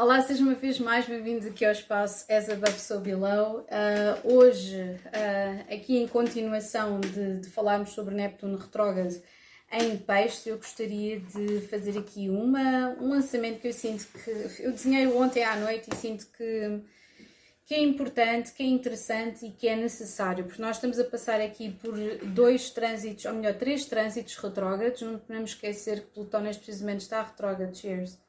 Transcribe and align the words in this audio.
Olá, 0.00 0.22
sejam 0.22 0.46
uma 0.46 0.54
vez 0.54 0.78
mais 0.78 1.08
bem-vindos 1.08 1.44
aqui 1.44 1.64
ao 1.64 1.72
espaço 1.72 2.24
As 2.30 2.48
Above 2.48 2.78
So 2.78 3.00
Below. 3.00 3.62
Uh, 3.62 4.32
hoje, 4.32 4.80
uh, 4.80 5.74
aqui 5.74 5.98
em 5.98 6.06
continuação 6.06 7.00
de, 7.00 7.40
de, 7.40 7.50
falarmos 7.50 7.90
sobre 7.90 8.14
Neptuno 8.14 8.56
retrógrado 8.56 9.20
em 9.72 9.96
peixe, 9.96 10.50
eu 10.50 10.56
gostaria 10.56 11.18
de 11.18 11.62
fazer 11.62 11.98
aqui 11.98 12.30
uma, 12.30 12.90
um 13.00 13.08
lançamento 13.08 13.58
que 13.60 13.66
eu 13.66 13.72
sinto 13.72 14.06
que 14.06 14.62
eu 14.62 14.70
desenhei 14.70 15.08
ontem 15.08 15.42
à 15.42 15.56
noite 15.56 15.90
e 15.92 15.96
sinto 15.96 16.28
que, 16.28 16.80
que 17.66 17.74
é 17.74 17.82
importante, 17.82 18.52
que 18.52 18.62
é 18.62 18.66
interessante 18.66 19.46
e 19.46 19.50
que 19.50 19.66
é 19.66 19.74
necessário, 19.74 20.44
porque 20.44 20.62
nós 20.62 20.76
estamos 20.76 21.00
a 21.00 21.04
passar 21.06 21.40
aqui 21.40 21.72
por 21.72 21.98
dois 22.24 22.70
trânsitos, 22.70 23.24
ou 23.24 23.32
melhor, 23.32 23.54
três 23.54 23.84
trânsitos 23.84 24.36
retrógrados. 24.36 25.02
Não 25.02 25.18
podemos 25.18 25.50
esquecer 25.50 26.02
que 26.02 26.12
Plutão 26.12 26.40
neste 26.40 26.62
precisamente 26.62 27.00
está 27.00 27.20
retrógrado. 27.20 27.74
Cheers 27.74 28.27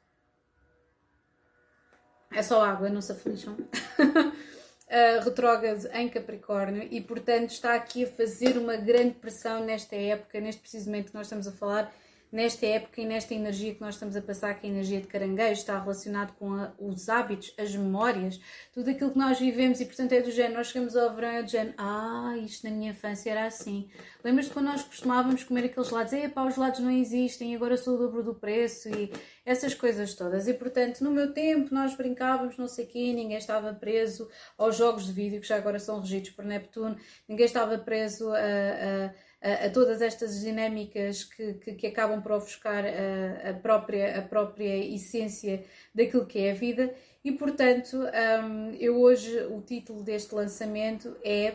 é 2.32 2.42
só 2.42 2.64
água, 2.64 2.88
não 2.88 3.00
se 3.00 3.12
aflijam. 3.12 3.54
uh, 3.54 5.24
retrógrado 5.24 5.86
em 5.92 6.08
Capricórnio 6.08 6.86
e, 6.90 7.00
portanto, 7.00 7.50
está 7.50 7.74
aqui 7.74 8.04
a 8.04 8.08
fazer 8.08 8.56
uma 8.56 8.76
grande 8.76 9.14
pressão 9.14 9.64
nesta 9.64 9.96
época, 9.96 10.40
neste 10.40 10.60
precisamente 10.60 11.10
que 11.10 11.14
nós 11.14 11.26
estamos 11.26 11.46
a 11.46 11.52
falar, 11.52 11.92
nesta 12.32 12.64
época 12.66 13.00
e 13.00 13.06
nesta 13.06 13.34
energia 13.34 13.74
que 13.74 13.80
nós 13.80 13.94
estamos 13.94 14.16
a 14.16 14.22
passar, 14.22 14.54
que 14.54 14.66
a 14.66 14.70
energia 14.70 15.00
de 15.00 15.06
caranguejo, 15.06 15.52
está 15.52 15.78
relacionado 15.78 16.32
com 16.34 16.54
a, 16.54 16.72
os 16.78 17.08
hábitos, 17.08 17.52
as 17.58 17.74
memórias, 17.74 18.40
tudo 18.72 18.90
aquilo 18.90 19.10
que 19.10 19.18
nós 19.18 19.38
vivemos 19.38 19.80
e, 19.80 19.84
portanto, 19.84 20.12
é 20.12 20.20
do 20.20 20.30
género. 20.30 20.54
Nós 20.54 20.68
chegamos 20.68 20.96
ao 20.96 21.14
verão 21.14 21.28
é 21.30 21.42
do 21.42 21.50
género, 21.50 21.74
ah, 21.78 22.34
isto 22.42 22.64
na 22.68 22.70
minha 22.70 22.90
infância 22.90 23.30
era 23.30 23.46
assim. 23.46 23.88
Lembras-te 24.22 24.52
quando 24.52 24.66
nós 24.66 24.82
costumávamos 24.82 25.42
comer 25.44 25.64
aqueles 25.64 25.90
lados? 25.90 26.12
E 26.12 26.28
pá, 26.28 26.44
os 26.44 26.56
lados 26.56 26.80
não 26.80 26.90
existem, 26.90 27.54
agora 27.54 27.76
sou 27.76 27.94
o 27.94 27.98
dobro 27.98 28.22
do 28.22 28.34
preço 28.34 28.88
e 28.88 29.12
essas 29.44 29.74
coisas 29.74 30.14
todas. 30.14 30.46
E, 30.46 30.54
portanto, 30.54 31.00
no 31.02 31.10
meu 31.10 31.32
tempo 31.32 31.74
nós 31.74 31.94
brincávamos, 31.94 32.56
não 32.56 32.68
sei 32.68 32.86
quê, 32.86 33.12
ninguém 33.12 33.38
estava 33.38 33.72
preso 33.74 34.28
aos 34.56 34.76
jogos 34.76 35.06
de 35.06 35.12
vídeo, 35.12 35.40
que 35.40 35.48
já 35.48 35.56
agora 35.56 35.78
são 35.78 36.00
regidos 36.00 36.30
por 36.30 36.44
Neptuno, 36.44 36.96
ninguém 37.28 37.46
estava 37.46 37.76
preso 37.78 38.30
a, 38.30 38.38
a 38.38 39.29
a, 39.40 39.70
todas 39.70 40.02
estas 40.02 40.40
dinâmicas 40.40 41.24
que, 41.24 41.54
que, 41.54 41.72
que 41.74 41.86
acabam 41.86 42.20
por 42.20 42.32
ofuscar 42.32 42.84
a, 42.84 43.50
a, 43.50 43.54
própria, 43.54 44.18
a 44.18 44.22
própria 44.22 44.76
essência 44.76 45.64
daquilo 45.94 46.26
que 46.26 46.38
é 46.38 46.50
a 46.50 46.54
vida. 46.54 46.94
E 47.24 47.32
portanto, 47.32 47.96
um, 47.96 48.74
eu 48.78 49.00
hoje 49.00 49.38
o 49.46 49.60
título 49.60 50.02
deste 50.02 50.34
lançamento 50.34 51.16
é 51.24 51.54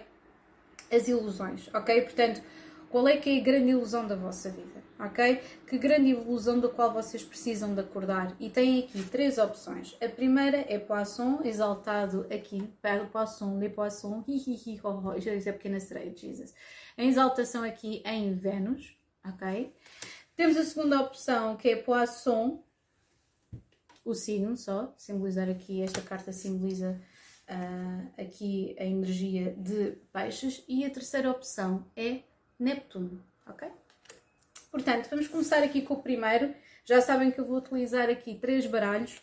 As 0.92 1.08
Ilusões, 1.08 1.70
ok? 1.74 2.02
Portanto, 2.02 2.42
qual 2.90 3.08
é 3.08 3.18
que 3.18 3.30
é 3.30 3.40
a 3.40 3.44
grande 3.44 3.72
ilusão 3.72 4.08
da 4.08 4.16
vossa 4.16 4.50
vida, 4.50 4.75
ok? 5.00 5.42
Que 5.68 5.78
grande 5.78 6.10
ilusão 6.10 6.60
da 6.60 6.70
qual 6.70 6.94
vocês 6.94 7.24
precisam 7.24 7.74
de 7.74 7.82
acordar? 7.82 8.36
E 8.40 8.50
têm 8.50 8.84
aqui 8.84 9.04
três 9.04 9.38
opções. 9.38 9.98
A 10.02 10.08
primeira 10.08 10.66
é 10.68 10.80
Poisson, 10.80 11.42
exaltado 11.44 12.26
aqui, 12.34 12.70
Poisson, 13.12 13.60
Le 13.60 13.70
Poisson, 13.70 14.24
hi 14.28 14.38
hi 14.38 14.56
hi 14.56 14.80
ho 14.84 14.90
ho, 14.90 15.20
disse 15.20 15.50
a 15.50 15.54
pequena 15.54 15.80
sereia, 15.80 16.16
Jesus 16.16 16.54
em 16.98 17.10
exaltação 17.10 17.64
aqui 17.64 18.02
em 18.06 18.34
Vênus, 18.34 18.98
ok? 19.26 19.74
Temos 20.36 20.58
a 20.58 20.64
segunda 20.64 21.02
opção 21.02 21.56
que 21.58 21.70
é 21.70 21.76
Poisson, 21.76 22.64
o 24.04 24.14
signo 24.14 24.56
só, 24.56 24.94
simbolizar 24.98 25.50
aqui, 25.50 25.82
esta 25.82 26.02
carta 26.02 26.32
simboliza 26.32 27.02
uh, 27.50 28.22
aqui 28.22 28.76
a 28.80 28.86
energia 28.86 29.54
de 29.58 29.98
peixes. 30.14 30.64
E 30.68 30.86
a 30.86 30.90
terceira 30.90 31.32
opção 31.32 31.86
é 31.96 32.22
Neptuno, 32.60 33.24
ok? 33.46 33.70
Portanto, 34.76 35.08
vamos 35.10 35.30
começar 35.30 35.64
aqui 35.64 35.82
com 35.82 35.94
o 35.94 36.02
primeiro. 36.04 36.54
Já 36.84 37.00
sabem 37.00 37.32
que 37.32 37.40
eu 37.40 37.46
vou 37.46 37.60
utilizar 37.60 38.10
aqui 38.10 38.36
três 38.36 38.66
baralhos, 38.66 39.22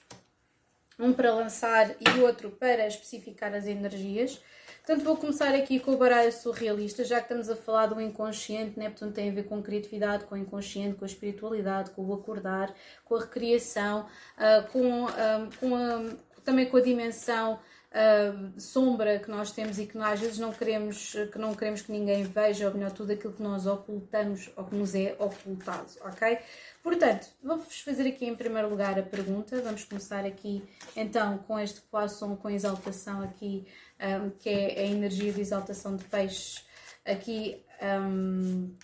um 0.98 1.12
para 1.12 1.30
lançar 1.34 1.90
e 1.90 2.20
outro 2.22 2.52
para 2.52 2.86
especificar 2.86 3.52
as 3.52 3.66
energias. 3.66 4.40
Portanto, 4.78 5.04
vou 5.04 5.14
começar 5.14 5.54
aqui 5.54 5.78
com 5.78 5.90
o 5.90 5.98
baralho 5.98 6.32
surrealista, 6.32 7.04
já 7.04 7.16
que 7.16 7.24
estamos 7.24 7.50
a 7.50 7.54
falar 7.54 7.88
do 7.88 8.00
inconsciente, 8.00 8.78
né? 8.78 8.90
tem 9.14 9.28
a 9.28 9.32
ver 9.34 9.42
com 9.42 9.62
criatividade, 9.62 10.24
com 10.24 10.36
o 10.36 10.38
inconsciente, 10.38 10.96
com 10.96 11.04
a 11.04 11.06
espiritualidade, 11.06 11.90
com 11.90 12.02
o 12.02 12.14
acordar, 12.14 12.74
com 13.04 13.16
a 13.16 13.20
recriação, 13.20 14.06
uh, 14.38 14.66
com, 14.72 15.04
uh, 15.04 15.50
com 15.60 15.76
a, 15.76 16.16
também 16.42 16.64
com 16.64 16.78
a 16.78 16.80
dimensão 16.80 17.60
uh, 17.92 18.60
sombra 18.60 19.18
que 19.18 19.30
nós 19.30 19.52
temos 19.52 19.78
e 19.78 19.86
que 19.86 19.96
nós, 19.96 20.14
às 20.14 20.20
vezes 20.20 20.38
não 20.38 20.52
queremos 20.52 21.14
que 21.30 21.38
não 21.38 21.54
queremos 21.54 21.82
que 21.82 21.92
ninguém 21.92 22.24
veja, 22.24 22.68
ou 22.68 22.74
melhor, 22.74 22.90
tudo 22.90 23.12
aquilo 23.12 23.32
que 23.32 23.42
nós 23.42 23.66
ocultamos 23.66 24.50
ou 24.56 24.64
que 24.64 24.74
nos 24.74 24.94
é 24.94 25.14
ocultado, 25.18 25.92
ok? 26.02 26.38
Portanto, 26.82 27.28
vou-vos 27.42 27.80
fazer 27.80 28.08
aqui 28.08 28.26
em 28.26 28.34
primeiro 28.34 28.68
lugar 28.68 28.98
a 28.98 29.02
pergunta. 29.02 29.60
Vamos 29.62 29.84
começar 29.84 30.24
aqui 30.24 30.64
então 30.96 31.38
com 31.38 31.58
este 31.58 31.80
poisson 31.82 32.34
com 32.36 32.50
exaltação 32.50 33.22
aqui, 33.22 33.66
um, 34.00 34.30
que 34.30 34.48
é 34.48 34.80
a 34.80 34.86
energia 34.86 35.32
de 35.32 35.40
exaltação 35.40 35.94
de 35.94 36.04
peixes. 36.04 36.66
Aqui, 37.04 37.64
um, 37.80 38.74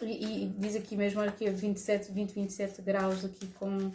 e, 0.00 0.44
e, 0.44 0.46
diz 0.58 0.74
aqui 0.74 0.96
mesmo, 0.96 1.20
aqui 1.20 1.48
27, 1.48 2.10
20, 2.12 2.32
27 2.32 2.82
graus 2.82 3.24
aqui 3.24 3.46
com, 3.48 3.92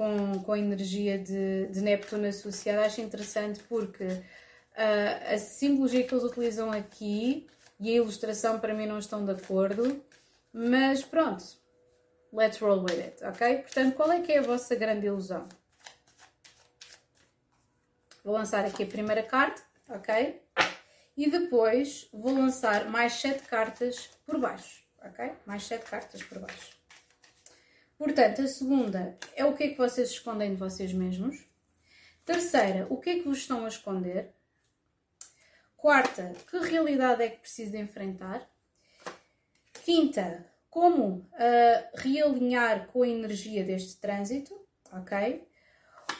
com, 0.00 0.42
com 0.42 0.52
a 0.54 0.58
energia 0.58 1.18
de, 1.18 1.66
de 1.66 1.82
Neptuno 1.82 2.26
associada. 2.26 2.86
Acho 2.86 3.02
interessante 3.02 3.60
porque 3.68 4.04
uh, 4.04 5.34
a 5.34 5.36
simbologia 5.36 6.02
que 6.04 6.14
eles 6.14 6.24
utilizam 6.24 6.72
aqui 6.72 7.46
e 7.78 7.90
a 7.90 7.96
ilustração 7.96 8.58
para 8.58 8.72
mim 8.72 8.86
não 8.86 8.98
estão 8.98 9.26
de 9.26 9.32
acordo, 9.32 10.02
mas 10.54 11.02
pronto, 11.02 11.44
Let's 12.32 12.58
roll 12.60 12.84
with 12.84 13.02
it, 13.02 13.24
ok? 13.24 13.58
Portanto, 13.58 13.94
qual 13.94 14.12
é 14.12 14.20
que 14.20 14.32
é 14.32 14.38
a 14.38 14.42
vossa 14.42 14.74
grande 14.74 15.06
ilusão? 15.06 15.46
Vou 18.24 18.32
lançar 18.32 18.64
aqui 18.64 18.84
a 18.84 18.86
primeira 18.86 19.22
carta, 19.22 19.60
ok? 19.88 20.40
E 21.14 21.28
depois 21.28 22.08
vou 22.12 22.32
lançar 22.32 22.88
mais 22.88 23.14
sete 23.14 23.42
cartas 23.42 24.08
por 24.24 24.38
baixo, 24.38 24.82
ok? 25.04 25.32
Mais 25.44 25.64
sete 25.64 25.90
cartas 25.90 26.22
por 26.22 26.38
baixo. 26.38 26.79
Portanto, 28.00 28.40
a 28.40 28.46
segunda 28.46 29.18
é 29.36 29.44
o 29.44 29.54
que 29.54 29.64
é 29.64 29.68
que 29.68 29.76
vocês 29.76 30.08
escondem 30.08 30.52
de 30.52 30.56
vocês 30.56 30.90
mesmos. 30.90 31.44
Terceira, 32.24 32.86
o 32.88 32.96
que 32.96 33.10
é 33.10 33.14
que 33.16 33.28
vos 33.28 33.36
estão 33.36 33.66
a 33.66 33.68
esconder. 33.68 34.32
Quarta, 35.76 36.32
que 36.48 36.58
realidade 36.60 37.22
é 37.22 37.28
que 37.28 37.40
preciso 37.40 37.76
enfrentar. 37.76 38.50
Quinta, 39.84 40.46
como 40.70 41.08
uh, 41.08 41.90
realinhar 41.94 42.86
com 42.86 43.02
a 43.02 43.08
energia 43.08 43.62
deste 43.64 44.00
trânsito, 44.00 44.58
ok? 44.90 45.46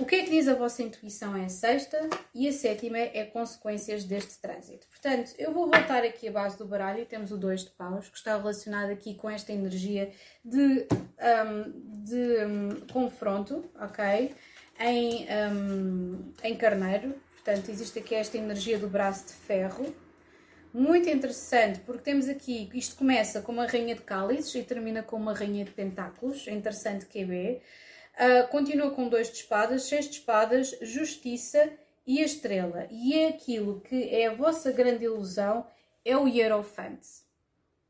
O 0.01 0.07
que 0.07 0.17
é 0.17 0.23
que 0.25 0.31
diz 0.31 0.49
a 0.49 0.55
vossa 0.55 0.83
intuição 0.83 1.37
é 1.37 1.45
a 1.45 1.49
sexta 1.51 2.09
e 2.35 2.49
a 2.49 2.53
sétima 2.53 2.97
é 2.97 3.23
consequências 3.23 4.03
deste 4.03 4.41
trânsito. 4.41 4.87
Portanto, 4.89 5.35
eu 5.39 5.53
vou 5.53 5.67
voltar 5.71 6.03
aqui 6.05 6.27
à 6.29 6.33
base 6.33 6.57
do 6.57 6.65
baralho 6.65 7.05
temos 7.05 7.31
o 7.31 7.37
2 7.37 7.65
de 7.65 7.71
paus, 7.73 8.09
que 8.09 8.17
está 8.17 8.35
relacionado 8.39 8.91
aqui 8.91 9.15
com 9.15 9.29
esta 9.29 9.53
energia 9.53 10.11
de, 10.43 10.87
um, 11.21 12.03
de 12.03 12.45
um, 12.47 12.87
confronto, 12.91 13.71
ok? 13.79 14.35
Em, 14.81 15.27
um, 15.53 16.33
em 16.43 16.57
carneiro. 16.57 17.15
Portanto, 17.35 17.69
existe 17.69 17.99
aqui 17.99 18.15
esta 18.15 18.39
energia 18.39 18.79
do 18.79 18.89
braço 18.89 19.27
de 19.27 19.35
ferro, 19.35 19.95
muito 20.73 21.11
interessante, 21.11 21.81
porque 21.81 22.03
temos 22.03 22.27
aqui, 22.27 22.71
isto 22.73 22.97
começa 22.97 23.43
com 23.43 23.53
uma 23.53 23.67
rainha 23.67 23.95
de 23.95 24.01
cálices 24.01 24.55
e 24.55 24.63
termina 24.63 25.03
com 25.03 25.17
uma 25.17 25.35
rainha 25.35 25.65
de 25.65 25.73
pentáculos, 25.73 26.49
é 26.49 26.53
interessante 26.53 27.05
QB. 27.05 27.61
Uh, 28.21 28.47
continua 28.49 28.91
com 28.91 29.09
dois 29.09 29.29
de 29.31 29.39
espadas, 29.39 29.85
seis 29.85 30.05
de 30.05 30.17
espadas, 30.17 30.77
justiça 30.83 31.73
e 32.07 32.21
a 32.21 32.27
estrela. 32.27 32.87
E 32.91 33.19
é 33.19 33.29
aquilo 33.29 33.81
que 33.81 34.11
é 34.11 34.27
a 34.27 34.35
vossa 34.35 34.71
grande 34.71 35.07
ilusão, 35.07 35.67
é 36.05 36.15
o 36.15 36.29
Hierofante. 36.29 37.09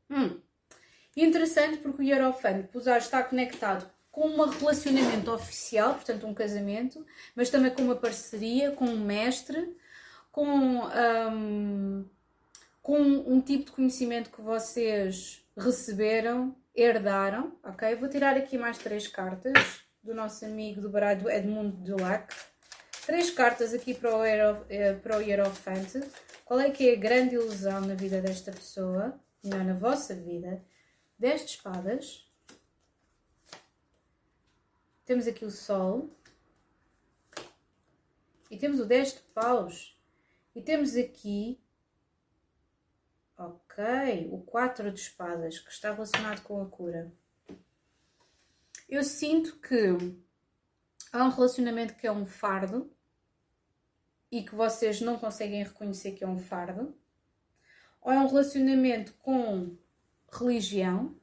Hum. 0.09 0.39
Interessante 1.17 1.79
porque 1.79 2.01
o 2.01 2.05
Hierofante, 2.05 2.61
apesar 2.69 2.99
de 2.99 3.03
estar 3.03 3.23
conectado 3.23 3.91
com 4.09 4.29
um 4.29 4.45
relacionamento 4.47 5.29
oficial, 5.31 5.95
portanto 5.95 6.25
um 6.25 6.33
casamento, 6.33 7.05
mas 7.35 7.49
também 7.49 7.71
com 7.71 7.81
uma 7.81 7.95
parceria, 7.95 8.71
com 8.71 8.85
um 8.85 9.03
mestre, 9.03 9.75
com... 10.31 10.45
Um, 10.47 12.05
com 12.81 12.99
um 12.99 13.39
tipo 13.39 13.65
de 13.65 13.71
conhecimento 13.73 14.31
que 14.31 14.41
vocês 14.41 15.45
receberam, 15.55 16.55
herdaram, 16.75 17.55
ok? 17.63 17.93
Vou 17.95 18.09
tirar 18.09 18.35
aqui 18.35 18.57
mais 18.57 18.77
três 18.79 19.07
cartas 19.07 19.83
do 20.03 20.13
nosso 20.13 20.45
amigo 20.45 20.81
do 20.81 20.89
baralho 20.89 21.29
Edmundo 21.29 21.77
Dulac. 21.77 22.35
Três 23.05 23.29
cartas 23.29 23.73
aqui 23.73 23.93
para 23.93 24.15
o, 24.15 24.23
Hero, 24.23 24.65
eh, 24.69 24.99
Hierofante. 25.25 25.99
Qual 26.45 26.59
é 26.59 26.69
que 26.69 26.89
é 26.89 26.93
a 26.93 26.99
grande 26.99 27.35
ilusão 27.35 27.81
na 27.81 27.95
vida 27.95 28.21
desta 28.21 28.51
pessoa? 28.51 29.19
Não, 29.43 29.63
na 29.63 29.73
vossa 29.73 30.13
vida. 30.13 30.63
Dez 31.17 31.41
de 31.41 31.51
espadas. 31.51 32.29
Temos 35.05 35.27
aqui 35.27 35.45
o 35.45 35.51
Sol. 35.51 36.09
E 38.49 38.57
temos 38.57 38.79
o 38.79 38.85
10 38.85 39.13
de 39.13 39.19
paus. 39.33 39.97
E 40.53 40.61
temos 40.61 40.95
aqui 40.95 41.61
Ok, 43.43 44.29
o 44.31 44.37
4 44.41 44.91
de 44.91 44.99
espadas, 44.99 45.57
que 45.57 45.71
está 45.71 45.91
relacionado 45.91 46.43
com 46.43 46.61
a 46.61 46.65
cura. 46.67 47.11
Eu 48.91 49.03
sinto 49.03 49.55
que 49.55 49.95
há 51.13 51.23
um 51.23 51.29
relacionamento 51.29 51.95
que 51.95 52.05
é 52.05 52.11
um 52.11 52.25
fardo 52.25 52.91
e 54.29 54.43
que 54.43 54.53
vocês 54.53 54.99
não 54.99 55.17
conseguem 55.17 55.63
reconhecer 55.63 56.11
que 56.11 56.25
é 56.25 56.27
um 56.27 56.37
fardo, 56.37 56.93
ou 58.01 58.11
é 58.11 58.19
um 58.19 58.27
relacionamento 58.27 59.13
com 59.13 59.77
religião 60.29 61.15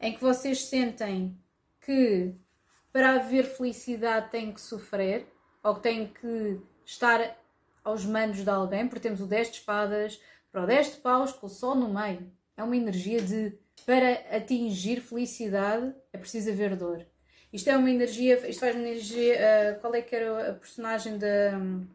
em 0.00 0.14
que 0.14 0.20
vocês 0.20 0.64
sentem 0.64 1.38
que 1.80 2.34
para 2.92 3.20
haver 3.20 3.44
felicidade 3.44 4.32
têm 4.32 4.52
que 4.52 4.60
sofrer 4.60 5.32
ou 5.62 5.76
que 5.76 5.82
têm 5.82 6.12
que 6.12 6.60
estar 6.84 7.38
aos 7.84 8.04
mandos 8.04 8.42
de 8.42 8.50
alguém, 8.50 8.88
porque 8.88 9.08
temos 9.08 9.20
o 9.20 9.26
10 9.26 9.52
de 9.52 9.58
espadas 9.58 10.20
para 10.50 10.64
o 10.64 10.66
10 10.66 10.94
de 10.94 11.00
paus 11.02 11.32
com 11.32 11.46
o 11.46 11.50
sol 11.50 11.76
no 11.76 11.94
meio. 11.94 12.32
É 12.56 12.64
uma 12.64 12.76
energia 12.76 13.22
de 13.22 13.56
para 13.86 14.12
atingir 14.34 15.00
felicidade 15.00 15.94
é 16.12 16.18
preciso 16.18 16.50
haver 16.50 16.76
dor. 16.76 17.06
Isto 17.52 17.70
é 17.70 17.76
uma 17.76 17.90
energia, 17.90 18.34
isto 18.48 18.60
faz 18.60 18.74
uma 18.74 18.84
energia. 18.84 19.36
Uh, 19.36 19.80
qual 19.80 19.94
é 19.94 20.02
que 20.02 20.16
era 20.16 20.50
a 20.50 20.54
personagem 20.54 21.18
da. 21.18 21.56
Um, 21.56 21.86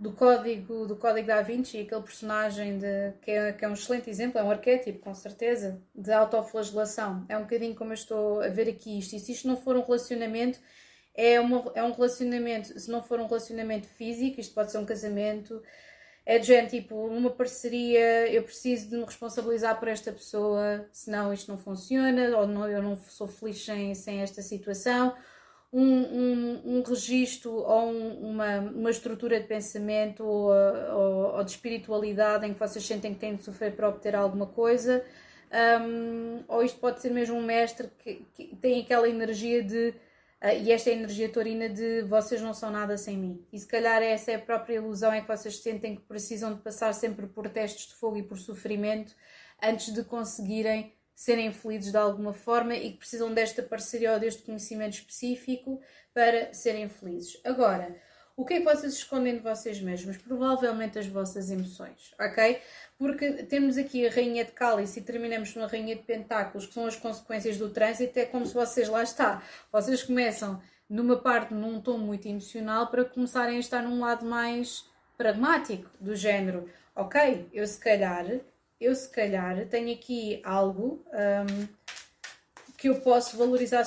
do 0.00 0.12
código 0.12 0.86
do 0.86 0.96
código 0.96 1.26
da 1.26 1.42
Vinci, 1.42 1.82
aquele 1.82 2.00
personagem 2.00 2.78
de, 2.78 3.12
que, 3.20 3.30
é, 3.30 3.52
que 3.52 3.62
é 3.66 3.68
um 3.68 3.74
excelente 3.74 4.08
exemplo, 4.08 4.40
é 4.40 4.42
um 4.42 4.50
arquétipo, 4.50 4.98
com 5.00 5.14
certeza, 5.14 5.78
de 5.94 6.10
autoflagelação. 6.10 7.26
É 7.28 7.36
um 7.36 7.42
bocadinho 7.42 7.74
como 7.74 7.90
eu 7.90 7.94
estou 7.94 8.40
a 8.40 8.48
ver 8.48 8.66
aqui 8.66 8.98
isto. 8.98 9.14
E 9.14 9.20
se 9.20 9.32
isto 9.32 9.46
não 9.46 9.58
for 9.58 9.76
um 9.76 9.82
relacionamento, 9.82 10.58
é, 11.14 11.38
uma, 11.38 11.70
é 11.74 11.82
um 11.82 11.92
relacionamento, 11.92 12.80
se 12.80 12.90
não 12.90 13.02
for 13.02 13.20
um 13.20 13.26
relacionamento 13.26 13.86
físico, 13.88 14.40
isto 14.40 14.54
pode 14.54 14.72
ser 14.72 14.78
um 14.78 14.86
casamento, 14.86 15.62
é 16.24 16.38
de 16.38 16.46
gente 16.46 16.80
tipo, 16.80 16.94
uma 16.94 17.30
parceria, 17.30 18.28
eu 18.30 18.42
preciso 18.42 18.88
de 18.88 18.96
me 18.96 19.04
responsabilizar 19.04 19.78
por 19.78 19.88
esta 19.88 20.12
pessoa, 20.12 20.86
senão 20.92 21.32
isto 21.32 21.50
não 21.50 21.58
funciona, 21.58 22.36
ou 22.38 22.46
não, 22.46 22.68
eu 22.68 22.82
não 22.82 22.96
sou 22.96 23.26
feliz 23.26 23.64
sem, 23.64 23.94
sem 23.94 24.20
esta 24.20 24.42
situação 24.42 25.14
um, 25.72 25.82
um, 25.82 26.62
um 26.78 26.82
registro 26.82 27.52
ou 27.52 27.90
um, 27.90 28.30
uma, 28.30 28.58
uma 28.58 28.90
estrutura 28.90 29.40
de 29.40 29.46
pensamento 29.46 30.24
ou, 30.24 30.50
ou, 30.52 31.36
ou, 31.36 31.44
de 31.44 31.52
espiritualidade 31.52 32.46
em 32.46 32.52
que 32.52 32.58
vocês 32.58 32.84
sentem 32.84 33.14
que 33.14 33.20
têm 33.20 33.36
de 33.36 33.42
sofrer 33.42 33.76
para 33.76 33.88
obter 33.88 34.16
alguma 34.16 34.46
coisa, 34.46 35.04
um, 35.80 36.42
ou 36.48 36.62
isto 36.62 36.78
pode 36.80 37.00
ser 37.00 37.10
mesmo 37.10 37.36
um 37.36 37.42
mestre 37.42 37.88
que, 37.98 38.24
que 38.34 38.56
tem 38.56 38.80
aquela 38.80 39.08
energia 39.08 39.62
de. 39.62 39.94
Uh, 40.42 40.56
e 40.62 40.72
esta 40.72 40.90
é 40.90 40.94
energia 40.94 41.28
taurina 41.28 41.68
de 41.68 42.02
vocês 42.02 42.40
não 42.40 42.54
são 42.54 42.70
nada 42.70 42.96
sem 42.96 43.16
mim. 43.16 43.46
E 43.52 43.58
se 43.58 43.66
calhar 43.66 44.02
essa 44.02 44.30
é 44.30 44.36
a 44.36 44.40
própria 44.40 44.76
ilusão 44.76 45.14
em 45.14 45.20
que 45.20 45.28
vocês 45.28 45.58
sentem 45.58 45.96
que 45.96 46.02
precisam 46.02 46.54
de 46.54 46.60
passar 46.60 46.94
sempre 46.94 47.26
por 47.26 47.48
testes 47.50 47.88
de 47.88 47.94
fogo 47.94 48.16
e 48.16 48.22
por 48.22 48.38
sofrimento 48.38 49.14
antes 49.62 49.92
de 49.92 50.02
conseguirem 50.02 50.94
serem 51.14 51.52
felizes 51.52 51.92
de 51.92 51.98
alguma 51.98 52.32
forma 52.32 52.74
e 52.74 52.92
que 52.92 52.96
precisam 52.96 53.34
desta 53.34 53.62
parceria 53.62 54.14
ou 54.14 54.18
deste 54.18 54.42
conhecimento 54.42 54.94
específico 54.94 55.78
para 56.14 56.54
serem 56.54 56.88
felizes. 56.88 57.38
Agora, 57.44 57.94
o 58.40 58.44
que 58.44 58.54
é 58.54 58.58
que 58.58 58.64
vocês 58.64 58.94
escondem 58.94 59.36
de 59.36 59.42
vocês 59.42 59.80
mesmos? 59.80 60.16
Provavelmente 60.16 60.98
as 60.98 61.06
vossas 61.06 61.50
emoções, 61.50 62.14
ok? 62.18 62.58
Porque 62.96 63.44
temos 63.44 63.76
aqui 63.76 64.06
a 64.06 64.10
Rainha 64.10 64.44
de 64.46 64.52
Cálice 64.52 65.00
e 65.00 65.02
terminamos 65.02 65.54
na 65.54 65.66
Rainha 65.66 65.94
de 65.94 66.02
Pentáculos, 66.02 66.66
que 66.66 66.72
são 66.72 66.86
as 66.86 66.96
consequências 66.96 67.58
do 67.58 67.68
trânsito, 67.68 68.18
é 68.18 68.24
como 68.24 68.46
se 68.46 68.54
vocês 68.54 68.88
lá 68.88 69.02
está. 69.02 69.42
Vocês 69.70 70.02
começam 70.02 70.60
numa 70.88 71.16
parte, 71.16 71.52
num 71.52 71.82
tom 71.82 71.98
muito 71.98 72.26
emocional, 72.26 72.86
para 72.86 73.04
começarem 73.04 73.56
a 73.56 73.60
estar 73.60 73.82
num 73.82 74.00
lado 74.00 74.24
mais 74.24 74.86
pragmático, 75.18 75.90
do 76.00 76.16
género, 76.16 76.66
ok, 76.96 77.46
eu 77.52 77.66
se 77.66 77.78
calhar 77.78 78.26
eu 78.80 78.94
se 78.94 79.10
calhar 79.10 79.66
tenho 79.66 79.92
aqui 79.92 80.40
algo 80.42 81.04
um, 81.12 81.68
que 82.78 82.88
eu 82.88 83.02
posso 83.02 83.36
valorizar 83.36 83.84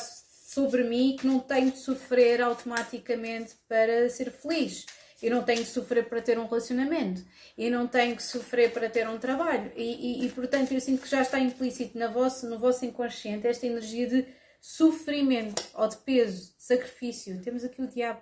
sobre 0.53 0.83
mim 0.83 1.15
que 1.15 1.25
não 1.25 1.39
tenho 1.39 1.71
de 1.71 1.79
sofrer 1.79 2.41
automaticamente 2.41 3.55
para 3.67 4.09
ser 4.09 4.31
feliz. 4.31 4.85
Eu 5.21 5.31
não 5.31 5.41
tenho 5.41 5.63
de 5.63 5.69
sofrer 5.69 6.07
para 6.09 6.21
ter 6.21 6.37
um 6.37 6.45
relacionamento. 6.45 7.23
Eu 7.57 7.71
não 7.71 7.87
tenho 7.87 8.15
que 8.15 8.21
sofrer 8.21 8.71
para 8.73 8.89
ter 8.89 9.07
um 9.07 9.17
trabalho. 9.17 9.71
E, 9.75 10.21
e, 10.21 10.25
e, 10.25 10.29
portanto, 10.29 10.73
eu 10.73 10.81
sinto 10.81 11.01
que 11.01 11.09
já 11.09 11.21
está 11.21 11.39
implícito 11.39 11.97
na 11.97 12.07
vossa, 12.07 12.47
no 12.47 12.59
vosso 12.59 12.85
inconsciente 12.85 13.47
esta 13.47 13.65
energia 13.65 14.05
de 14.05 14.27
sofrimento 14.59 15.63
ou 15.73 15.87
de 15.87 15.97
peso, 15.97 16.53
de 16.57 16.63
sacrifício. 16.63 17.41
Temos 17.41 17.63
aqui 17.63 17.81
o 17.81 17.87
diabo. 17.87 18.21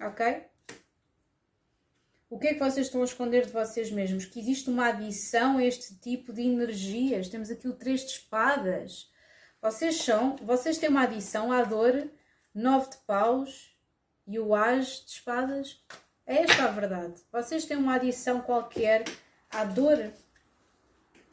Ok? 0.00 0.44
O 2.30 2.38
que 2.38 2.46
é 2.46 2.54
que 2.54 2.60
vocês 2.60 2.86
estão 2.86 3.02
a 3.02 3.04
esconder 3.04 3.44
de 3.44 3.52
vocês 3.52 3.90
mesmos? 3.90 4.24
Que 4.24 4.40
existe 4.40 4.70
uma 4.70 4.86
adição 4.86 5.58
a 5.58 5.64
este 5.64 5.94
tipo 5.96 6.32
de 6.32 6.42
energias. 6.42 7.28
Temos 7.28 7.50
aqui 7.50 7.68
o 7.68 7.74
três 7.74 8.00
de 8.00 8.12
espadas. 8.12 9.11
Vocês 9.62 9.96
são, 10.02 10.34
vocês 10.42 10.76
têm 10.76 10.88
uma 10.88 11.02
adição 11.02 11.52
à 11.52 11.62
dor, 11.62 12.10
nove 12.52 12.90
de 12.90 12.96
paus 13.06 13.72
e 14.26 14.36
o 14.40 14.56
as 14.56 15.04
de 15.04 15.12
espadas. 15.12 15.80
É 16.26 16.42
esta 16.42 16.64
a 16.64 16.68
verdade. 16.68 17.22
Vocês 17.30 17.64
têm 17.64 17.76
uma 17.76 17.94
adição 17.94 18.40
qualquer 18.40 19.04
à 19.48 19.62
dor. 19.64 20.12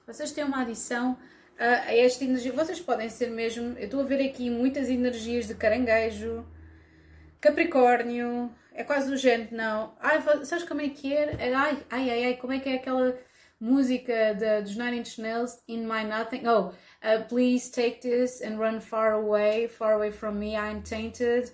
Vocês 0.05 0.31
têm 0.31 0.43
uma 0.43 0.61
adição 0.61 1.17
a, 1.57 1.91
esta 1.91 2.23
energia. 2.23 2.53
Vocês 2.53 2.79
podem 2.79 3.09
ser 3.09 3.31
mesmo. 3.31 3.75
Eu 3.79 3.85
estou 3.85 4.01
a 4.01 4.03
ver 4.05 4.23
aqui 4.23 4.47
muitas 4.47 4.89
energias 4.89 5.47
de 5.47 5.55
caranguejo, 5.55 6.45
Capricórnio, 7.41 8.53
é 8.73 8.83
quase 8.83 9.09
do 9.09 9.17
género, 9.17 9.55
não. 9.55 9.95
Ai, 9.99 10.21
sabes 10.43 10.65
como 10.65 10.81
é 10.81 10.89
que 10.89 11.13
é? 11.13 11.35
é? 11.39 11.53
Ai, 11.53 11.83
ai, 11.89 12.09
ai, 12.09 12.25
ai, 12.25 12.33
como 12.35 12.53
é 12.53 12.59
que 12.59 12.69
é 12.69 12.75
aquela 12.75 13.17
música 13.59 14.33
de, 14.35 14.61
dos 14.61 14.75
Nine 14.75 14.99
Inch 14.99 15.17
Nails, 15.17 15.61
In 15.67 15.79
My 15.79 16.03
Nothing? 16.03 16.47
Oh, 16.47 16.71
uh, 17.03 17.23
please 17.27 17.69
take 17.69 18.01
this 18.01 18.41
and 18.41 18.59
run 18.59 18.79
far 18.79 19.13
away, 19.13 19.67
far 19.67 19.93
away 19.93 20.11
from 20.11 20.39
me, 20.39 20.55
I'm 20.55 20.81
tainted 20.81 21.51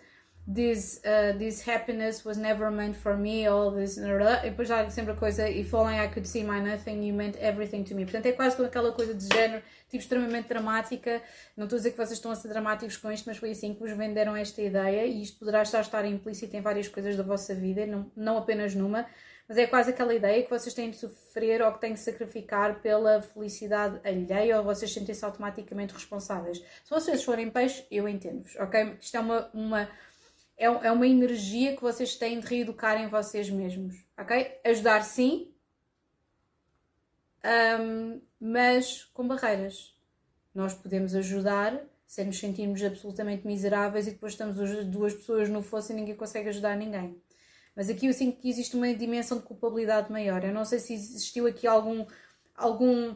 this, 0.47 1.01
uh, 1.03 1.33
this 1.37 1.61
happiness 1.61 2.23
was 2.23 2.37
never 2.37 2.69
meant 2.69 2.95
for 2.95 3.17
me, 3.17 3.47
all 3.47 3.71
this, 3.71 3.97
e 3.97 4.49
depois 4.49 4.69
há 4.69 4.87
sempre 4.91 5.13
a 5.13 5.15
coisa, 5.15 5.49
if 5.49 5.73
only 5.73 5.99
I 5.99 6.07
could 6.07 6.27
see 6.27 6.43
my 6.43 6.59
nothing, 6.59 7.01
you 7.01 7.13
meant 7.13 7.35
everything 7.39 7.83
to 7.83 7.95
me. 7.95 8.05
Portanto, 8.05 8.27
é 8.27 8.31
quase 8.31 8.55
com 8.55 8.63
aquela 8.63 8.91
coisa 8.91 9.15
de 9.15 9.25
género, 9.25 9.63
tipo, 9.89 9.97
extremamente 9.97 10.47
dramática. 10.47 11.21
Não 11.57 11.65
estou 11.65 11.77
a 11.77 11.79
dizer 11.79 11.91
que 11.91 11.97
vocês 11.97 12.11
estão 12.11 12.31
a 12.31 12.35
ser 12.35 12.49
dramáticos 12.49 12.95
com 12.97 13.11
isto, 13.11 13.25
mas 13.25 13.37
foi 13.37 13.51
assim 13.51 13.73
que 13.73 13.79
vos 13.79 13.91
venderam 13.97 14.35
esta 14.35 14.61
ideia, 14.61 15.05
e 15.05 15.23
isto 15.23 15.39
poderá 15.39 15.63
estar, 15.63 15.81
estar 15.81 16.05
implícito 16.05 16.55
em 16.55 16.61
várias 16.61 16.87
coisas 16.87 17.15
da 17.15 17.23
vossa 17.23 17.55
vida, 17.55 17.87
não, 17.87 18.11
não 18.15 18.37
apenas 18.37 18.75
numa, 18.75 19.07
mas 19.47 19.57
é 19.57 19.67
quase 19.67 19.91
aquela 19.91 20.13
ideia 20.13 20.43
que 20.43 20.49
vocês 20.49 20.73
têm 20.73 20.89
de 20.89 20.97
sofrer 20.97 21.61
ou 21.61 21.71
que 21.73 21.81
têm 21.81 21.93
de 21.93 21.99
sacrificar 21.99 22.81
pela 22.81 23.21
felicidade 23.21 23.99
alheia 24.03 24.57
ou 24.57 24.63
vocês 24.63 24.91
sentem-se 24.91 25.23
automaticamente 25.23 25.93
responsáveis. 25.93 26.57
Se 26.83 26.89
vocês 26.89 27.23
forem 27.23 27.51
peixe, 27.51 27.85
eu 27.91 28.07
entendo-vos, 28.07 28.55
ok? 28.55 28.97
Isto 28.99 29.17
é 29.17 29.19
uma, 29.19 29.49
uma 29.53 29.89
é, 30.57 30.65
é 30.65 30.91
uma 30.91 31.07
energia 31.07 31.75
que 31.75 31.81
vocês 31.81 32.15
têm 32.15 32.39
de 32.39 32.47
reeducar 32.47 32.99
em 32.99 33.07
vocês 33.07 33.49
mesmos, 33.49 33.95
ok? 34.17 34.59
Ajudar 34.63 35.03
sim, 35.03 35.53
um, 37.79 38.21
mas 38.39 39.03
com 39.05 39.27
barreiras. 39.27 39.95
Nós 40.53 40.73
podemos 40.73 41.13
ajudar 41.13 41.79
sem 42.07 42.25
nos 42.25 42.39
sentirmos 42.39 42.81
absolutamente 42.81 43.45
miseráveis 43.45 44.07
e 44.07 44.11
depois 44.11 44.33
estamos 44.33 44.59
as 44.59 44.85
duas 44.85 45.13
pessoas 45.13 45.49
no 45.49 45.61
fosso 45.61 45.91
e 45.91 45.95
ninguém 45.95 46.15
consegue 46.15 46.49
ajudar 46.49 46.75
ninguém. 46.77 47.21
Mas 47.75 47.89
aqui 47.89 48.07
eu 48.07 48.13
sinto 48.13 48.39
que 48.39 48.49
existe 48.49 48.75
uma 48.75 48.93
dimensão 48.93 49.37
de 49.37 49.43
culpabilidade 49.43 50.11
maior. 50.11 50.43
Eu 50.43 50.53
não 50.53 50.63
sei 50.63 50.79
se 50.79 50.93
existiu 50.93 51.45
aqui 51.45 51.67
algum, 51.67 52.05
algum 52.55 53.15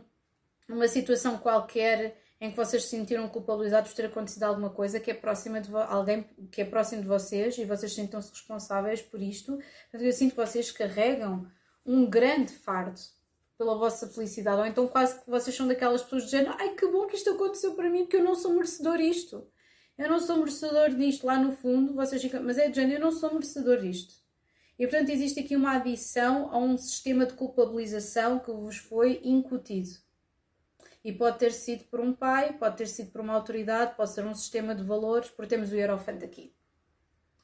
uma 0.67 0.87
situação 0.87 1.37
qualquer 1.37 2.17
em 2.41 2.51
que 2.51 2.57
vocês 2.57 2.83
se 2.83 2.89
sentiram 2.89 3.27
culpabilizados 3.27 3.91
por 3.91 3.97
ter 3.97 4.05
acontecido 4.05 4.43
alguma 4.43 4.69
coisa 4.69 4.99
que 4.99 5.11
é 5.11 5.13
próxima 5.13 5.59
de 5.59 5.69
alguém 5.75 6.25
que 6.51 6.61
é 6.61 6.65
próximo 6.65 7.01
de 7.01 7.07
vocês 7.07 7.57
e 7.57 7.65
vocês 7.65 7.93
sentam-se 7.93 8.29
responsáveis 8.31 9.01
por 9.01 9.21
isto. 9.21 9.59
eu 9.93 10.13
sinto 10.13 10.31
que 10.31 10.37
vocês 10.37 10.71
carregam 10.71 11.47
um 11.85 12.09
grande 12.09 12.53
fardo 12.53 12.99
pela 13.57 13.75
vossa 13.75 14.07
felicidade, 14.07 14.61
ou 14.61 14.65
então 14.65 14.87
quase 14.87 15.19
que 15.19 15.29
vocês 15.29 15.53
são 15.53 15.67
daquelas 15.67 16.01
pessoas 16.01 16.23
dizendo 16.23 16.49
ai 16.57 16.75
que 16.75 16.87
bom 16.87 17.07
que 17.07 17.17
isto 17.17 17.29
aconteceu 17.31 17.75
para 17.75 17.89
mim, 17.89 18.03
porque 18.03 18.15
eu 18.15 18.23
não 18.23 18.35
sou 18.35 18.53
merecedor 18.53 19.01
isto. 19.01 19.45
Eu 19.97 20.09
não 20.09 20.19
sou 20.21 20.37
merecedor 20.37 20.91
disto. 20.91 21.27
Lá 21.27 21.37
no 21.37 21.51
fundo, 21.51 21.93
vocês 21.93 22.21
ficam, 22.21 22.41
mas 22.41 22.57
é 22.57 22.69
de 22.69 22.75
género, 22.77 23.01
eu 23.01 23.05
não 23.05 23.11
sou 23.11 23.33
merecedor 23.33 23.79
disto. 23.79 24.13
E 24.79 24.87
portanto 24.87 25.09
existe 25.09 25.41
aqui 25.41 25.57
uma 25.57 25.75
adição 25.75 26.49
a 26.53 26.57
um 26.57 26.77
sistema 26.77 27.25
de 27.25 27.33
culpabilização 27.33 28.39
que 28.39 28.49
vos 28.49 28.77
foi 28.77 29.19
incutido. 29.25 29.89
E 31.03 31.11
pode 31.11 31.37
ter 31.37 31.51
sido 31.51 31.83
por 31.85 31.99
um 31.99 32.13
pai, 32.13 32.57
pode 32.57 32.77
ter 32.77 32.87
sido 32.87 33.11
por 33.11 33.19
uma 33.19 33.33
autoridade, 33.33 33.95
pode 33.97 34.11
ser 34.11 34.25
um 34.25 34.33
sistema 34.33 34.73
de 34.73 34.83
valores, 34.83 35.29
porque 35.29 35.49
temos 35.49 35.71
o 35.71 35.75
Hierophante 35.75 36.23
aqui. 36.23 36.55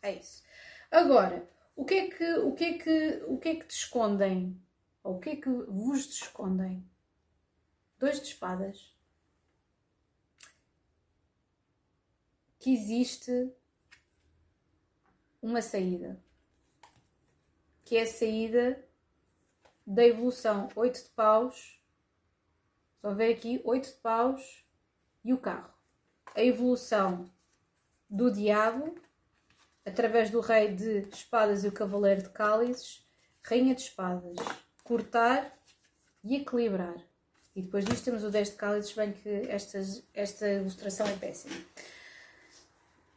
É 0.01 0.13
isso. 0.15 0.43
Agora, 0.89 1.45
o 1.75 1.83
que 1.83 1.93
é 1.95 2.09
que, 2.09 2.33
o 2.35 2.53
que, 2.53 2.63
é 2.63 2.77
que, 2.77 3.23
o 3.27 3.37
que, 3.37 3.49
é 3.49 3.55
que 3.55 3.67
te 3.67 3.75
escondem? 3.75 4.61
Ou 5.03 5.17
o 5.17 5.19
que 5.19 5.31
é 5.31 5.35
que 5.35 5.49
vos 5.49 6.05
escondem? 6.05 6.89
Dois 7.99 8.21
de 8.21 8.27
espadas. 8.27 8.95
Que 12.59 12.73
existe 12.73 13.51
uma 15.41 15.61
saída. 15.61 16.24
Que 17.85 17.95
é 17.95 18.01
a 18.01 18.07
saída 18.07 18.83
da 19.87 20.05
evolução. 20.05 20.67
Oito 20.75 21.01
de 21.01 21.09
paus 21.11 21.79
a 23.01 23.11
ver 23.11 23.33
aqui, 23.33 23.61
oito 23.63 23.87
de 23.87 23.95
paus 23.97 24.65
e 25.23 25.31
o 25.31 25.37
carro. 25.37 25.71
A 26.33 26.43
evolução 26.43 27.29
do 28.09 28.31
diabo, 28.31 28.95
através 29.85 30.31
do 30.31 30.39
rei 30.39 30.73
de 30.73 31.07
espadas 31.13 31.63
e 31.63 31.67
o 31.67 31.71
cavaleiro 31.71 32.23
de 32.23 32.29
cálices, 32.29 33.05
rainha 33.43 33.75
de 33.75 33.81
espadas, 33.81 34.35
cortar 34.83 35.55
e 36.23 36.35
equilibrar. 36.35 36.95
E 37.55 37.61
depois 37.61 37.85
disto 37.85 38.05
temos 38.05 38.23
o 38.23 38.31
10 38.31 38.49
de 38.49 38.55
cálices, 38.55 38.93
bem 38.93 39.13
que 39.13 39.29
esta 40.13 40.49
ilustração 40.49 41.05
é 41.07 41.15
péssima. 41.15 41.55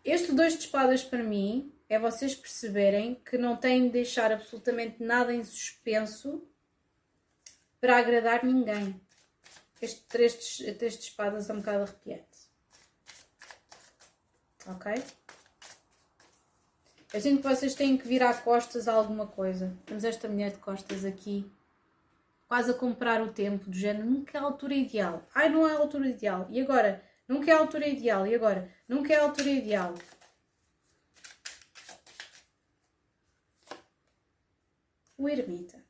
Este 0.05 0.33
2 0.33 0.53
de 0.53 0.59
espadas 0.61 1.03
para 1.03 1.23
mim 1.25 1.73
é 1.89 1.99
vocês 1.99 2.35
perceberem 2.35 3.15
que 3.15 3.39
não 3.39 3.57
têm 3.57 3.85
de 3.85 3.91
deixar 3.91 4.31
absolutamente 4.31 5.03
nada 5.03 5.35
em 5.35 5.43
suspenso 5.43 6.47
para 7.81 7.97
agradar 7.97 8.45
ninguém. 8.45 9.01
Este 9.81 10.03
3 10.03 10.57
de, 10.59 10.73
de 10.73 10.87
espadas 10.87 11.49
é 11.49 11.53
um 11.53 11.59
bocado 11.59 11.85
arrepiante. 11.85 12.27
Ok? 14.67 14.93
Eu 17.13 17.21
sinto 17.23 17.41
que 17.41 17.49
vocês 17.49 17.75
têm 17.75 17.97
que 17.97 18.07
virar 18.07 18.43
costas 18.43 18.87
a 18.87 18.93
alguma 18.93 19.27
coisa. 19.27 19.75
Temos 19.87 20.05
esta 20.05 20.29
mulher 20.29 20.51
de 20.51 20.59
costas 20.59 21.07
aqui, 21.07 21.51
quase 22.47 22.71
a 22.71 22.75
comprar 22.75 23.23
o 23.23 23.33
tempo, 23.33 23.71
do 23.71 23.77
género, 23.77 24.05
nunca 24.05 24.37
é 24.37 24.41
a 24.41 24.45
altura 24.45 24.75
ideal. 24.75 25.23
Ai, 25.35 25.49
não 25.49 25.67
é 25.67 25.73
a 25.73 25.79
altura 25.79 26.09
ideal. 26.09 26.47
E 26.51 26.61
agora? 26.61 27.03
Nunca 27.27 27.51
é 27.51 27.55
a 27.55 27.59
altura 27.59 27.89
ideal. 27.89 28.27
E 28.27 28.35
agora? 28.35 28.71
Nunca 28.87 29.15
é 29.15 29.17
a 29.17 29.23
altura 29.23 29.49
ideal. 29.49 29.95
O 35.19 35.29
ermita. 35.29 35.85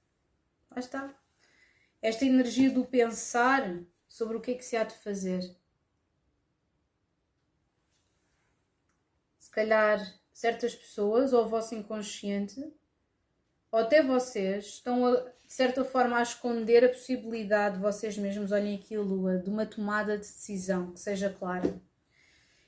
Lá 0.71 0.81
está. 0.81 1.15
Esta 2.03 2.25
energia 2.25 2.71
do 2.71 2.85
pensar 2.85 3.85
sobre 4.09 4.37
o 4.37 4.41
que 4.41 4.53
é 4.53 4.55
que 4.55 4.65
se 4.65 4.77
há 4.77 4.85
de 4.85 4.95
fazer. 4.95 5.43
Se 9.39 9.51
calhar 9.51 10.01
certas 10.33 10.75
pessoas, 10.75 11.33
ou 11.33 11.45
o 11.45 11.49
vosso 11.49 11.75
inconsciente, 11.75 12.61
ou 13.71 13.81
até 13.81 14.03
vocês, 14.03 14.65
estão 14.67 15.07
a, 15.07 15.21
de 15.21 15.53
certa 15.53 15.85
forma 15.85 16.17
a 16.17 16.23
esconder 16.23 16.85
a 16.85 16.89
possibilidade 16.89 17.77
de 17.77 17.83
vocês 17.83 18.17
mesmos, 18.17 18.53
olhem 18.53 18.77
aqui 18.77 18.97
a 18.97 19.01
lua, 19.01 19.37
de 19.37 19.51
uma 19.51 19.67
tomada 19.67 20.17
de 20.17 20.21
decisão 20.21 20.93
que 20.93 21.01
seja 21.01 21.29
clara. 21.29 21.81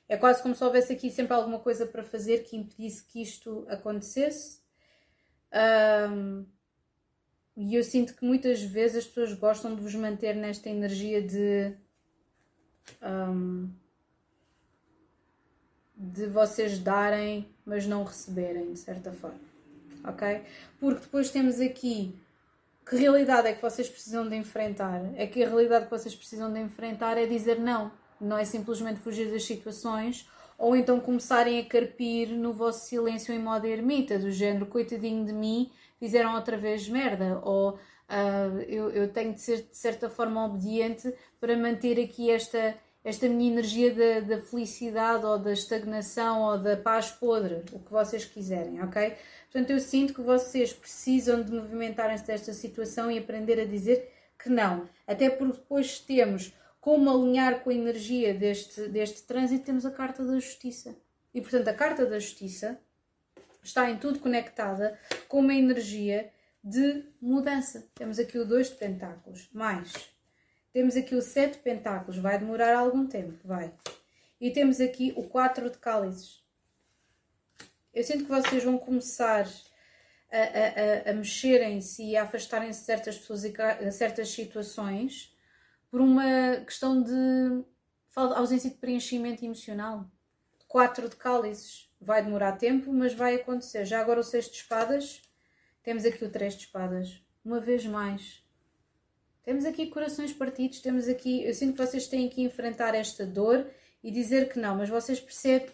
É 0.07 0.17
quase 0.17 0.43
como 0.43 0.53
se 0.53 0.63
houvesse 0.63 0.91
aqui 0.91 1.09
sempre 1.09 1.33
alguma 1.33 1.59
coisa 1.59 1.85
para 1.85 2.03
fazer 2.03 2.43
que 2.43 2.57
impedisse 2.57 3.05
que 3.05 3.21
isto 3.21 3.65
acontecesse. 3.69 4.59
Um, 5.53 6.45
e 7.57 7.75
eu 7.75 7.83
sinto 7.83 8.15
que 8.15 8.25
muitas 8.25 8.61
vezes 8.61 8.97
as 8.97 9.05
pessoas 9.05 9.33
gostam 9.33 9.75
de 9.75 9.81
vos 9.81 9.93
manter 9.95 10.35
nesta 10.35 10.69
energia 10.69 11.21
de. 11.21 11.75
Um, 13.01 13.69
de 15.95 16.25
vocês 16.25 16.79
darem, 16.79 17.47
mas 17.63 17.85
não 17.85 18.03
receberem, 18.03 18.73
de 18.73 18.79
certa 18.79 19.11
forma. 19.11 19.39
Ok? 20.03 20.41
Porque 20.79 21.01
depois 21.01 21.29
temos 21.29 21.59
aqui 21.59 22.19
que 22.91 22.95
realidade 22.95 23.47
é 23.47 23.53
que 23.53 23.61
vocês 23.61 23.87
precisam 23.87 24.27
de 24.27 24.35
enfrentar? 24.35 25.01
É 25.15 25.27
que 25.27 25.43
a 25.43 25.47
realidade 25.47 25.85
que 25.85 25.91
vocês 25.91 26.15
precisam 26.15 26.51
de 26.51 26.59
enfrentar 26.59 27.17
é 27.17 27.25
dizer 27.25 27.59
não. 27.59 27.91
Não 28.19 28.37
é 28.37 28.43
simplesmente 28.43 28.99
fugir 28.99 29.31
das 29.31 29.43
situações 29.43 30.27
ou 30.61 30.75
então 30.75 30.99
começarem 30.99 31.59
a 31.59 31.65
carpir 31.65 32.29
no 32.29 32.53
vosso 32.53 32.85
silêncio 32.85 33.33
em 33.33 33.39
modo 33.39 33.65
ermita, 33.65 34.19
do 34.19 34.29
género 34.29 34.67
coitadinho 34.67 35.25
de 35.25 35.33
mim, 35.33 35.71
fizeram 35.99 36.35
outra 36.35 36.55
vez 36.55 36.87
merda, 36.87 37.41
ou 37.43 37.71
uh, 37.71 38.59
eu, 38.67 38.91
eu 38.91 39.11
tenho 39.11 39.33
de 39.33 39.41
ser 39.41 39.63
de 39.63 39.75
certa 39.75 40.07
forma 40.07 40.45
obediente 40.45 41.11
para 41.39 41.57
manter 41.57 41.99
aqui 41.99 42.29
esta, 42.29 42.75
esta 43.03 43.27
minha 43.27 43.51
energia 43.51 43.91
da, 43.91 44.35
da 44.35 44.39
felicidade 44.39 45.25
ou 45.25 45.39
da 45.39 45.51
estagnação 45.51 46.43
ou 46.43 46.59
da 46.59 46.77
paz 46.77 47.09
podre, 47.09 47.63
o 47.71 47.79
que 47.79 47.91
vocês 47.91 48.23
quiserem, 48.23 48.83
ok? 48.83 49.15
Portanto, 49.51 49.71
eu 49.71 49.79
sinto 49.79 50.13
que 50.13 50.21
vocês 50.21 50.71
precisam 50.71 51.41
de 51.41 51.51
movimentarem-se 51.51 52.27
desta 52.27 52.53
situação 52.53 53.09
e 53.09 53.17
aprender 53.17 53.59
a 53.59 53.65
dizer 53.65 54.11
que 54.37 54.47
não. 54.47 54.87
Até 55.07 55.27
porque 55.27 55.57
depois 55.57 55.99
temos 55.99 56.53
como 56.81 57.11
alinhar 57.11 57.63
com 57.63 57.69
a 57.69 57.73
energia 57.73 58.33
deste, 58.33 58.87
deste 58.87 59.21
trânsito, 59.21 59.63
temos 59.63 59.85
a 59.85 59.91
Carta 59.91 60.25
da 60.25 60.39
Justiça. 60.39 60.95
E 61.31 61.39
portanto, 61.39 61.67
a 61.67 61.73
Carta 61.73 62.07
da 62.07 62.17
Justiça 62.17 62.79
está 63.63 63.89
em 63.89 63.97
tudo 63.97 64.19
conectada 64.19 64.99
com 65.27 65.39
uma 65.39 65.53
energia 65.53 66.33
de 66.63 67.05
mudança. 67.21 67.87
Temos 67.93 68.17
aqui 68.17 68.39
o 68.39 68.45
2 68.45 68.71
de 68.71 68.75
pentáculos, 68.75 69.47
mais. 69.53 69.93
Temos 70.73 70.97
aqui 70.97 71.13
o 71.13 71.21
7 71.21 71.53
de 71.53 71.59
pentáculos, 71.59 72.17
vai 72.17 72.39
demorar 72.39 72.75
algum 72.75 73.05
tempo, 73.05 73.37
vai. 73.43 73.71
E 74.39 74.49
temos 74.49 74.81
aqui 74.81 75.13
o 75.15 75.23
4 75.23 75.69
de 75.69 75.77
cálices. 75.77 76.43
Eu 77.93 78.03
sinto 78.03 78.23
que 78.23 78.29
vocês 78.31 78.63
vão 78.63 78.79
começar 78.79 79.47
a, 80.31 80.37
a, 80.37 81.09
a, 81.09 81.11
a 81.11 81.13
mexerem-se 81.13 82.03
e 82.03 82.17
a 82.17 82.23
afastarem-se 82.23 82.79
de 82.79 82.85
certas 82.85 83.19
pessoas 83.19 83.43
e 83.43 83.91
certas 83.91 84.29
situações 84.29 85.31
por 85.91 86.01
uma 86.01 86.55
questão 86.65 87.03
de 87.03 87.63
ausência 88.15 88.69
de 88.69 88.77
preenchimento 88.77 89.45
emocional. 89.45 90.09
4 90.67 91.09
de 91.09 91.17
cálices 91.17 91.91
vai 91.99 92.23
demorar 92.23 92.53
tempo, 92.53 92.91
mas 92.93 93.13
vai 93.13 93.35
acontecer. 93.35 93.85
Já 93.85 93.99
agora 93.99 94.21
o 94.21 94.23
6 94.23 94.49
de 94.49 94.57
espadas, 94.57 95.21
temos 95.83 96.05
aqui 96.05 96.23
o 96.23 96.31
3 96.31 96.55
de 96.55 96.65
espadas. 96.65 97.21
Uma 97.43 97.59
vez 97.59 97.85
mais. 97.85 98.41
Temos 99.43 99.65
aqui 99.65 99.87
corações 99.87 100.31
partidos, 100.31 100.79
temos 100.79 101.07
aqui. 101.07 101.43
Eu 101.43 101.53
sinto 101.53 101.73
que 101.73 101.85
vocês 101.85 102.07
têm 102.07 102.29
que 102.29 102.41
enfrentar 102.41 102.95
esta 102.95 103.25
dor 103.25 103.67
e 104.03 104.11
dizer 104.11 104.49
que 104.49 104.59
não, 104.59 104.77
mas 104.77 104.89
vocês, 104.89 105.19
percebem, 105.19 105.69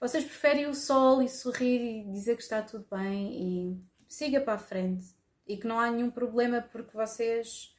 vocês 0.00 0.24
preferem 0.24 0.66
o 0.66 0.74
sol 0.74 1.22
e 1.22 1.28
sorrir 1.28 1.80
e 1.80 2.12
dizer 2.12 2.36
que 2.36 2.42
está 2.42 2.60
tudo 2.60 2.86
bem 2.90 3.32
e 3.32 3.80
siga 4.08 4.40
para 4.40 4.54
a 4.54 4.58
frente 4.58 5.06
e 5.46 5.56
que 5.56 5.66
não 5.66 5.78
há 5.78 5.90
nenhum 5.90 6.10
problema 6.10 6.60
porque 6.60 6.96
vocês, 6.96 7.74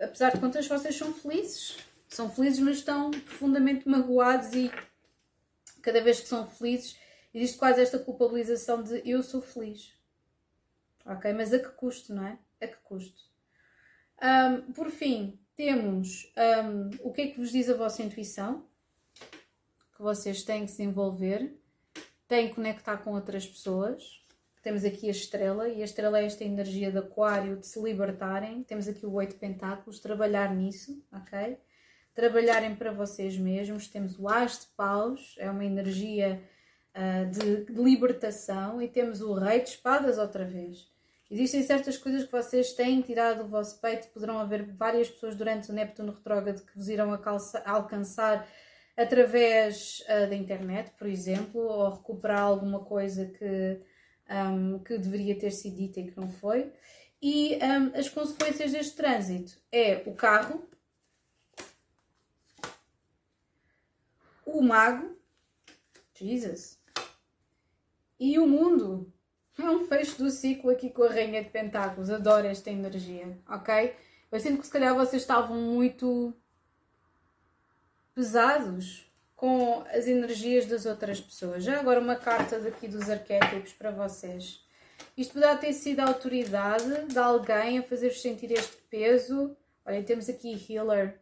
apesar 0.00 0.32
de 0.32 0.40
contas, 0.40 0.66
vocês 0.66 0.96
são 0.96 1.12
felizes. 1.12 1.76
São 2.08 2.30
felizes, 2.30 2.60
mas 2.60 2.78
estão 2.78 3.10
profundamente 3.10 3.88
magoados 3.88 4.52
e 4.54 4.70
cada 5.82 6.00
vez 6.00 6.20
que 6.20 6.28
são 6.28 6.46
felizes, 6.46 6.98
existe 7.32 7.56
quase 7.56 7.80
esta 7.80 7.98
culpabilização 7.98 8.82
de 8.82 9.02
eu 9.08 9.22
sou 9.22 9.40
feliz. 9.40 9.94
Ok? 11.04 11.32
Mas 11.32 11.52
a 11.52 11.60
que 11.60 11.68
custo, 11.68 12.12
não 12.12 12.26
é? 12.26 12.38
A 12.60 12.66
que 12.66 12.76
custo? 12.82 13.20
Um, 14.20 14.72
por 14.72 14.90
fim, 14.90 15.38
temos 15.54 16.32
um, 16.64 16.90
o 17.08 17.12
que 17.12 17.22
é 17.22 17.26
que 17.28 17.38
vos 17.38 17.52
diz 17.52 17.70
a 17.70 17.74
vossa 17.74 18.02
intuição, 18.02 18.66
que 19.94 20.02
vocês 20.02 20.42
têm 20.42 20.66
que 20.66 20.72
se 20.72 20.82
envolver, 20.82 21.56
têm 22.26 22.48
que 22.48 22.56
conectar 22.56 22.98
com 22.98 23.12
outras 23.12 23.46
pessoas. 23.46 24.24
Temos 24.66 24.84
aqui 24.84 25.06
a 25.06 25.12
estrela, 25.12 25.68
e 25.68 25.80
a 25.80 25.84
estrela 25.84 26.18
é 26.18 26.24
esta 26.24 26.42
energia 26.42 26.90
de 26.90 26.98
aquário 26.98 27.56
de 27.56 27.64
se 27.68 27.80
libertarem. 27.80 28.64
Temos 28.64 28.88
aqui 28.88 29.06
o 29.06 29.12
oito 29.12 29.36
pentáculos, 29.36 30.00
trabalhar 30.00 30.52
nisso, 30.52 31.00
ok? 31.12 31.56
trabalharem 32.12 32.74
para 32.74 32.90
vocês 32.90 33.38
mesmos. 33.38 33.86
Temos 33.86 34.18
o 34.18 34.28
As 34.28 34.58
de 34.58 34.66
Paus, 34.76 35.36
é 35.38 35.48
uma 35.48 35.64
energia 35.64 36.42
uh, 36.96 37.30
de 37.30 37.72
libertação, 37.80 38.82
e 38.82 38.88
temos 38.88 39.20
o 39.20 39.34
Rei 39.34 39.60
de 39.60 39.68
Espadas 39.68 40.18
outra 40.18 40.44
vez. 40.44 40.90
Existem 41.30 41.62
certas 41.62 41.96
coisas 41.96 42.24
que 42.24 42.32
vocês 42.32 42.72
têm 42.72 43.00
tirado 43.02 43.44
do 43.44 43.48
vosso 43.48 43.80
peito, 43.80 44.08
poderão 44.08 44.40
haver 44.40 44.64
várias 44.64 45.08
pessoas 45.08 45.36
durante 45.36 45.70
o 45.70 45.72
Neptuno 45.72 46.10
retrógrado 46.10 46.66
que 46.66 46.76
vos 46.76 46.88
irão 46.88 47.16
alcançar 47.64 48.48
através 48.96 50.02
uh, 50.08 50.28
da 50.28 50.34
internet, 50.34 50.90
por 50.98 51.06
exemplo, 51.06 51.60
ou 51.60 51.88
recuperar 51.88 52.40
alguma 52.40 52.80
coisa 52.80 53.26
que, 53.26 53.80
um, 54.30 54.78
que 54.78 54.98
deveria 54.98 55.38
ter 55.38 55.50
sido 55.50 55.76
dita 55.76 56.00
e 56.00 56.10
que 56.10 56.16
não 56.16 56.28
foi. 56.28 56.72
E 57.20 57.56
um, 57.56 57.98
as 57.98 58.08
consequências 58.08 58.72
deste 58.72 58.96
trânsito 58.96 59.58
é 59.72 60.02
o 60.06 60.14
carro, 60.14 60.68
o 64.44 64.62
mago, 64.62 65.16
Jesus, 66.14 66.80
e 68.18 68.38
o 68.38 68.46
mundo. 68.46 69.12
É 69.58 69.70
um 69.70 69.86
fecho 69.86 70.18
do 70.18 70.30
ciclo 70.30 70.70
aqui 70.70 70.90
com 70.90 71.02
a 71.02 71.08
Rainha 71.08 71.42
de 71.42 71.48
Pentáculos. 71.48 72.10
Adoro 72.10 72.46
esta 72.46 72.70
energia, 72.70 73.38
ok? 73.48 73.96
Eu 74.30 74.38
sinto 74.38 74.60
que 74.60 74.66
se 74.66 74.72
calhar 74.72 74.94
vocês 74.94 75.22
estavam 75.22 75.56
muito 75.56 76.34
pesados 78.14 79.05
com 79.36 79.84
as 79.92 80.08
energias 80.08 80.66
das 80.66 80.86
outras 80.86 81.20
pessoas. 81.20 81.62
Já 81.62 81.78
agora 81.78 82.00
uma 82.00 82.16
carta 82.16 82.58
daqui 82.58 82.88
dos 82.88 83.08
arquétipos 83.08 83.72
para 83.74 83.92
vocês. 83.92 84.64
Isto 85.16 85.34
poderá 85.34 85.56
ter 85.56 85.72
sido 85.72 86.00
a 86.00 86.06
autoridade 86.06 87.06
de 87.06 87.18
alguém 87.18 87.78
a 87.78 87.82
fazer-vos 87.82 88.20
sentir 88.20 88.50
este 88.50 88.76
peso. 88.90 89.56
Olha, 89.84 90.02
temos 90.02 90.28
aqui 90.28 90.58
Healer 90.68 91.20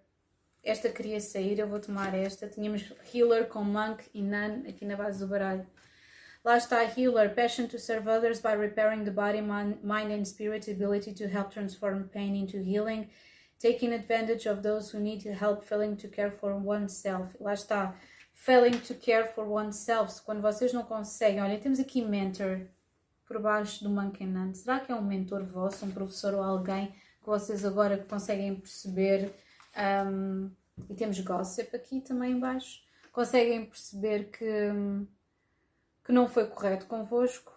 esta 0.64 0.88
queria 0.88 1.20
sair, 1.20 1.58
eu 1.58 1.68
vou 1.68 1.78
tomar 1.78 2.14
esta. 2.14 2.48
Tínhamos 2.48 2.90
Healer 3.12 3.46
com 3.48 3.62
Monk 3.62 4.02
e 4.14 4.22
Nun 4.22 4.64
aqui 4.66 4.86
na 4.86 4.96
base 4.96 5.18
do 5.18 5.26
baralho. 5.26 5.66
Lá 6.42 6.56
está 6.56 6.82
Healer, 6.82 7.34
Passion 7.34 7.66
to 7.66 7.78
serve 7.78 8.08
others 8.08 8.40
by 8.40 8.54
repairing 8.54 9.04
the 9.04 9.10
body, 9.10 9.42
mind 9.42 10.12
and 10.12 10.24
spirit, 10.24 10.70
ability 10.70 11.12
to 11.12 11.24
help 11.24 11.50
transform 11.50 12.08
pain 12.08 12.34
into 12.34 12.58
healing, 12.58 13.08
taking 13.58 13.92
advantage 13.92 14.48
of 14.48 14.62
those 14.62 14.94
who 14.94 15.00
need 15.00 15.24
help, 15.26 15.62
feeling 15.62 15.96
to 15.96 16.08
care 16.08 16.30
for 16.30 16.52
oneself. 16.52 17.34
Lá 17.40 17.54
está. 17.54 17.94
Failing 18.34 18.78
to 18.80 18.94
care 18.94 19.26
for 19.32 19.46
oneself, 19.46 20.20
quando 20.22 20.42
vocês 20.42 20.72
não 20.72 20.82
conseguem. 20.82 21.40
Olha, 21.40 21.58
temos 21.58 21.78
aqui 21.78 22.02
mentor 22.02 22.66
por 23.26 23.40
baixo 23.40 23.82
do 23.82 23.90
Monkey 23.90 24.26
Nun. 24.26 24.52
Será 24.54 24.80
que 24.80 24.92
é 24.92 24.94
um 24.94 25.02
mentor 25.02 25.44
vosso, 25.44 25.86
um 25.86 25.90
professor 25.90 26.34
ou 26.34 26.42
alguém 26.42 26.88
que 26.88 27.26
vocês 27.26 27.64
agora 27.64 27.96
conseguem 27.96 28.54
perceber? 28.56 29.32
Um, 29.76 30.50
e 30.90 30.94
temos 30.94 31.18
gossip 31.20 31.74
aqui 31.74 32.00
também 32.00 32.32
embaixo. 32.32 32.82
Conseguem 33.12 33.64
perceber 33.64 34.30
que, 34.30 34.46
que 36.04 36.12
não 36.12 36.28
foi 36.28 36.46
correto 36.46 36.86
convosco? 36.86 37.53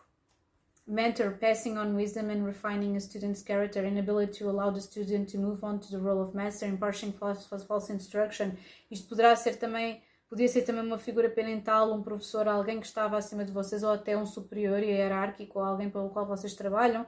Mentor 0.88 1.32
passing 1.32 1.78
on 1.78 1.96
wisdom 1.96 2.30
and 2.30 2.46
refining 2.46 2.96
a 2.96 3.00
student's 3.00 3.44
character, 3.44 3.86
inability 3.86 4.40
to 4.40 4.50
allow 4.50 4.72
the 4.72 4.80
student 4.80 5.30
to 5.30 5.38
move 5.38 5.64
on 5.64 5.80
to 5.80 5.92
the 5.92 6.00
role 6.00 6.22
of 6.22 6.34
master, 6.34 6.68
imparting 6.68 7.12
false, 7.12 7.46
false 7.68 7.92
instruction. 7.92 8.54
Isto 8.90 9.10
poderá 9.10 9.36
ser 9.36 9.58
também, 9.58 10.02
podia 10.30 10.48
ser 10.48 10.62
também 10.62 10.86
uma 10.86 10.98
figura 10.98 11.30
parental, 11.30 11.94
um 11.94 12.02
professor, 12.02 12.48
alguém 12.48 12.80
que 12.80 12.88
estava 12.88 13.18
acima 13.18 13.44
de 13.44 13.52
vocês 13.52 13.84
ou 13.84 13.92
até 13.92 14.18
um 14.18 14.26
superior 14.26 14.82
e 14.82 14.92
hierárquico, 14.92 15.60
alguém 15.60 15.90
pelo 15.90 16.10
qual 16.10 16.26
vocês 16.26 16.54
trabalham 16.54 17.06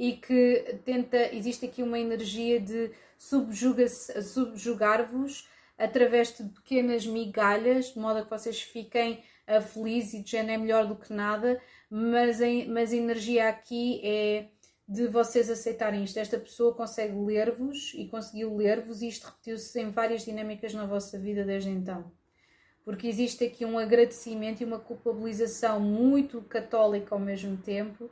e 0.00 0.14
que 0.14 0.80
tenta, 0.82 1.32
existe 1.34 1.66
aqui 1.66 1.82
uma 1.82 1.98
energia 1.98 2.58
de 2.58 2.90
subjugar-vos 3.18 5.46
através 5.78 6.34
de 6.34 6.44
pequenas 6.44 7.06
migalhas, 7.06 7.92
de 7.92 7.98
modo 7.98 8.18
a 8.18 8.22
que 8.22 8.30
vocês 8.30 8.62
fiquem 8.62 9.22
uh, 9.46 9.60
felizes 9.60 10.14
e 10.14 10.22
de 10.22 10.30
género 10.30 10.52
é 10.52 10.58
melhor 10.58 10.86
do 10.86 10.96
que 10.96 11.12
nada, 11.12 11.60
mas 11.90 12.40
a, 12.40 12.46
mas 12.68 12.92
a 12.92 12.96
energia 12.96 13.48
aqui 13.48 14.00
é 14.04 14.46
de 14.88 15.06
vocês 15.06 15.50
aceitarem 15.50 16.04
isto. 16.04 16.18
Esta 16.18 16.38
pessoa 16.38 16.74
consegue 16.74 17.14
ler-vos 17.14 17.92
e 17.94 18.06
conseguiu 18.06 18.56
ler-vos 18.56 19.02
e 19.02 19.08
isto 19.08 19.26
repetiu-se 19.26 19.80
em 19.80 19.90
várias 19.90 20.24
dinâmicas 20.24 20.72
na 20.72 20.86
vossa 20.86 21.18
vida 21.18 21.44
desde 21.44 21.70
então. 21.70 22.10
Porque 22.84 23.06
existe 23.06 23.44
aqui 23.44 23.64
um 23.64 23.78
agradecimento 23.78 24.62
e 24.62 24.64
uma 24.64 24.78
culpabilização 24.78 25.78
muito 25.80 26.40
católica 26.42 27.14
ao 27.14 27.20
mesmo 27.20 27.56
tempo 27.56 28.10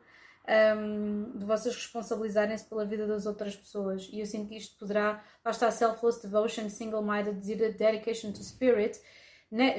um, 0.77 1.39
de 1.39 1.45
vocês 1.45 1.75
responsabilizarem-se 1.75 2.65
pela 2.65 2.85
vida 2.85 3.07
das 3.07 3.27
outras 3.27 3.55
pessoas. 3.57 4.09
E 4.13 4.21
eu 4.21 4.27
sinto 4.27 4.49
que 4.49 4.57
isto 4.57 4.79
poderá, 4.79 5.23
lá 5.45 5.51
está, 5.51 5.71
selfless 5.71 6.23
devotion, 6.23 6.71
single-minded, 6.71 7.41
dedication 7.77 8.33
to 8.33 8.43
spirit, 8.43 9.01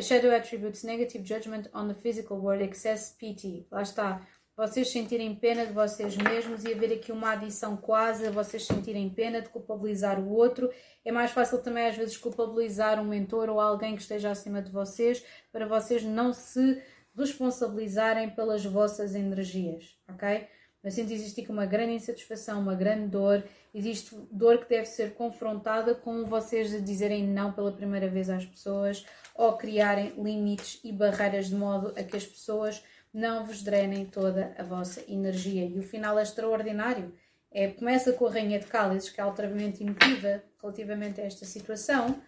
shadow 0.01 0.31
attributes, 0.31 0.83
negative 0.83 1.23
judgment 1.23 1.69
on 1.73 1.87
the 1.87 1.93
physical 1.93 2.37
world, 2.37 2.63
excess 2.63 3.15
pity. 3.17 3.67
Lá 3.71 3.81
está. 3.81 4.25
Vocês 4.57 4.89
sentirem 4.89 5.33
pena 5.35 5.65
de 5.65 5.71
vocês 5.71 6.17
mesmos 6.17 6.65
e 6.65 6.73
haver 6.73 6.91
aqui 6.91 7.13
uma 7.13 7.31
adição 7.31 7.77
quase 7.77 8.27
a 8.27 8.31
vocês 8.31 8.65
sentirem 8.65 9.09
pena 9.09 9.41
de 9.41 9.47
culpabilizar 9.47 10.19
o 10.19 10.29
outro. 10.29 10.69
É 11.05 11.13
mais 11.13 11.31
fácil 11.31 11.59
também 11.59 11.87
às 11.87 11.95
vezes 11.95 12.17
culpabilizar 12.17 12.99
um 12.99 13.05
mentor 13.05 13.49
ou 13.49 13.61
alguém 13.61 13.95
que 13.95 14.01
esteja 14.01 14.31
acima 14.31 14.61
de 14.61 14.69
vocês 14.69 15.23
para 15.49 15.65
vocês 15.65 16.03
não 16.03 16.33
se 16.33 16.83
responsabilizarem 17.15 18.29
pelas 18.31 18.65
vossas 18.65 19.15
energias, 19.15 19.97
ok? 20.09 20.45
Eu 20.83 20.91
sinto 20.91 21.13
existe 21.13 21.39
aqui 21.41 21.51
uma 21.51 21.65
grande 21.65 21.93
insatisfação, 21.93 22.59
uma 22.59 22.75
grande 22.75 23.07
dor, 23.07 23.43
existe 23.73 24.15
dor 24.31 24.59
que 24.59 24.69
deve 24.69 24.85
ser 24.85 25.13
confrontada 25.13 25.93
com 25.93 26.25
vocês 26.25 26.83
dizerem 26.83 27.27
não 27.27 27.51
pela 27.51 27.71
primeira 27.71 28.07
vez 28.07 28.29
às 28.29 28.45
pessoas 28.45 29.05
ou 29.35 29.57
criarem 29.57 30.13
limites 30.21 30.79
e 30.83 30.91
barreiras 30.91 31.47
de 31.47 31.55
modo 31.55 31.93
a 31.97 32.03
que 32.03 32.17
as 32.17 32.25
pessoas 32.25 32.83
não 33.13 33.45
vos 33.45 33.61
drenem 33.61 34.05
toda 34.05 34.55
a 34.57 34.63
vossa 34.63 35.03
energia. 35.07 35.65
E 35.65 35.79
o 35.79 35.83
final 35.83 36.17
é 36.19 36.23
extraordinário. 36.23 37.13
É, 37.51 37.67
começa 37.67 38.13
com 38.13 38.27
a 38.27 38.31
Rainha 38.31 38.59
de 38.59 38.67
Cálices, 38.67 39.09
que 39.09 39.19
é 39.19 39.23
altamente 39.23 39.83
emotiva 39.83 40.43
relativamente 40.61 41.19
a 41.19 41.25
esta 41.25 41.45
situação, 41.45 42.21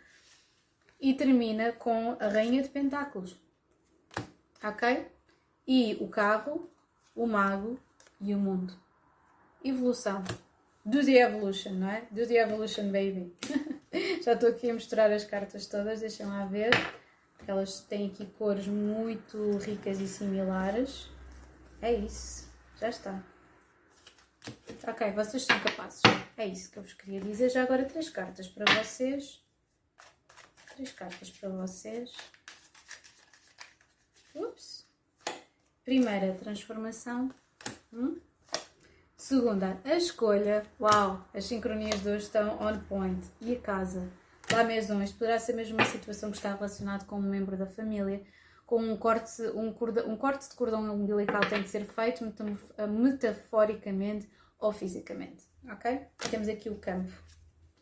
e 1.00 1.14
termina 1.14 1.72
com 1.72 2.16
a 2.20 2.28
Rainha 2.28 2.64
de 2.64 2.70
Pentáculos. 2.70 3.36
Ok? 4.64 5.08
E 5.68 5.98
o 6.00 6.08
carro, 6.08 6.70
o 7.16 7.28
mago 7.28 7.80
e 8.20 8.34
o 8.34 8.38
mundo. 8.38 8.74
Evolução. 9.64 10.24
Do 10.84 11.06
the 11.06 11.20
evolution, 11.20 11.74
não 11.74 11.90
é? 11.90 12.02
Do 12.10 12.26
the 12.26 12.36
evolution, 12.36 12.86
baby. 12.86 13.36
Já 14.24 14.34
estou 14.34 14.50
aqui 14.50 14.70
a 14.70 14.74
misturar 14.74 15.12
as 15.12 15.24
cartas 15.24 15.68
todas, 15.68 16.00
deixem 16.00 16.26
lá 16.26 16.46
ver. 16.46 16.72
Elas 17.48 17.82
têm 17.82 18.08
aqui 18.08 18.26
cores 18.38 18.68
muito 18.68 19.58
ricas 19.58 20.00
e 20.00 20.08
similares. 20.08 21.10
É 21.82 21.94
isso, 21.94 22.48
já 22.80 22.90
está. 22.90 23.24
Ok, 24.88 25.12
vocês 25.12 25.44
são 25.44 25.60
capazes. 25.60 26.02
É 26.38 26.46
isso 26.46 26.72
que 26.72 26.78
eu 26.78 26.84
vos 26.84 26.94
queria 26.94 27.20
dizer. 27.20 27.50
Já 27.50 27.64
agora 27.64 27.86
três 27.86 28.10
cartas 28.10 28.48
para 28.48 28.72
vocês. 28.76 29.44
Três 30.76 30.92
cartas 30.92 31.30
para 31.32 31.50
vocês. 31.50 32.12
Ups. 34.34 34.88
Primeira, 35.84 36.34
transformação. 36.36 37.34
Hum? 37.92 38.20
Segunda, 39.22 39.80
a 39.86 39.96
escolha. 39.96 40.66
Uau, 40.80 41.24
as 41.32 41.46
sincronias 41.46 42.02
de 42.02 42.10
hoje 42.10 42.26
estão 42.26 42.58
on 42.60 42.80
point. 42.90 43.24
E 43.40 43.56
a 43.56 43.60
casa? 43.60 44.10
Lá 44.52 44.64
mesmo, 44.64 45.00
isto 45.04 45.20
poderá 45.20 45.38
ser 45.38 45.54
mesmo 45.54 45.76
uma 45.76 45.86
situação 45.86 46.32
que 46.32 46.38
está 46.38 46.56
relacionada 46.56 47.06
com 47.06 47.18
um 47.18 47.22
membro 47.22 47.56
da 47.56 47.68
família, 47.68 48.24
com 48.66 48.82
um 48.82 48.98
corte, 48.98 49.44
um, 49.54 49.68
um 50.08 50.18
corte 50.18 50.50
de 50.50 50.56
cordão 50.56 50.92
umbilical 50.92 51.40
tem 51.48 51.62
que 51.62 51.70
ser 51.70 51.86
feito 51.86 52.26
metaforicamente 52.90 54.28
ou 54.60 54.74
fisicamente, 54.74 55.46
ok? 55.72 56.02
Temos 56.32 56.50
aqui 56.50 56.68
o 56.68 56.80
campo. 56.80 57.14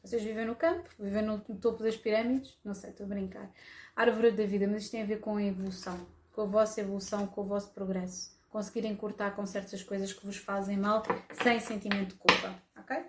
Vocês 0.04 0.22
vivem 0.22 0.46
no 0.46 0.58
campo? 0.58 0.90
Vivem 1.00 1.24
no, 1.24 1.42
no 1.48 1.56
topo 1.56 1.82
das 1.82 1.96
pirâmides? 1.96 2.60
Não 2.66 2.74
sei, 2.74 2.90
estou 2.90 3.06
a 3.06 3.10
brincar. 3.10 3.50
Árvore 3.96 4.32
da 4.32 4.46
vida, 4.46 4.68
mas 4.68 4.84
isto 4.84 4.92
tem 4.92 5.04
a 5.04 5.06
ver 5.06 5.22
com 5.22 5.38
a 5.38 5.44
evolução, 5.44 6.06
com 6.34 6.42
a 6.42 6.46
vossa 6.46 6.82
evolução, 6.82 7.26
com 7.28 7.40
o 7.40 7.46
vosso 7.46 7.74
progresso. 7.74 8.38
Conseguirem 8.50 8.96
cortar 8.96 9.36
com 9.36 9.46
certas 9.46 9.84
coisas 9.84 10.12
que 10.12 10.26
vos 10.26 10.38
fazem 10.38 10.78
mal 10.78 11.04
sem 11.44 11.60
sentimento 11.60 12.10
de 12.10 12.16
culpa, 12.16 12.56
ok? 12.76 13.06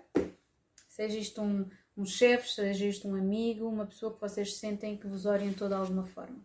Seja 0.87 1.17
isto 1.17 1.41
um, 1.41 1.67
um 1.97 2.05
chefe, 2.05 2.49
seja 2.49 2.85
isto 2.85 3.07
um 3.07 3.15
amigo, 3.15 3.67
uma 3.67 3.85
pessoa 3.85 4.13
que 4.13 4.21
vocês 4.21 4.55
sentem 4.57 4.97
que 4.97 5.07
vos 5.07 5.25
orientou 5.25 5.67
de 5.67 5.73
alguma 5.73 6.03
forma. 6.05 6.39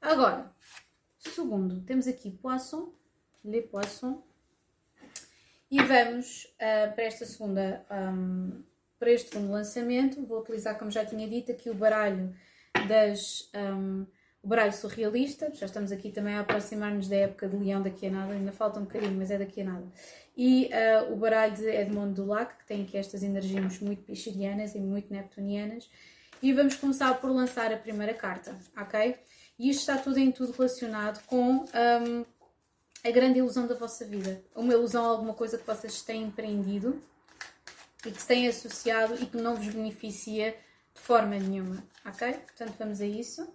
Agora, 0.00 0.52
segundo, 1.18 1.80
temos 1.82 2.06
aqui 2.06 2.30
Poisson, 2.30 2.92
Le 3.44 3.62
Poisson, 3.62 4.22
e 5.70 5.82
vamos 5.82 6.44
uh, 6.54 6.94
para 6.94 7.04
esta 7.04 7.24
segunda, 7.24 7.84
um, 7.90 8.62
para 8.98 9.10
este 9.10 9.30
segundo 9.30 9.50
lançamento, 9.50 10.24
vou 10.24 10.40
utilizar, 10.40 10.78
como 10.78 10.90
já 10.90 11.04
tinha 11.04 11.28
dito, 11.28 11.50
aqui 11.50 11.68
o 11.68 11.74
baralho 11.74 12.34
das 12.88 13.50
um, 13.54 14.06
baralho 14.46 14.72
surrealista, 14.72 15.50
já 15.52 15.66
estamos 15.66 15.90
aqui 15.90 16.10
também 16.10 16.34
a 16.34 16.40
aproximar-nos 16.40 17.08
da 17.08 17.16
época 17.16 17.48
de 17.48 17.56
Leão 17.56 17.82
daqui 17.82 18.06
a 18.06 18.10
nada, 18.10 18.32
ainda 18.32 18.52
falta 18.52 18.78
um 18.78 18.84
bocadinho, 18.84 19.16
mas 19.16 19.30
é 19.30 19.38
daqui 19.38 19.60
a 19.60 19.64
nada. 19.64 19.86
E 20.36 20.70
uh, 20.72 21.12
o 21.12 21.16
baralho 21.16 21.54
de 21.54 21.66
Edmond 21.66 22.14
Dulac, 22.14 22.56
que 22.58 22.66
tem 22.66 22.82
aqui 22.82 22.96
estas 22.96 23.22
energias 23.22 23.80
muito 23.80 24.02
pichirianas 24.02 24.74
e 24.74 24.78
muito 24.78 25.12
neptunianas. 25.12 25.90
E 26.42 26.52
vamos 26.52 26.76
começar 26.76 27.14
por 27.20 27.30
lançar 27.30 27.72
a 27.72 27.76
primeira 27.76 28.14
carta, 28.14 28.54
ok? 28.76 29.16
E 29.58 29.70
isto 29.70 29.80
está 29.80 29.96
tudo 29.96 30.18
em 30.18 30.30
tudo 30.30 30.52
relacionado 30.52 31.24
com 31.26 31.64
um, 31.64 32.24
a 33.02 33.10
grande 33.10 33.38
ilusão 33.38 33.66
da 33.66 33.74
vossa 33.74 34.04
vida. 34.04 34.42
Uma 34.54 34.72
ilusão 34.74 35.04
alguma 35.04 35.32
coisa 35.32 35.56
que 35.56 35.66
vocês 35.66 36.02
têm 36.02 36.24
empreendido 36.24 37.00
e 38.04 38.10
que 38.10 38.20
se 38.20 38.28
têm 38.28 38.46
associado 38.46 39.14
e 39.20 39.26
que 39.26 39.36
não 39.36 39.56
vos 39.56 39.68
beneficia 39.68 40.54
de 40.94 41.00
forma 41.00 41.38
nenhuma, 41.38 41.82
ok? 42.04 42.34
Portanto, 42.34 42.74
vamos 42.78 43.00
a 43.00 43.06
isso. 43.06 43.48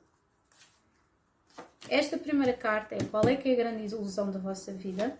Esta 1.89 2.17
primeira 2.17 2.53
carta 2.53 2.95
é 2.95 3.03
qual 3.09 3.27
é 3.27 3.35
que 3.35 3.49
é 3.49 3.53
a 3.53 3.55
grande 3.55 3.93
ilusão 3.93 4.31
da 4.31 4.39
vossa 4.39 4.71
vida. 4.71 5.17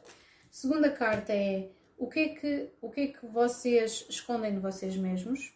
Segunda 0.50 0.90
carta 0.90 1.34
é 1.34 1.70
o 1.98 2.08
que 2.08 2.20
é 2.20 2.30
que, 2.30 2.70
o 2.82 2.90
que, 2.90 3.02
é 3.02 3.08
que 3.08 3.26
vocês 3.26 4.06
escondem 4.10 4.54
de 4.54 4.60
vocês 4.60 4.96
mesmos. 4.96 5.54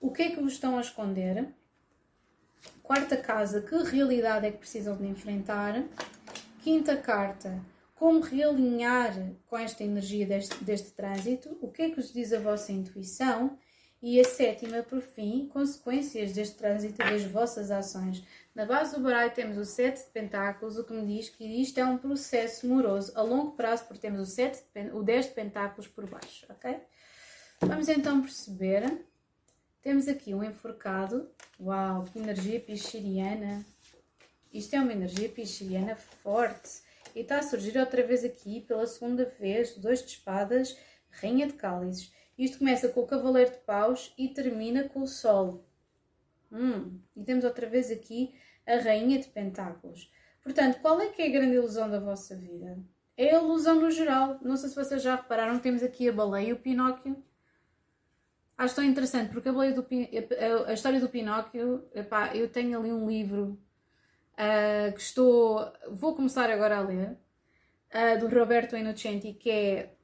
O 0.00 0.10
que 0.10 0.22
é 0.22 0.30
que 0.30 0.40
vos 0.40 0.54
estão 0.54 0.76
a 0.76 0.80
esconder? 0.80 1.48
Quarta 2.82 3.16
casa, 3.16 3.62
que 3.62 3.76
realidade 3.76 4.46
é 4.46 4.50
que 4.50 4.58
precisam 4.58 4.96
de 4.96 5.06
enfrentar? 5.06 5.84
Quinta 6.62 6.96
carta, 6.96 7.64
como 7.94 8.20
realinhar 8.20 9.14
com 9.46 9.56
esta 9.56 9.84
energia 9.84 10.26
deste, 10.26 10.62
deste 10.64 10.90
trânsito? 10.90 11.56
O 11.60 11.68
que 11.70 11.82
é 11.82 11.90
que 11.90 11.96
vos 11.96 12.12
diz 12.12 12.32
a 12.32 12.40
vossa 12.40 12.72
intuição? 12.72 13.56
E 14.02 14.18
a 14.18 14.24
sétima, 14.24 14.82
por 14.82 15.00
fim, 15.00 15.48
consequências 15.52 16.32
deste 16.32 16.56
trânsito 16.56 16.98
das 16.98 17.22
vossas 17.22 17.70
ações. 17.70 18.24
Na 18.54 18.66
base 18.66 18.94
do 18.94 19.02
baralho 19.02 19.32
temos 19.32 19.56
o 19.56 19.64
7 19.64 20.04
de 20.04 20.10
pentáculos, 20.10 20.76
o 20.76 20.84
que 20.84 20.92
me 20.92 21.06
diz 21.06 21.30
que 21.30 21.42
isto 21.42 21.78
é 21.78 21.84
um 21.86 21.96
processo 21.96 22.66
moroso 22.66 23.10
a 23.14 23.22
longo 23.22 23.52
prazo, 23.52 23.84
porque 23.86 24.02
temos 24.02 24.28
o, 24.28 24.30
7 24.30 24.62
o 24.92 25.02
10 25.02 25.26
de 25.26 25.32
pentáculos 25.32 25.88
por 25.88 26.06
baixo, 26.06 26.44
ok? 26.50 26.78
Vamos 27.60 27.88
então 27.88 28.20
perceber. 28.20 29.06
Temos 29.80 30.06
aqui 30.06 30.34
um 30.34 30.44
enforcado. 30.44 31.30
Uau, 31.58 32.04
que 32.04 32.18
energia 32.18 32.60
pichiriana. 32.60 33.64
Isto 34.52 34.76
é 34.76 34.80
uma 34.80 34.92
energia 34.92 35.30
pichiriana 35.30 35.96
forte. 35.96 36.82
E 37.14 37.20
está 37.20 37.38
a 37.38 37.42
surgir 37.42 37.78
outra 37.78 38.02
vez 38.02 38.22
aqui, 38.22 38.60
pela 38.60 38.86
segunda 38.86 39.24
vez, 39.24 39.76
dois 39.76 40.00
de 40.00 40.12
espadas, 40.12 40.76
rainha 41.08 41.46
de 41.46 41.54
cálices. 41.54 42.12
Isto 42.36 42.58
começa 42.58 42.88
com 42.88 43.00
o 43.00 43.06
cavaleiro 43.06 43.52
de 43.52 43.58
paus 43.58 44.12
e 44.18 44.28
termina 44.28 44.88
com 44.90 45.02
o 45.02 45.06
sol. 45.06 45.64
Hum, 46.50 46.98
e 47.16 47.24
temos 47.24 47.44
outra 47.44 47.66
vez 47.66 47.90
aqui 47.90 48.34
a 48.66 48.76
Rainha 48.76 49.18
de 49.18 49.28
Pentáculos. 49.28 50.10
Portanto, 50.42 50.80
qual 50.80 51.00
é 51.00 51.08
que 51.08 51.22
é 51.22 51.26
a 51.26 51.30
grande 51.30 51.54
ilusão 51.54 51.90
da 51.90 52.00
vossa 52.00 52.36
vida? 52.36 52.78
É 53.16 53.34
a 53.34 53.40
ilusão 53.40 53.80
no 53.80 53.90
geral. 53.90 54.38
Não 54.42 54.56
sei 54.56 54.68
se 54.68 54.74
vocês 54.74 55.02
já 55.02 55.16
repararam, 55.16 55.58
temos 55.58 55.82
aqui 55.82 56.08
a 56.08 56.12
baleia 56.12 56.48
e 56.48 56.52
o 56.52 56.58
Pinóquio. 56.58 57.22
Acho 58.56 58.76
tão 58.76 58.84
interessante, 58.84 59.32
porque 59.32 59.48
a, 59.48 59.52
baleia 59.52 59.72
do, 59.72 59.86
a 60.66 60.72
história 60.72 61.00
do 61.00 61.08
Pinóquio, 61.08 61.84
epá, 61.94 62.34
eu 62.34 62.48
tenho 62.48 62.78
ali 62.78 62.92
um 62.92 63.08
livro 63.08 63.58
uh, 64.34 64.92
que 64.92 65.00
estou. 65.00 65.72
Vou 65.90 66.14
começar 66.14 66.50
agora 66.50 66.78
a 66.78 66.80
ler, 66.80 67.16
uh, 67.92 68.18
do 68.18 68.28
Roberto 68.28 68.76
Innocenti, 68.76 69.32
que 69.32 69.50
é 69.50 69.94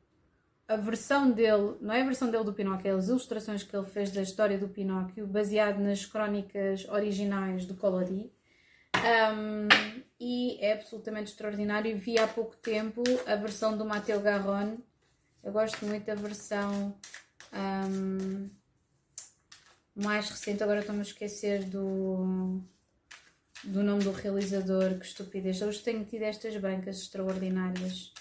a 0.67 0.77
versão 0.77 1.31
dele, 1.31 1.77
não 1.81 1.95
é 1.95 2.03
a 2.03 2.05
versão 2.05 2.31
dele 2.31 2.45
do 2.45 2.53
Pinóquio, 2.53 2.91
é 2.91 2.95
as 2.95 3.09
ilustrações 3.09 3.63
que 3.63 3.75
ele 3.75 3.87
fez 3.87 4.11
da 4.11 4.21
história 4.21 4.59
do 4.59 4.69
Pinóquio, 4.69 5.27
baseado 5.27 5.79
nas 5.79 6.05
crónicas 6.05 6.87
originais 6.89 7.65
do 7.65 7.75
Collodi. 7.75 8.31
Um, 8.99 9.69
e 10.21 10.59
é 10.61 10.73
absolutamente 10.73 11.31
extraordinário. 11.31 11.97
Vi 11.97 12.19
há 12.19 12.27
pouco 12.27 12.57
tempo 12.57 13.03
a 13.27 13.37
versão 13.37 13.77
do 13.77 13.85
Matteo 13.85 14.21
Garrone. 14.21 14.79
Eu 15.43 15.53
gosto 15.53 15.87
muito 15.87 16.05
da 16.05 16.15
versão 16.15 16.99
um, 17.53 18.51
mais 19.95 20.29
recente. 20.29 20.63
Agora 20.63 20.81
estou-me 20.81 21.01
a 21.01 21.05
esquecer 21.05 21.65
do, 21.65 22.61
do 23.65 23.83
nome 23.83 24.03
do 24.03 24.13
realizador. 24.13 24.99
Que 24.99 25.07
estupidez. 25.07 25.63
Hoje 25.63 25.81
tenho 25.81 26.05
tido 26.05 26.23
estas 26.23 26.57
brancas 26.57 26.99
extraordinárias. 26.99 28.13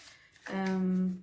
Um, 0.54 1.20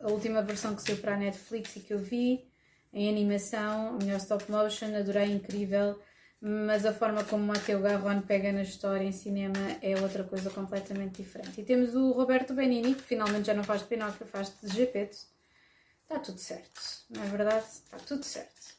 a 0.00 0.10
última 0.10 0.42
versão 0.42 0.76
que 0.76 0.82
saiu 0.82 0.98
para 0.98 1.14
a 1.14 1.18
Netflix 1.18 1.76
e 1.76 1.80
que 1.80 1.94
eu 1.94 1.98
vi 1.98 2.46
em 2.92 3.08
animação, 3.08 3.98
melhor 3.98 4.18
stop 4.18 4.48
motion, 4.50 4.94
adorei, 4.94 5.32
incrível, 5.32 5.98
mas 6.40 6.84
a 6.84 6.92
forma 6.92 7.24
como 7.24 7.44
Matteo 7.44 7.80
Garrone 7.80 8.22
pega 8.22 8.52
na 8.52 8.62
história 8.62 9.04
em 9.04 9.12
cinema 9.12 9.58
é 9.80 9.98
outra 10.00 10.24
coisa 10.24 10.50
completamente 10.50 11.22
diferente. 11.22 11.60
E 11.60 11.64
temos 11.64 11.94
o 11.94 12.12
Roberto 12.12 12.54
Benini, 12.54 12.94
que 12.94 13.02
finalmente 13.02 13.46
já 13.46 13.54
não 13.54 13.64
faz 13.64 13.80
de 13.80 13.88
Pinóquio, 13.88 14.26
faz 14.26 14.52
de 14.60 14.68
Gepeto. 14.68 15.16
Está 16.02 16.18
tudo 16.18 16.38
certo, 16.38 16.80
não 17.10 17.22
é 17.22 17.26
verdade? 17.26 17.64
Está 17.66 17.96
tudo 17.98 18.24
certo. 18.24 18.74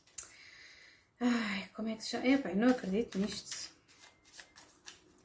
Ai, 1.20 1.70
como 1.74 1.90
é 1.90 1.96
que 1.96 2.04
se 2.04 2.12
chama? 2.12 2.28
Epá, 2.28 2.50
não 2.54 2.70
acredito 2.70 3.18
nisto. 3.18 3.72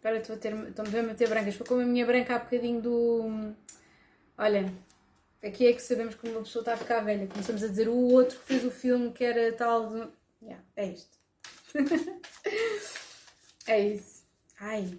Agora 0.03 0.19
estou 0.19 0.37
a 0.37 0.38
ter, 0.38 0.55
estou-me 0.69 0.99
a 0.99 1.03
meter 1.03 1.29
brancas. 1.29 1.55
Foi 1.57 1.66
como 1.66 1.83
a 1.83 1.85
minha 1.85 2.07
branca 2.07 2.37
há 2.37 2.38
bocadinho 2.38 2.81
do... 2.81 3.55
Olha, 4.38 4.73
Aqui 5.43 5.66
é 5.66 5.73
que 5.73 5.81
sabemos 5.81 6.14
como 6.16 6.35
uma 6.35 6.43
pessoa 6.43 6.61
está 6.61 6.75
a 6.75 6.77
ficar 6.77 7.01
velha. 7.01 7.27
Começamos 7.27 7.62
a 7.62 7.69
dizer 7.69 7.88
o 7.88 7.97
outro 7.97 8.38
que 8.38 8.45
fez 8.45 8.64
o 8.64 8.71
filme 8.71 9.11
que 9.11 9.25
era 9.25 9.51
tal. 9.53 9.88
De... 9.88 10.09
Yeah, 10.43 10.62
é 10.77 10.87
isto. 10.87 11.19
é 13.66 13.80
isso. 13.80 14.24
Ai. 14.59 14.98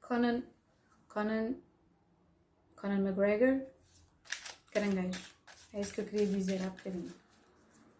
Conan. 0.00 0.42
Conan. 1.08 1.54
Conan 2.76 3.00
McGregor. 3.00 3.66
Caranguejo. 4.70 5.20
É 5.72 5.80
isso 5.80 5.92
que 5.92 6.00
eu 6.00 6.06
queria 6.06 6.26
dizer 6.26 6.62
há 6.62 6.70
bocadinho. 6.70 7.12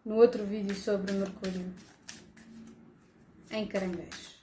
No 0.03 0.15
outro 0.15 0.45
vídeo 0.45 0.75
sobre 0.75 1.11
Mercúrio. 1.13 1.73
Em 3.51 3.67
caranguejo. 3.67 4.39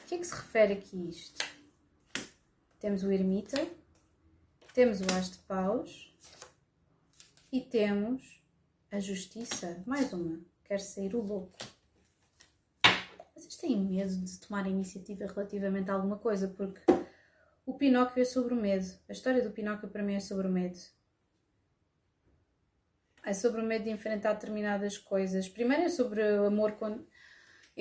O 0.00 0.06
que 0.08 0.14
é 0.14 0.18
que 0.18 0.24
se 0.24 0.34
refere 0.34 0.72
aqui 0.74 1.08
isto? 1.08 1.44
Temos 2.80 3.02
o 3.02 3.12
ermita, 3.12 3.68
temos 4.72 5.00
o 5.00 5.04
as 5.12 5.32
de 5.32 5.38
paus 5.38 6.14
e 7.52 7.60
temos 7.60 8.37
a 8.90 8.98
justiça. 9.00 9.82
Mais 9.86 10.12
uma, 10.12 10.40
quer 10.64 10.80
sair 10.80 11.14
o 11.14 11.20
louco. 11.20 11.58
Vocês 13.34 13.56
têm 13.56 13.78
medo 13.78 14.16
de 14.16 14.40
tomar 14.40 14.66
iniciativa 14.66 15.26
relativamente 15.26 15.90
a 15.90 15.94
alguma 15.94 16.18
coisa, 16.18 16.48
porque 16.48 16.80
o 17.64 17.74
Pinóquio 17.74 18.20
é 18.20 18.24
sobre 18.24 18.54
o 18.54 18.56
medo. 18.56 18.86
A 19.08 19.12
história 19.12 19.42
do 19.42 19.50
Pinóquio 19.50 19.88
para 19.88 20.02
mim 20.02 20.14
é 20.14 20.20
sobre 20.20 20.46
o 20.46 20.50
medo. 20.50 20.78
É 23.24 23.32
sobre 23.32 23.60
o 23.60 23.64
medo 23.64 23.84
de 23.84 23.90
enfrentar 23.90 24.32
determinadas 24.32 24.96
coisas. 24.96 25.48
Primeiro 25.48 25.84
é 25.84 25.88
sobre 25.88 26.22
o 26.22 26.46
amor 26.46 26.76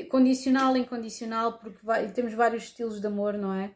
condicional 0.10 0.76
e 0.76 0.82
incondicional, 0.82 1.60
porque 1.60 1.80
temos 2.14 2.34
vários 2.34 2.64
estilos 2.64 3.00
de 3.00 3.08
amor, 3.08 3.34
não 3.34 3.54
é? 3.54 3.74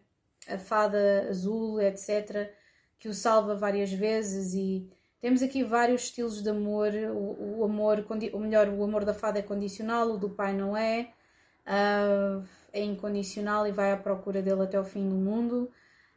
a 0.48 0.58
fada 0.58 1.28
azul, 1.30 1.80
etc., 1.82 2.52
que 3.00 3.08
o 3.08 3.13
salva 3.13 3.56
várias 3.56 3.91
vezes 3.91 4.54
e 4.54 4.89
temos 5.21 5.43
aqui 5.43 5.63
vários 5.63 6.05
estilos 6.05 6.41
de 6.41 6.49
amor. 6.49 6.91
O, 7.13 7.60
o 7.60 7.63
amor, 7.63 8.03
ou 8.34 8.39
melhor, 8.39 8.67
o 8.67 8.84
amor 8.84 9.05
da 9.05 9.13
fada 9.13 9.38
é 9.38 9.43
condicional, 9.43 10.10
o 10.10 10.17
do 10.17 10.29
pai 10.29 10.53
não 10.53 10.75
é. 10.75 11.13
Uh, 11.62 12.43
é 12.73 12.84
incondicional 12.84 13.67
e 13.67 13.71
vai 13.71 13.91
à 13.91 13.97
procura 13.97 14.41
dele 14.41 14.63
até 14.63 14.79
o 14.79 14.84
fim 14.84 15.07
do 15.07 15.15
mundo. 15.15 15.71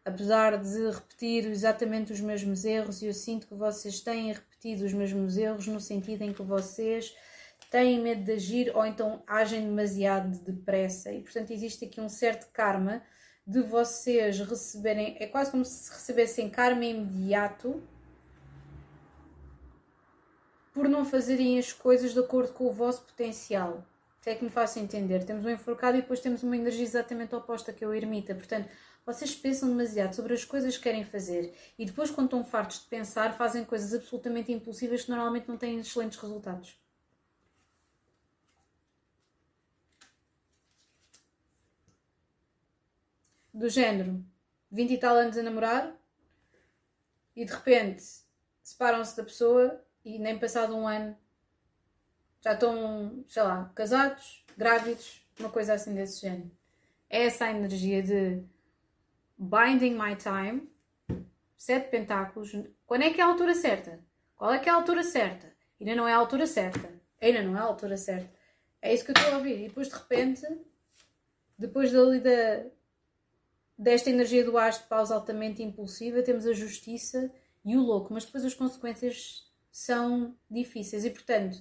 Apesar 0.05 0.57
de 0.57 0.91
repetir 0.91 1.47
exatamente 1.47 2.13
os 2.13 2.21
mesmos 2.21 2.65
erros, 2.65 3.03
e 3.03 3.07
eu 3.07 3.15
sinto 3.15 3.47
que 3.47 3.55
vocês 3.55 4.01
têm 4.01 4.33
repetido 4.33 4.85
os 4.85 4.93
mesmos 4.93 5.37
erros 5.37 5.67
no 5.67 5.81
sentido 5.81 6.23
em 6.23 6.33
que 6.33 6.43
vocês 6.43 7.15
têm 7.71 8.01
medo 8.01 8.25
de 8.25 8.33
agir 8.33 8.73
ou 8.75 8.87
então 8.87 9.23
agem 9.27 9.63
demasiado 9.63 10.39
depressa. 10.41 11.13
E 11.13 11.21
portanto 11.21 11.51
existe 11.51 11.85
aqui 11.85 12.01
um 12.01 12.09
certo 12.09 12.51
karma 12.53 13.03
de 13.47 13.61
vocês 13.61 14.41
receberem, 14.41 15.17
é 15.19 15.27
quase 15.27 15.51
como 15.51 15.65
se 15.65 15.93
recebessem 15.93 16.49
karma 16.49 16.85
imediato 16.85 17.83
por 20.75 20.89
não 20.89 21.05
fazerem 21.05 21.59
as 21.59 21.73
coisas 21.73 22.13
de 22.13 22.19
acordo 22.19 22.53
com 22.53 22.67
o 22.67 22.73
vosso 22.73 23.03
potencial. 23.03 23.83
Se 24.21 24.31
é 24.31 24.35
que 24.35 24.45
me 24.45 24.51
faço 24.51 24.79
entender. 24.79 25.25
Temos 25.25 25.45
um 25.47 25.51
enforcado 25.51 25.97
e 25.97 26.01
depois 26.01 26.21
temos 26.21 26.43
uma 26.43 26.57
energia 26.57 26.85
exatamente 26.85 27.35
oposta, 27.35 27.73
que 27.73 27.85
é 27.85 27.87
o 27.87 27.95
ermita. 27.95 28.35
Portanto, 28.35 28.69
vocês 29.07 29.35
pensam 29.35 29.69
demasiado 29.69 30.15
sobre 30.15 30.35
as 30.35 30.45
coisas 30.45 30.77
que 30.77 30.83
querem 30.83 31.05
fazer 31.05 31.55
e 31.79 31.87
depois, 31.87 32.11
quando 32.11 32.27
estão 32.27 32.45
fartos 32.45 32.81
de 32.81 32.87
pensar, 32.87 33.37
fazem 33.37 33.65
coisas 33.65 33.95
absolutamente 33.95 34.51
impulsivas 34.51 35.05
que 35.05 35.11
normalmente 35.11 35.49
não 35.49 35.57
têm 35.57 35.79
excelentes 35.79 36.19
resultados. 36.19 36.77
do 43.55 43.69
género 43.69 44.21
20 44.73 44.91
e 44.95 44.99
tal 44.99 45.17
anos 45.17 45.39
a 45.39 45.43
namorar 45.43 45.97
e 47.37 47.45
de 47.45 47.53
repente 47.53 48.03
separam-se 48.65 49.17
da 49.17 49.23
pessoa 49.23 49.84
e 50.05 50.19
nem 50.19 50.39
passado 50.39 50.77
um 50.77 50.87
ano 50.87 51.17
já 52.41 52.53
estão, 52.53 53.25
sei 53.27 53.43
lá, 53.43 53.73
casados, 53.75 54.45
grávidos, 54.57 55.27
uma 55.41 55.49
coisa 55.49 55.75
assim 55.75 55.95
desse 55.95 56.21
género. 56.21 56.51
É 57.09 57.25
essa 57.25 57.47
a 57.47 57.51
energia 57.51 58.03
de 58.03 58.45
binding 59.39 59.95
my 59.95 60.15
time, 60.17 60.71
sete 61.57 61.89
pentáculos. 61.91 62.53
Quando 62.87 63.03
é 63.03 63.11
que 63.11 63.21
é 63.21 63.25
a 63.25 63.29
altura 63.29 63.55
certa? 63.55 63.99
Qual 64.37 64.53
é 64.53 64.59
que 64.59 64.69
é 64.69 64.73
a 64.73 64.75
altura 64.75 65.03
certa? 65.03 65.51
Ainda 65.81 65.95
não 65.95 66.07
é 66.07 66.13
a 66.13 66.17
altura 66.17 66.47
certa. 66.47 66.93
Ainda 67.21 67.43
não 67.43 67.57
é 67.57 67.61
a 67.61 67.65
altura 67.65 67.97
certa. 67.97 68.31
É 68.83 68.93
isso 68.93 69.05
que 69.05 69.13
eu 69.13 69.15
estou 69.15 69.33
a 69.33 69.39
ouvir. 69.39 69.65
E 69.65 69.69
depois 69.69 69.89
de 69.89 69.95
repente, 69.95 70.47
depois 71.59 71.93
dali 71.93 72.21
da, 72.21 72.67
desta 73.79 74.11
energia 74.11 74.45
do 74.45 74.59
as 74.59 74.79
de 74.79 74.85
pausa 74.85 75.15
altamente 75.15 75.63
impulsiva, 75.63 76.23
temos 76.23 76.47
a 76.47 76.53
justiça 76.53 77.33
e 77.65 77.75
o 77.77 77.83
louco, 77.83 78.13
mas 78.13 78.27
depois 78.27 78.45
as 78.45 78.53
consequências 78.53 79.44
são 79.75 80.39
difíceis 80.49 81.05
e, 81.05 81.11
portanto, 81.11 81.59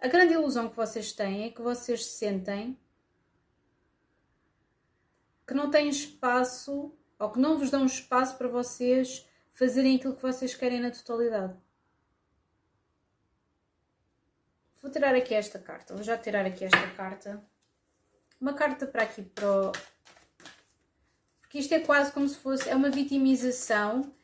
a 0.00 0.08
grande 0.08 0.32
ilusão 0.32 0.70
que 0.70 0.74
vocês 0.74 1.12
têm 1.12 1.44
é 1.44 1.50
que 1.50 1.60
vocês 1.60 2.06
sentem 2.06 2.80
que 5.46 5.52
não 5.52 5.70
têm 5.70 5.90
espaço 5.90 6.96
ou 7.18 7.30
que 7.30 7.38
não 7.38 7.58
vos 7.58 7.70
dão 7.70 7.84
espaço 7.84 8.38
para 8.38 8.48
vocês 8.48 9.28
fazerem 9.50 9.96
aquilo 9.96 10.16
que 10.16 10.22
vocês 10.22 10.54
querem 10.54 10.80
na 10.80 10.90
totalidade. 10.90 11.54
Vou 14.80 14.90
tirar 14.90 15.14
aqui 15.14 15.34
esta 15.34 15.58
carta, 15.58 15.92
vou 15.92 16.02
já 16.02 16.16
tirar 16.16 16.46
aqui 16.46 16.64
esta 16.64 16.90
carta. 16.92 17.44
Uma 18.40 18.54
carta 18.54 18.86
para 18.86 19.02
aqui 19.02 19.20
para 19.22 19.68
o, 19.68 19.72
que 21.50 21.58
isto 21.58 21.74
é 21.74 21.80
quase 21.80 22.10
como 22.10 22.26
se 22.26 22.38
fosse, 22.38 22.70
é 22.70 22.74
uma 22.74 22.88
vitimização 22.88 24.14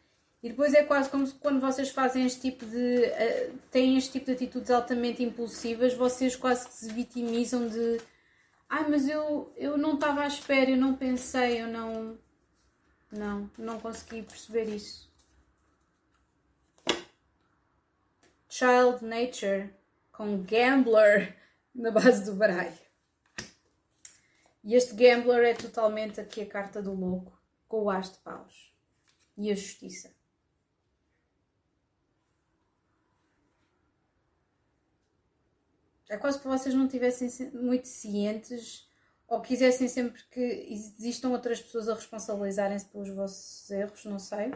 e 0.43 0.49
depois 0.51 0.73
é 0.73 0.85
quase 0.85 1.11
como 1.11 1.31
quando 1.35 1.61
vocês 1.61 1.91
fazem 1.91 2.25
este 2.25 2.41
tipo 2.43 2.65
de, 2.65 2.77
uh, 2.77 3.59
têm 3.71 3.97
este 3.97 4.13
tipo 4.13 4.27
de 4.27 4.33
atitudes 4.33 4.71
altamente 4.71 5.23
impulsivas, 5.23 5.95
vocês 5.95 6.37
quase 6.37 6.69
que 6.69 6.75
se 6.75 6.93
vitimizam 6.93 7.69
de 7.69 8.01
ai, 8.69 8.85
ah, 8.85 8.89
mas 8.89 9.09
eu, 9.09 9.53
eu 9.57 9.77
não 9.77 9.95
estava 9.95 10.23
à 10.23 10.27
espera, 10.27 10.71
eu 10.71 10.77
não 10.77 10.95
pensei, 10.95 11.61
eu 11.61 11.67
não, 11.69 12.19
não, 13.11 13.51
não 13.59 13.81
consegui 13.81 14.23
perceber 14.23 14.65
isso. 14.69 15.09
Child 18.49 19.05
Nature 19.05 19.75
com 20.13 20.43
Gambler 20.43 21.37
na 21.75 21.91
base 21.91 22.25
do 22.25 22.35
baralho. 22.35 22.79
E 24.63 24.75
este 24.75 24.95
Gambler 24.95 25.45
é 25.45 25.55
totalmente 25.55 26.21
aqui 26.21 26.43
a 26.43 26.47
carta 26.47 26.83
do 26.83 26.93
louco, 26.93 27.41
com 27.67 27.85
o 27.85 27.91
as 27.91 28.13
de 28.13 28.19
paus 28.19 28.73
e 29.37 29.51
a 29.51 29.55
justiça. 29.55 30.18
É 36.09 36.17
quase 36.17 36.39
que 36.39 36.49
vocês 36.49 36.75
não 36.75 36.87
estivessem 36.87 37.29
muito 37.53 37.87
cientes 37.87 38.89
ou 39.29 39.43
quisessem 39.43 39.87
sempre 39.89 40.23
que 40.31 40.67
existam 40.71 41.29
outras 41.29 41.61
pessoas 41.61 41.87
a 41.89 41.95
responsabilizarem-se 41.95 42.87
pelos 42.87 43.11
vossos 43.11 43.71
erros, 43.71 44.05
não 44.07 44.19
sei. 44.19 44.51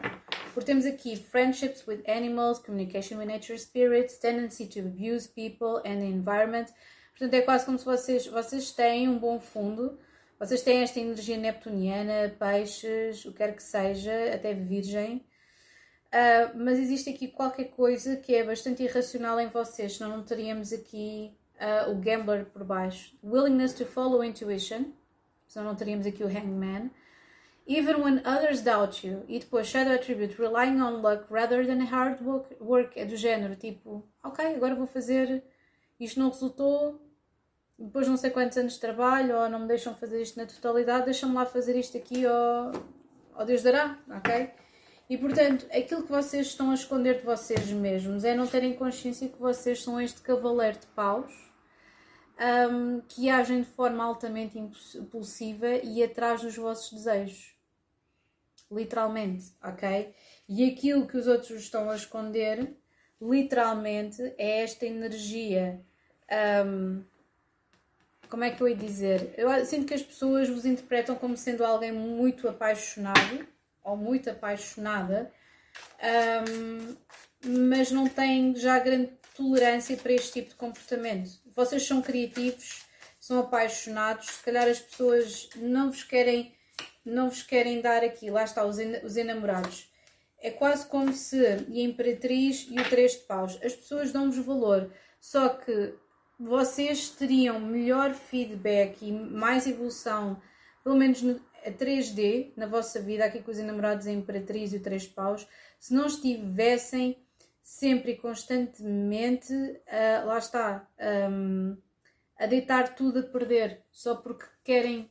Porque 0.51 0.65
temos 0.65 0.85
aqui 0.85 1.15
friendships 1.15 1.85
with 1.85 2.01
animals, 2.07 2.57
communication 2.57 3.19
with 3.19 3.27
nature 3.27 3.57
spirits, 3.57 4.17
tendency 4.17 4.65
to 4.65 4.79
abuse 4.79 5.27
people 5.27 5.77
and 5.85 5.99
the 5.99 6.07
environment. 6.07 6.73
Portanto, 7.11 7.35
é 7.35 7.41
quase 7.41 7.65
como 7.65 7.77
se 7.77 7.85
vocês, 7.85 8.25
vocês 8.25 8.71
têm 8.71 9.07
um 9.07 9.19
bom 9.19 9.39
fundo, 9.39 9.99
vocês 10.39 10.63
têm 10.63 10.81
esta 10.81 10.99
energia 10.99 11.37
neptuniana, 11.37 12.35
peixes, 12.39 13.23
o 13.25 13.31
que 13.31 13.37
quer 13.37 13.55
que 13.55 13.61
seja, 13.61 14.33
até 14.33 14.55
virgem. 14.55 15.23
Uh, 16.07 16.57
mas 16.57 16.79
existe 16.79 17.11
aqui 17.11 17.27
qualquer 17.27 17.65
coisa 17.65 18.15
que 18.15 18.33
é 18.33 18.43
bastante 18.43 18.81
irracional 18.81 19.39
em 19.39 19.49
vocês, 19.49 19.97
senão 19.97 20.17
não 20.17 20.23
teríamos 20.23 20.73
aqui 20.73 21.35
uh, 21.63 21.89
o 21.89 21.95
gambler 21.95 22.45
por 22.45 22.63
baixo. 22.63 23.15
Willingness 23.23 23.73
to 23.73 23.85
follow 23.85 24.23
intuition, 24.23 24.91
senão 25.47 25.67
não 25.67 25.75
teríamos 25.75 26.05
aqui 26.05 26.23
o 26.23 26.27
hangman. 26.27 26.91
Even 27.65 28.01
when 28.01 28.21
others 28.25 28.61
doubt 28.61 29.07
you. 29.07 29.23
E 29.27 29.39
depois 29.39 29.67
shadow 29.67 29.93
attribute, 29.93 30.35
relying 30.37 30.81
on 30.81 31.01
luck 31.01 31.25
rather 31.31 31.65
than 31.65 31.85
hard 31.85 32.21
work, 32.21 32.53
work 32.59 32.99
é 32.99 33.05
do 33.05 33.15
género, 33.15 33.55
tipo, 33.55 34.05
ok, 34.21 34.45
agora 34.55 34.75
vou 34.75 34.85
fazer, 34.85 35.41
isto 35.97 36.19
não 36.19 36.29
resultou, 36.29 37.01
depois 37.79 38.05
não 38.05 38.17
sei 38.17 38.31
quantos 38.31 38.57
anos 38.57 38.73
de 38.73 38.81
trabalho, 38.81 39.37
ou 39.37 39.49
não 39.49 39.59
me 39.59 39.67
deixam 39.67 39.95
fazer 39.95 40.21
isto 40.21 40.37
na 40.37 40.45
totalidade, 40.45 41.05
deixam-me 41.05 41.35
lá 41.35 41.45
fazer 41.45 41.77
isto 41.77 41.95
aqui, 41.95 42.25
ou, 42.27 42.71
ou 43.39 43.45
Deus 43.45 43.63
dará, 43.63 43.97
ok? 44.09 44.51
E 45.09 45.17
portanto, 45.17 45.65
aquilo 45.67 46.03
que 46.03 46.11
vocês 46.11 46.47
estão 46.47 46.71
a 46.71 46.73
esconder 46.73 47.19
de 47.19 47.23
vocês 47.23 47.71
mesmos 47.71 48.25
é 48.25 48.35
não 48.35 48.45
terem 48.45 48.73
consciência 48.73 49.29
que 49.29 49.39
vocês 49.39 49.81
são 49.81 50.01
este 50.01 50.21
cavaleiro 50.21 50.79
de 50.79 50.87
paus 50.87 51.52
um, 52.39 53.01
que 53.01 53.29
agem 53.29 53.61
de 53.61 53.67
forma 53.67 54.03
altamente 54.03 54.57
impulsiva 54.57 55.67
e 55.83 56.03
atrás 56.03 56.41
dos 56.41 56.55
vossos 56.55 56.91
desejos. 56.91 57.53
Literalmente, 58.71 59.53
ok? 59.63 60.13
E 60.49 60.69
aquilo 60.69 61.07
que 61.07 61.17
os 61.17 61.27
outros 61.27 61.51
estão 61.51 61.89
a 61.89 61.95
esconder, 61.95 62.75
literalmente, 63.21 64.21
é 64.37 64.63
esta 64.63 64.85
energia. 64.85 65.81
Um, 66.65 67.03
como 68.29 68.43
é 68.43 68.49
que 68.49 68.61
eu 68.61 68.67
ia 68.67 68.75
dizer? 68.75 69.33
Eu 69.37 69.63
sinto 69.63 69.85
que 69.85 69.93
as 69.93 70.01
pessoas 70.01 70.49
vos 70.49 70.65
interpretam 70.65 71.15
como 71.15 71.37
sendo 71.37 71.63
alguém 71.63 71.91
muito 71.91 72.47
apaixonado 72.47 73.47
ou 73.83 73.95
muito 73.95 74.29
apaixonada, 74.29 75.31
um, 76.49 76.95
mas 77.67 77.91
não 77.91 78.07
têm 78.07 78.55
já 78.55 78.79
grande 78.79 79.11
tolerância 79.35 79.95
para 79.97 80.13
este 80.13 80.33
tipo 80.33 80.49
de 80.49 80.55
comportamento. 80.55 81.42
Vocês 81.55 81.85
são 81.85 82.01
criativos, 82.01 82.83
são 83.19 83.39
apaixonados, 83.39 84.27
se 84.27 84.43
calhar 84.43 84.67
as 84.67 84.79
pessoas 84.79 85.49
não 85.55 85.91
vos 85.91 86.03
querem, 86.03 86.53
não 87.05 87.29
vos 87.29 87.43
querem 87.43 87.81
dar 87.81 88.03
aqui, 88.03 88.29
lá 88.29 88.43
está, 88.43 88.65
os, 88.65 88.77
os 89.03 89.17
enamorados. 89.17 89.89
É 90.41 90.51
quase 90.51 90.85
como 90.87 91.13
se 91.13 91.37
e 91.69 91.81
a 91.81 91.83
Imperatriz 91.83 92.67
e 92.69 92.79
o 92.79 92.89
Três 92.89 93.13
de 93.13 93.19
Paus, 93.19 93.57
as 93.63 93.73
pessoas 93.73 94.11
dão-vos 94.11 94.45
valor, 94.45 94.91
só 95.21 95.49
que 95.49 95.93
vocês 96.37 97.09
teriam 97.11 97.59
melhor 97.59 98.13
feedback 98.13 99.07
e 99.07 99.11
mais 99.11 99.65
evolução, 99.65 100.41
pelo 100.83 100.97
menos 100.97 101.21
no, 101.21 101.39
a 101.65 101.71
3D 101.71 102.51
na 102.57 102.65
vossa 102.65 102.99
vida, 102.99 103.23
aqui 103.23 103.41
com 103.41 103.51
os 103.51 103.59
enamorados, 103.59 104.05
a 104.05 104.11
Imperatriz 104.11 104.73
e 104.73 104.77
o 104.77 104.81
Três 104.81 105.03
de 105.03 105.09
Paus, 105.09 105.47
se 105.79 105.93
não 105.93 106.07
estivessem 106.07 107.22
sempre 107.63 108.11
e 108.11 108.17
constantemente, 108.17 109.53
uh, 109.53 110.25
lá 110.27 110.37
está, 110.37 110.85
um, 111.31 111.77
a 112.37 112.45
deitar 112.45 112.93
tudo 112.93 113.19
a 113.19 113.23
perder 113.23 113.81
só 113.89 114.15
porque 114.15 114.45
querem 114.63 115.09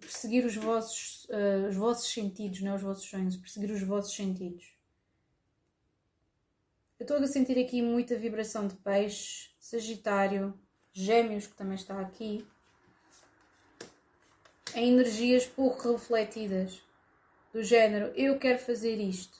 perseguir 0.00 0.46
os 0.46 0.54
vossos, 0.54 1.24
uh, 1.24 1.68
os 1.68 1.76
vossos 1.76 2.12
sentidos, 2.12 2.60
não 2.60 2.72
é? 2.72 2.74
os 2.76 2.82
vossos 2.82 3.04
sonhos, 3.04 3.36
perseguir 3.36 3.72
os 3.72 3.82
vossos 3.82 4.14
sentidos. 4.14 4.72
Eu 7.00 7.04
estou 7.04 7.18
a 7.18 7.26
sentir 7.26 7.58
aqui 7.58 7.82
muita 7.82 8.16
vibração 8.16 8.66
de 8.68 8.76
peixe, 8.76 9.50
Sagitário, 9.58 10.58
Gêmeos, 10.92 11.46
que 11.46 11.54
também 11.54 11.74
está 11.74 12.00
aqui, 12.00 12.46
em 14.74 14.92
energias 14.92 15.46
pouco 15.46 15.92
refletidas, 15.92 16.80
do 17.52 17.62
género 17.62 18.12
eu 18.14 18.38
quero 18.38 18.58
fazer 18.58 18.96
isto, 19.00 19.38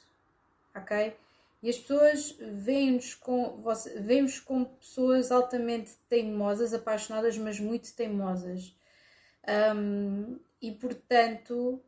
ok? 0.74 1.14
E 1.62 1.68
as 1.68 1.76
pessoas 1.76 2.36
veem-nos 2.38 3.14
com, 3.14 3.62
veem 4.00 4.26
como 4.44 4.66
pessoas 4.66 5.32
altamente 5.32 5.92
teimosas, 6.08 6.72
apaixonadas, 6.72 7.36
mas 7.36 7.58
muito 7.58 7.92
teimosas. 7.94 8.76
Um, 9.74 10.38
e 10.62 10.70
portanto, 10.72 11.82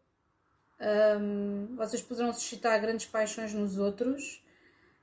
um, 1.21 1.77
vocês 1.77 2.03
poderão 2.03 2.33
suscitar 2.33 2.81
grandes 2.81 3.07
paixões 3.07 3.53
nos 3.53 3.79
outros, 3.79 4.43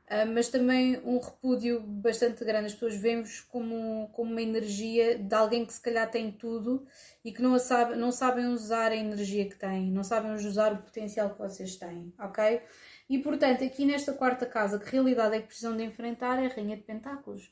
uh, 0.09 0.25
mas 0.33 0.49
também 0.49 0.99
um 1.05 1.19
repúdio 1.19 1.79
bastante 1.81 2.43
grande. 2.43 2.67
As 2.67 2.73
pessoas 2.73 2.95
veem-vos 2.95 3.41
como, 3.41 4.09
como 4.11 4.31
uma 4.31 4.41
energia 4.41 5.17
de 5.17 5.33
alguém 5.35 5.65
que 5.65 5.73
se 5.73 5.81
calhar 5.81 6.09
tem 6.11 6.29
tudo 6.29 6.85
e 7.23 7.31
que 7.31 7.41
não, 7.41 7.57
sabe, 7.59 7.95
não 7.95 8.11
sabem 8.11 8.47
usar 8.47 8.91
a 8.91 8.95
energia 8.97 9.47
que 9.47 9.55
têm, 9.55 9.91
não 9.91 10.03
sabem 10.03 10.33
usar 10.33 10.73
o 10.73 10.81
potencial 10.81 11.29
que 11.29 11.39
vocês 11.39 11.77
têm, 11.77 12.13
ok? 12.19 12.61
E 13.09 13.17
portanto, 13.19 13.63
aqui 13.63 13.85
nesta 13.85 14.13
quarta 14.13 14.45
casa, 14.45 14.77
que 14.77 14.91
realidade 14.91 15.35
é 15.35 15.39
que 15.39 15.47
precisam 15.47 15.77
de 15.77 15.83
enfrentar 15.83 16.43
é 16.43 16.47
a 16.47 16.49
Rainha 16.49 16.75
de 16.75 16.83
Pentáculos, 16.83 17.49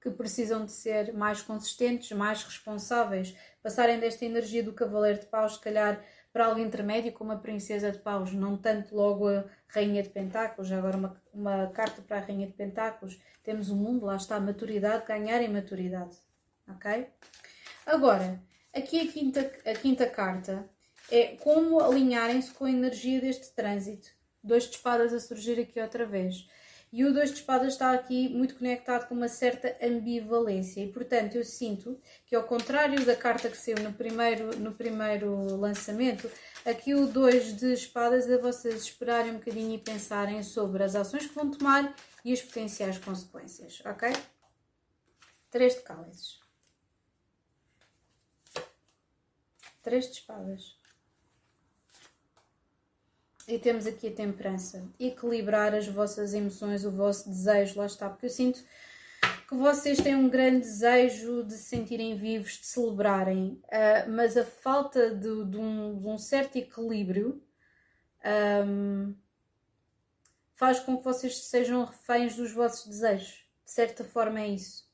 que 0.00 0.10
precisam 0.10 0.64
de 0.64 0.72
ser 0.72 1.12
mais 1.12 1.42
consistentes, 1.42 2.10
mais 2.12 2.42
responsáveis, 2.42 3.36
passarem 3.62 4.00
desta 4.00 4.24
energia 4.24 4.62
do 4.62 4.72
Cavaleiro 4.72 5.20
de 5.20 5.26
Paus, 5.26 5.54
se 5.54 5.60
calhar 5.60 6.02
para 6.32 6.46
algo 6.46 6.58
intermédio, 6.58 7.12
como 7.12 7.32
a 7.32 7.36
Princesa 7.36 7.92
de 7.92 7.98
Paus, 7.98 8.32
não 8.32 8.56
tanto 8.56 8.96
logo 8.96 9.28
a 9.28 9.44
Rainha 9.68 10.02
de 10.02 10.08
Pentáculos, 10.08 10.72
agora 10.72 10.96
uma, 10.96 11.22
uma 11.32 11.66
carta 11.68 12.00
para 12.00 12.16
a 12.16 12.20
Rainha 12.20 12.46
de 12.46 12.54
Pentáculos, 12.54 13.20
temos 13.42 13.68
o 13.68 13.76
mundo, 13.76 14.06
lá 14.06 14.16
está 14.16 14.36
a 14.36 14.40
maturidade, 14.40 15.06
ganhar 15.06 15.42
em 15.42 15.52
maturidade, 15.52 16.16
ok? 16.66 17.06
Agora, 17.84 18.42
aqui 18.74 19.06
a 19.06 19.12
quinta, 19.12 19.52
a 19.66 19.74
quinta 19.74 20.06
carta 20.06 20.68
é 21.10 21.36
como 21.36 21.78
alinharem-se 21.78 22.52
com 22.52 22.64
a 22.64 22.70
energia 22.70 23.20
deste 23.20 23.54
trânsito 23.54 24.08
dois 24.44 24.64
de 24.64 24.76
espadas 24.76 25.12
a 25.12 25.18
surgir 25.18 25.58
aqui 25.58 25.80
outra 25.80 26.04
vez. 26.06 26.46
E 26.92 27.04
o 27.04 27.12
dois 27.12 27.30
de 27.30 27.38
espadas 27.38 27.72
está 27.72 27.92
aqui 27.92 28.28
muito 28.28 28.54
conectado 28.54 29.08
com 29.08 29.16
uma 29.16 29.26
certa 29.26 29.76
ambivalência 29.82 30.80
e, 30.80 30.92
portanto, 30.92 31.34
eu 31.34 31.42
sinto 31.42 32.00
que, 32.24 32.36
ao 32.36 32.44
contrário 32.44 33.04
da 33.04 33.16
carta 33.16 33.50
que 33.50 33.56
saiu 33.56 33.78
no 33.82 33.92
primeiro, 33.92 34.56
no 34.60 34.70
primeiro 34.70 35.56
lançamento, 35.56 36.30
aqui 36.64 36.94
o 36.94 37.08
dois 37.08 37.56
de 37.56 37.72
espadas 37.72 38.30
é 38.30 38.38
vocês 38.38 38.82
esperarem 38.82 39.32
um 39.32 39.38
bocadinho 39.38 39.74
e 39.74 39.78
pensarem 39.78 40.40
sobre 40.44 40.84
as 40.84 40.94
ações 40.94 41.26
que 41.26 41.34
vão 41.34 41.50
tomar 41.50 41.96
e 42.24 42.32
as 42.32 42.40
potenciais 42.40 42.96
consequências, 42.96 43.82
ok? 43.84 44.12
Três 45.50 45.74
de 45.74 45.80
cálices. 45.80 46.38
Três 49.82 50.06
de 50.06 50.12
espadas. 50.12 50.83
E 53.46 53.58
temos 53.58 53.86
aqui 53.86 54.08
a 54.08 54.12
temperança. 54.12 54.88
Equilibrar 54.98 55.74
as 55.74 55.86
vossas 55.86 56.32
emoções, 56.32 56.84
o 56.84 56.90
vosso 56.90 57.28
desejo, 57.28 57.78
lá 57.78 57.86
está, 57.86 58.08
porque 58.08 58.26
eu 58.26 58.30
sinto 58.30 58.64
que 59.46 59.54
vocês 59.54 59.98
têm 59.98 60.14
um 60.14 60.28
grande 60.28 60.60
desejo 60.60 61.44
de 61.44 61.54
se 61.54 61.64
sentirem 61.64 62.16
vivos, 62.16 62.52
de 62.52 62.66
celebrarem, 62.66 63.60
uh, 63.64 64.10
mas 64.10 64.36
a 64.36 64.44
falta 64.44 65.14
de, 65.14 65.44
de, 65.44 65.58
um, 65.58 65.98
de 65.98 66.06
um, 66.06 66.16
certo 66.16 66.56
equilíbrio 66.56 67.42
um, 68.66 69.14
faz 70.54 70.80
com 70.80 70.96
que 70.96 71.04
vocês 71.04 71.44
sejam 71.44 71.84
reféns 71.84 72.36
dos 72.36 72.52
vossos 72.52 72.86
desejos. 72.86 73.44
De 73.64 73.70
certa 73.70 74.04
forma, 74.04 74.40
é 74.40 74.48
isso. 74.48 74.90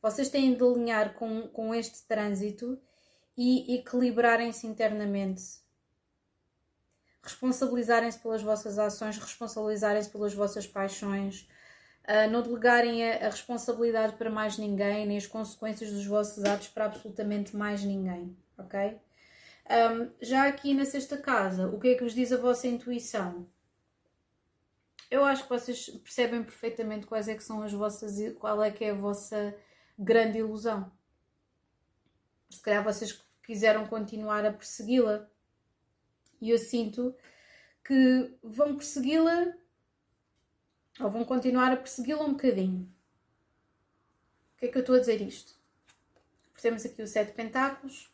Vocês 0.00 0.28
têm 0.28 0.54
de 0.54 0.62
alinhar 0.62 1.14
com, 1.14 1.48
com 1.48 1.74
este 1.74 2.04
trânsito 2.06 2.80
e 3.36 3.74
equilibrarem-se 3.74 4.66
internamente 4.66 5.65
responsabilizarem-se 7.26 8.18
pelas 8.18 8.42
vossas 8.42 8.78
ações, 8.78 9.18
responsabilizarem-se 9.18 10.08
pelas 10.10 10.32
vossas 10.32 10.66
paixões, 10.66 11.48
uh, 12.04 12.30
não 12.30 12.42
delegarem 12.42 13.04
a, 13.04 13.26
a, 13.26 13.30
responsabilidade 13.30 14.14
para 14.14 14.30
mais 14.30 14.56
ninguém, 14.56 15.06
nem 15.06 15.16
as 15.16 15.26
consequências 15.26 15.90
dos 15.90 16.06
vossos 16.06 16.44
atos 16.44 16.68
para 16.68 16.86
absolutamente 16.86 17.56
mais 17.56 17.82
ninguém, 17.82 18.36
ok? 18.56 18.98
Um, 19.68 20.10
já 20.22 20.46
aqui 20.46 20.72
na 20.72 20.84
sexta 20.84 21.16
casa, 21.16 21.66
o 21.68 21.80
que 21.80 21.88
é 21.88 21.94
que 21.96 22.04
vos 22.04 22.14
diz 22.14 22.30
a 22.32 22.36
vossa 22.36 22.68
intuição? 22.68 23.48
Eu 25.10 25.24
acho 25.24 25.44
que 25.44 25.48
vocês 25.48 25.88
percebem 25.88 26.42
perfeitamente 26.42 27.06
quais 27.06 27.28
é 27.28 27.34
que 27.34 27.42
são 27.42 27.62
as 27.62 27.72
vossas, 27.72 28.14
qual 28.38 28.62
é 28.62 28.70
que 28.70 28.84
é 28.84 28.90
a 28.90 28.94
vossa 28.94 29.54
grande 29.98 30.38
ilusão. 30.38 30.90
Se 32.50 32.60
calhar 32.60 32.84
vocês 32.84 33.24
quiseram 33.42 33.86
continuar 33.86 34.44
a 34.44 34.52
persegui-la, 34.52 35.28
e 36.40 36.50
eu 36.50 36.58
sinto 36.58 37.14
que 37.84 38.34
vão 38.42 38.76
persegui-la 38.76 39.54
ou 41.00 41.10
vão 41.10 41.24
continuar 41.24 41.72
a 41.72 41.76
persegui-la 41.76 42.24
um 42.24 42.32
bocadinho. 42.32 42.92
Porquê 44.52 44.66
é 44.66 44.68
que 44.68 44.78
eu 44.78 44.80
estou 44.80 44.96
a 44.96 45.00
dizer 45.00 45.20
isto? 45.20 45.54
Temos 46.60 46.84
aqui 46.84 47.02
o 47.02 47.06
sete 47.06 47.32
pentáculos, 47.32 48.10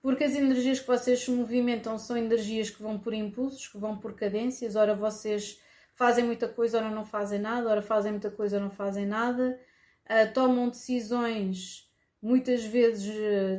porque 0.00 0.24
as 0.24 0.34
energias 0.34 0.80
que 0.80 0.86
vocês 0.86 1.20
se 1.20 1.30
movimentam 1.30 1.98
são 1.98 2.16
energias 2.16 2.70
que 2.70 2.82
vão 2.82 2.98
por 2.98 3.12
impulsos, 3.12 3.68
que 3.68 3.78
vão 3.78 3.98
por 3.98 4.14
cadências, 4.14 4.74
ora 4.74 4.94
vocês 4.94 5.60
fazem 5.94 6.24
muita 6.24 6.48
coisa, 6.48 6.78
ora 6.78 6.90
não 6.90 7.04
fazem 7.04 7.38
nada, 7.38 7.68
ora 7.68 7.82
fazem 7.82 8.12
muita 8.12 8.30
coisa, 8.30 8.56
ora 8.56 8.64
não 8.64 8.70
fazem 8.70 9.04
nada, 9.04 9.60
uh, 10.06 10.32
tomam 10.32 10.68
decisões 10.68 11.87
muitas 12.20 12.64
vezes 12.64 13.14
uh, 13.14 13.58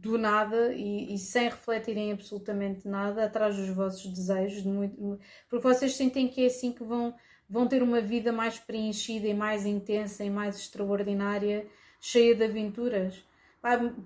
do 0.00 0.16
nada 0.16 0.72
e, 0.72 1.14
e, 1.14 1.18
sem 1.18 1.48
refletirem 1.48 2.12
absolutamente 2.12 2.86
nada 2.86 3.24
atrás 3.24 3.56
dos 3.56 3.68
vossos 3.70 4.12
desejos, 4.12 4.62
de 4.62 4.68
muito, 4.68 5.18
porque 5.48 5.66
vocês 5.66 5.94
sentem 5.94 6.28
que 6.28 6.42
é 6.42 6.46
assim 6.46 6.72
que 6.72 6.84
vão, 6.84 7.14
vão 7.48 7.66
ter 7.66 7.82
uma 7.82 8.00
vida 8.00 8.32
mais 8.32 8.58
preenchida 8.58 9.26
e 9.26 9.34
mais 9.34 9.66
intensa 9.66 10.24
e 10.24 10.30
mais 10.30 10.56
extraordinária, 10.56 11.66
cheia 12.00 12.34
de 12.34 12.44
aventuras. 12.44 13.27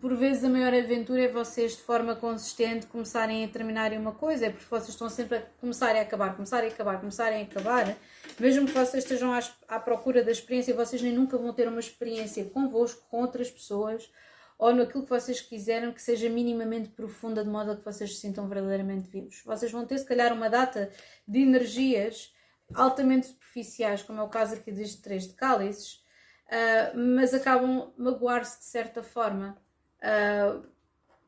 Por 0.01 0.17
vezes 0.17 0.45
a 0.45 0.49
maior 0.49 0.73
aventura 0.73 1.25
é 1.25 1.29
vocês 1.29 1.77
de 1.77 1.83
forma 1.83 2.17
consistente 2.17 2.87
começarem 2.87 3.45
a 3.45 3.49
terminarem 3.49 3.99
uma 3.99 4.13
coisa, 4.13 4.47
é 4.47 4.51
porque 4.51 4.65
vocês 4.65 4.89
estão 4.89 5.11
sempre 5.11 5.39
a 5.39 5.43
começarem 5.61 6.01
a 6.01 6.05
acabar, 6.05 6.35
começarem 6.35 6.71
a 6.71 6.73
acabar, 6.73 6.99
começarem 6.99 7.41
a 7.41 7.45
acabar, 7.45 7.97
mesmo 8.41 8.67
que 8.67 8.73
vocês 8.73 9.05
estejam 9.05 9.31
à, 9.69 9.79
procura 9.79 10.25
da 10.25 10.31
experiência, 10.31 10.75
vocês 10.75 11.03
nem 11.03 11.13
nunca 11.13 11.37
vão 11.37 11.53
ter 11.53 11.69
uma 11.69 11.81
experiência 11.81 12.47
convosco, 12.47 13.07
com 13.11 13.21
outras 13.21 13.51
pessoas, 13.51 14.11
ou 14.59 14.75
naquilo 14.75 15.03
que 15.05 15.11
vocês 15.11 15.41
quiseram 15.43 15.93
que 15.93 16.01
seja 16.01 16.31
minimamente 16.31 16.89
profunda, 16.89 17.45
de 17.45 17.51
modo 17.51 17.73
a 17.73 17.77
que 17.77 17.85
vocês 17.85 18.15
se 18.15 18.21
sintam 18.23 18.49
verdadeiramente 18.49 19.11
vivos. 19.11 19.43
Vocês 19.45 19.71
vão 19.71 19.85
ter, 19.85 19.99
se 19.99 20.07
calhar, 20.07 20.33
uma 20.33 20.49
data 20.49 20.91
de 21.29 21.41
energias 21.41 22.33
altamente 22.75 23.27
superficiais, 23.27 24.03
como 24.03 24.19
é 24.19 24.23
o 24.23 24.29
caso 24.29 24.55
aqui 24.55 24.73
deste 24.73 25.03
três 25.03 25.29
de 25.29 25.35
cálices, 25.35 26.02
uh, 26.49 26.99
mas 26.99 27.35
acabam 27.35 27.93
magoar-se 27.97 28.59
de 28.59 28.65
certa 28.65 29.03
forma, 29.03 29.57
uh, 29.99 30.67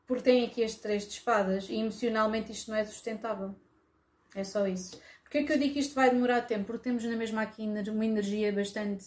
porque 0.07 0.22
têm 0.22 0.46
aqui 0.46 0.62
este 0.62 0.81
três 0.81 1.05
de 1.05 1.14
espadas 1.14 1.68
e 1.68 1.77
emocionalmente 1.77 2.53
isto 2.53 2.70
não 2.70 2.77
é 2.77 2.85
sustentável. 2.85 3.55
É 4.35 4.44
só 4.44 4.66
isso. 4.66 5.00
Porquê 5.22 5.38
é 5.38 5.42
que 5.44 5.53
eu 5.53 5.59
digo 5.59 5.74
que 5.74 5.81
isto 5.81 5.94
vai 5.94 6.11
demorar 6.11 6.42
tempo? 6.42 6.64
Porque 6.66 6.85
temos 6.85 7.05
na 7.05 7.16
mesma 7.16 7.42
aqui 7.42 7.62
uma 7.62 8.05
energia 8.05 8.53
bastante 8.53 9.05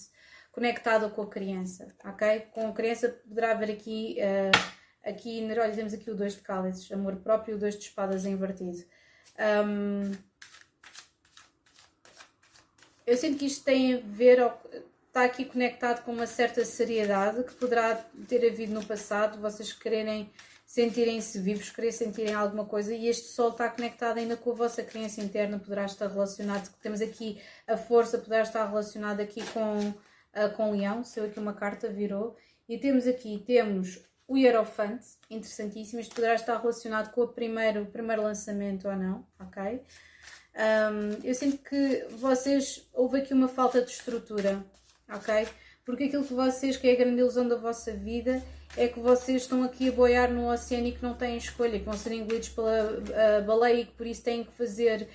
conectada 0.51 1.09
com 1.09 1.21
a 1.21 1.29
criança, 1.29 1.93
ok? 2.03 2.47
Com 2.51 2.69
a 2.69 2.73
criança 2.73 3.09
poderá 3.27 3.51
haver 3.51 3.71
aqui, 3.71 4.17
uh, 4.19 5.07
aqui 5.07 5.47
olha, 5.51 5.75
temos 5.75 5.93
aqui 5.93 6.09
o 6.09 6.15
dois 6.15 6.35
de 6.35 6.41
cálices, 6.41 6.91
amor 6.91 7.17
próprio 7.17 7.55
o 7.55 7.59
dois 7.59 7.77
de 7.77 7.83
espadas 7.85 8.25
invertido. 8.25 8.83
Um, 9.37 10.11
eu 13.05 13.15
sinto 13.15 13.37
que 13.37 13.45
isto 13.45 13.63
tem 13.63 13.93
a 13.93 14.01
ver, 14.03 14.39
está 15.17 15.25
aqui 15.25 15.45
conectado 15.45 16.03
com 16.03 16.11
uma 16.11 16.27
certa 16.27 16.63
seriedade 16.63 17.43
que 17.43 17.55
poderá 17.55 17.95
ter 18.27 18.47
havido 18.47 18.71
no 18.71 18.85
passado, 18.85 19.41
vocês 19.41 19.73
quererem 19.73 20.31
sentirem-se 20.63 21.39
vivos, 21.39 21.71
querer 21.71 21.91
sentirem 21.91 22.35
alguma 22.35 22.65
coisa 22.65 22.93
e 22.93 23.07
este 23.07 23.29
sol 23.29 23.49
está 23.49 23.67
conectado 23.67 24.19
ainda 24.19 24.37
com 24.37 24.51
a 24.51 24.53
vossa 24.53 24.83
criança 24.83 25.19
interna, 25.19 25.57
poderá 25.57 25.85
estar 25.85 26.07
relacionado, 26.07 26.71
temos 26.83 27.01
aqui 27.01 27.41
a 27.65 27.75
força, 27.75 28.19
poderá 28.19 28.43
estar 28.43 28.63
relacionada 28.67 29.23
aqui 29.23 29.43
com, 29.53 29.89
uh, 29.89 30.53
com 30.55 30.69
leão, 30.69 31.03
se 31.03 31.19
eu 31.19 31.25
aqui 31.25 31.39
uma 31.39 31.53
carta 31.53 31.89
virou, 31.89 32.37
e 32.69 32.77
temos 32.77 33.07
aqui, 33.07 33.43
temos 33.43 33.99
o 34.27 34.37
Hierofante, 34.37 35.07
interessantíssimo, 35.31 35.99
isto 35.99 36.13
poderá 36.13 36.35
estar 36.35 36.59
relacionado 36.59 37.11
com 37.11 37.21
o 37.21 37.27
primeiro, 37.27 37.81
o 37.81 37.85
primeiro 37.87 38.21
lançamento 38.21 38.87
ou 38.87 38.95
não, 38.95 39.25
ok? 39.39 39.81
Um, 40.53 41.25
eu 41.25 41.33
sinto 41.33 41.57
que 41.57 42.05
vocês, 42.11 42.87
houve 42.93 43.21
aqui 43.21 43.33
uma 43.33 43.47
falta 43.47 43.81
de 43.81 43.89
estrutura, 43.89 44.63
ok? 45.09 45.47
Porque 45.85 46.05
aquilo 46.05 46.25
que 46.25 46.33
vocês, 46.33 46.75
que 46.75 46.87
é 46.87 46.91
a 46.91 46.95
grande 46.97 47.21
ilusão 47.21 47.47
da 47.47 47.55
vossa 47.55 47.93
vida, 47.93 48.43
é 48.75 48.87
que 48.87 48.99
vocês 48.99 49.43
estão 49.43 49.63
aqui 49.63 49.87
a 49.87 49.91
boiar 49.91 50.31
no 50.31 50.51
oceano 50.51 50.87
e 50.87 50.91
que 50.91 51.01
não 51.01 51.13
têm 51.13 51.37
escolha, 51.37 51.79
que 51.79 51.85
vão 51.85 51.95
ser 51.95 52.11
engolidos 52.11 52.49
pela 52.49 53.01
baleia 53.45 53.81
e 53.81 53.85
que 53.85 53.93
por 53.93 54.05
isso 54.05 54.21
têm 54.21 54.43
que 54.43 54.51
fazer, 54.51 55.07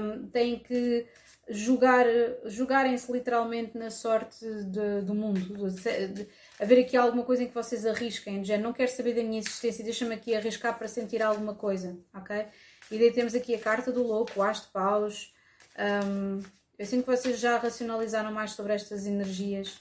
um, 0.00 0.26
têm 0.28 0.58
que 0.58 1.06
jogar, 1.48 2.06
jogarem-se 2.46 3.12
literalmente 3.12 3.76
na 3.76 3.90
sorte 3.90 4.46
de, 4.64 5.02
do 5.02 5.14
mundo. 5.14 5.70
De, 5.70 6.08
de, 6.08 6.28
haver 6.58 6.80
aqui 6.80 6.96
alguma 6.96 7.22
coisa 7.22 7.42
em 7.42 7.48
que 7.48 7.54
vocês 7.54 7.84
arrisquem, 7.84 8.42
já 8.42 8.56
não 8.56 8.72
quero 8.72 8.90
saber 8.90 9.14
da 9.14 9.22
minha 9.22 9.40
existência, 9.40 9.84
deixa-me 9.84 10.14
aqui 10.14 10.34
arriscar 10.34 10.76
para 10.78 10.88
sentir 10.88 11.22
alguma 11.22 11.54
coisa, 11.54 11.98
ok? 12.14 12.46
E 12.90 12.98
daí 12.98 13.12
temos 13.12 13.34
aqui 13.34 13.54
a 13.54 13.58
carta 13.58 13.92
do 13.92 14.02
louco, 14.02 14.32
o 14.36 14.42
as 14.42 14.62
de 14.62 14.68
paus. 14.68 15.34
Um, 15.78 16.42
eu 16.84 16.86
sinto 16.86 17.04
que 17.04 17.16
vocês 17.16 17.40
já 17.40 17.56
racionalizaram 17.56 18.30
mais 18.30 18.50
sobre 18.50 18.74
estas 18.74 19.06
energias, 19.06 19.76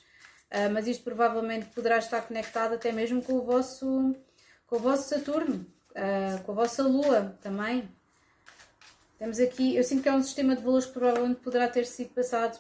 uh, 0.50 0.72
mas 0.72 0.88
isto 0.88 1.04
provavelmente 1.04 1.66
poderá 1.76 1.98
estar 1.98 2.22
conectado 2.22 2.76
até 2.76 2.94
mesmo 2.94 3.22
com 3.22 3.34
o 3.34 3.42
vosso, 3.42 4.16
com 4.66 4.78
o 4.78 4.80
vosso 4.80 5.10
Saturno, 5.10 5.66
uh, 5.92 6.42
com 6.44 6.54
a 6.54 6.56
vossa 6.56 6.82
Lua 6.82 7.38
também. 7.42 7.90
Temos 9.20 9.38
aqui, 9.38 9.76
eu 9.76 9.84
sinto 9.84 10.02
que 10.02 10.08
é 10.08 10.14
um 10.14 10.24
sistema 10.24 10.56
de 10.56 10.64
valores 10.64 10.86
que 10.86 10.94
provavelmente 10.94 11.42
poderá 11.42 11.68
ter 11.68 11.86
sido 11.86 12.14
passado 12.14 12.58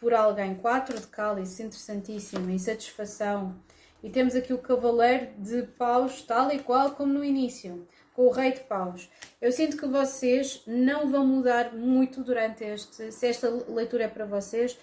por 0.00 0.14
alguém. 0.14 0.54
4 0.54 0.98
de 0.98 1.06
cálice, 1.08 1.62
interessantíssimo, 1.62 2.48
insatisfação. 2.48 3.54
E 4.02 4.08
temos 4.08 4.34
aqui 4.34 4.54
o 4.54 4.58
cavaleiro 4.58 5.26
de 5.36 5.64
paus, 5.76 6.22
tal 6.22 6.50
e 6.50 6.58
qual 6.58 6.92
como 6.92 7.12
no 7.12 7.22
início 7.22 7.86
com 8.18 8.26
o 8.26 8.30
rei 8.32 8.50
de 8.50 8.58
paus. 8.62 9.08
Eu 9.40 9.52
sinto 9.52 9.76
que 9.76 9.86
vocês 9.86 10.64
não 10.66 11.08
vão 11.08 11.24
mudar 11.24 11.72
muito 11.72 12.24
durante 12.24 12.64
este, 12.64 13.12
se 13.12 13.26
esta 13.28 13.48
leitura 13.48 14.06
é 14.06 14.08
para 14.08 14.24
vocês, 14.24 14.76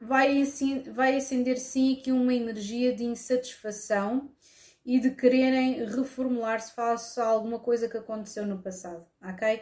vai, 0.00 0.40
assim, 0.40 0.82
vai 0.90 1.14
acender 1.14 1.58
sim 1.58 1.92
aqui 1.92 2.10
uma 2.10 2.32
energia 2.32 2.94
de 2.94 3.04
insatisfação 3.04 4.30
e 4.82 4.98
de 4.98 5.10
quererem 5.10 5.84
reformular-se 5.84 6.72
face 6.72 7.20
a 7.20 7.26
alguma 7.26 7.58
coisa 7.58 7.86
que 7.86 7.98
aconteceu 7.98 8.46
no 8.46 8.56
passado, 8.56 9.04
ok? 9.22 9.60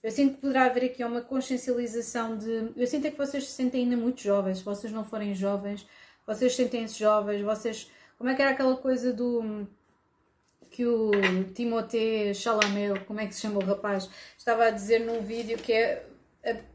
Eu 0.00 0.12
sinto 0.12 0.36
que 0.36 0.42
poderá 0.42 0.66
haver 0.66 0.84
aqui 0.84 1.02
uma 1.02 1.22
consciencialização 1.22 2.38
de. 2.38 2.72
Eu 2.76 2.86
sinto 2.86 3.08
é 3.08 3.10
que 3.10 3.18
vocês 3.18 3.48
se 3.48 3.52
sentem 3.52 3.82
ainda 3.82 3.96
muito 3.96 4.20
jovens, 4.20 4.58
se 4.58 4.64
vocês 4.64 4.92
não 4.92 5.02
forem 5.02 5.34
jovens, 5.34 5.84
vocês 6.24 6.54
sentem-se 6.54 7.00
jovens, 7.00 7.42
vocês. 7.42 7.90
Como 8.16 8.30
é 8.30 8.34
que 8.36 8.42
era 8.42 8.52
aquela 8.52 8.76
coisa 8.76 9.12
do 9.12 9.66
que 10.74 10.84
o 10.84 11.12
Timothée 11.54 12.34
Chalamet, 12.34 13.04
como 13.04 13.20
é 13.20 13.28
que 13.28 13.34
se 13.34 13.42
chama 13.42 13.60
o 13.60 13.64
rapaz, 13.64 14.10
estava 14.36 14.64
a 14.64 14.70
dizer 14.72 14.98
num 14.98 15.22
vídeo 15.22 15.56
que 15.56 15.72
é 15.72 16.04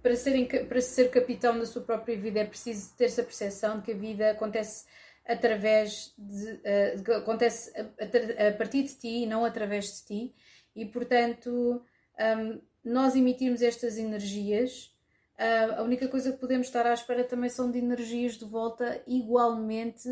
para, 0.01 0.15
ser, 0.15 0.67
para 0.67 0.79
ser 0.79 1.11
capitão 1.11 1.59
da 1.59 1.65
sua 1.65 1.81
própria 1.81 2.17
vida 2.17 2.39
é 2.39 2.45
preciso 2.45 2.95
ter 2.95 3.05
essa 3.05 3.21
percepção 3.21 3.79
de 3.79 3.83
que 3.83 3.91
a 3.91 3.95
vida 3.95 4.31
acontece 4.31 4.85
através 5.25 6.13
de, 6.17 6.53
uh, 6.53 7.17
acontece 7.17 7.73
a, 7.77 8.47
a, 8.47 8.53
partir 8.53 8.83
de 8.83 8.95
ti 8.95 9.23
e 9.23 9.25
não 9.25 9.43
através 9.43 9.85
de 9.85 10.05
ti. 10.05 10.35
E 10.73 10.85
portanto 10.85 11.83
um, 12.17 12.61
nós 12.81 13.17
emitimos 13.17 13.61
estas 13.61 13.97
energias 13.97 14.95
uh, 15.37 15.81
a 15.81 15.83
única 15.83 16.07
coisa 16.07 16.31
que 16.31 16.37
podemos 16.37 16.67
estar 16.67 16.87
à 16.87 16.93
espera 16.93 17.25
também 17.25 17.49
são 17.49 17.69
de 17.69 17.79
energias 17.79 18.37
de 18.37 18.45
volta 18.45 19.03
igualmente 19.05 20.07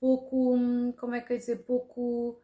pouco 0.00 0.56
hum, 0.56 0.94
como 0.98 1.14
é 1.14 1.20
que 1.20 1.34
eu 1.34 1.38
dizer 1.38 1.58
pouco 1.64 2.40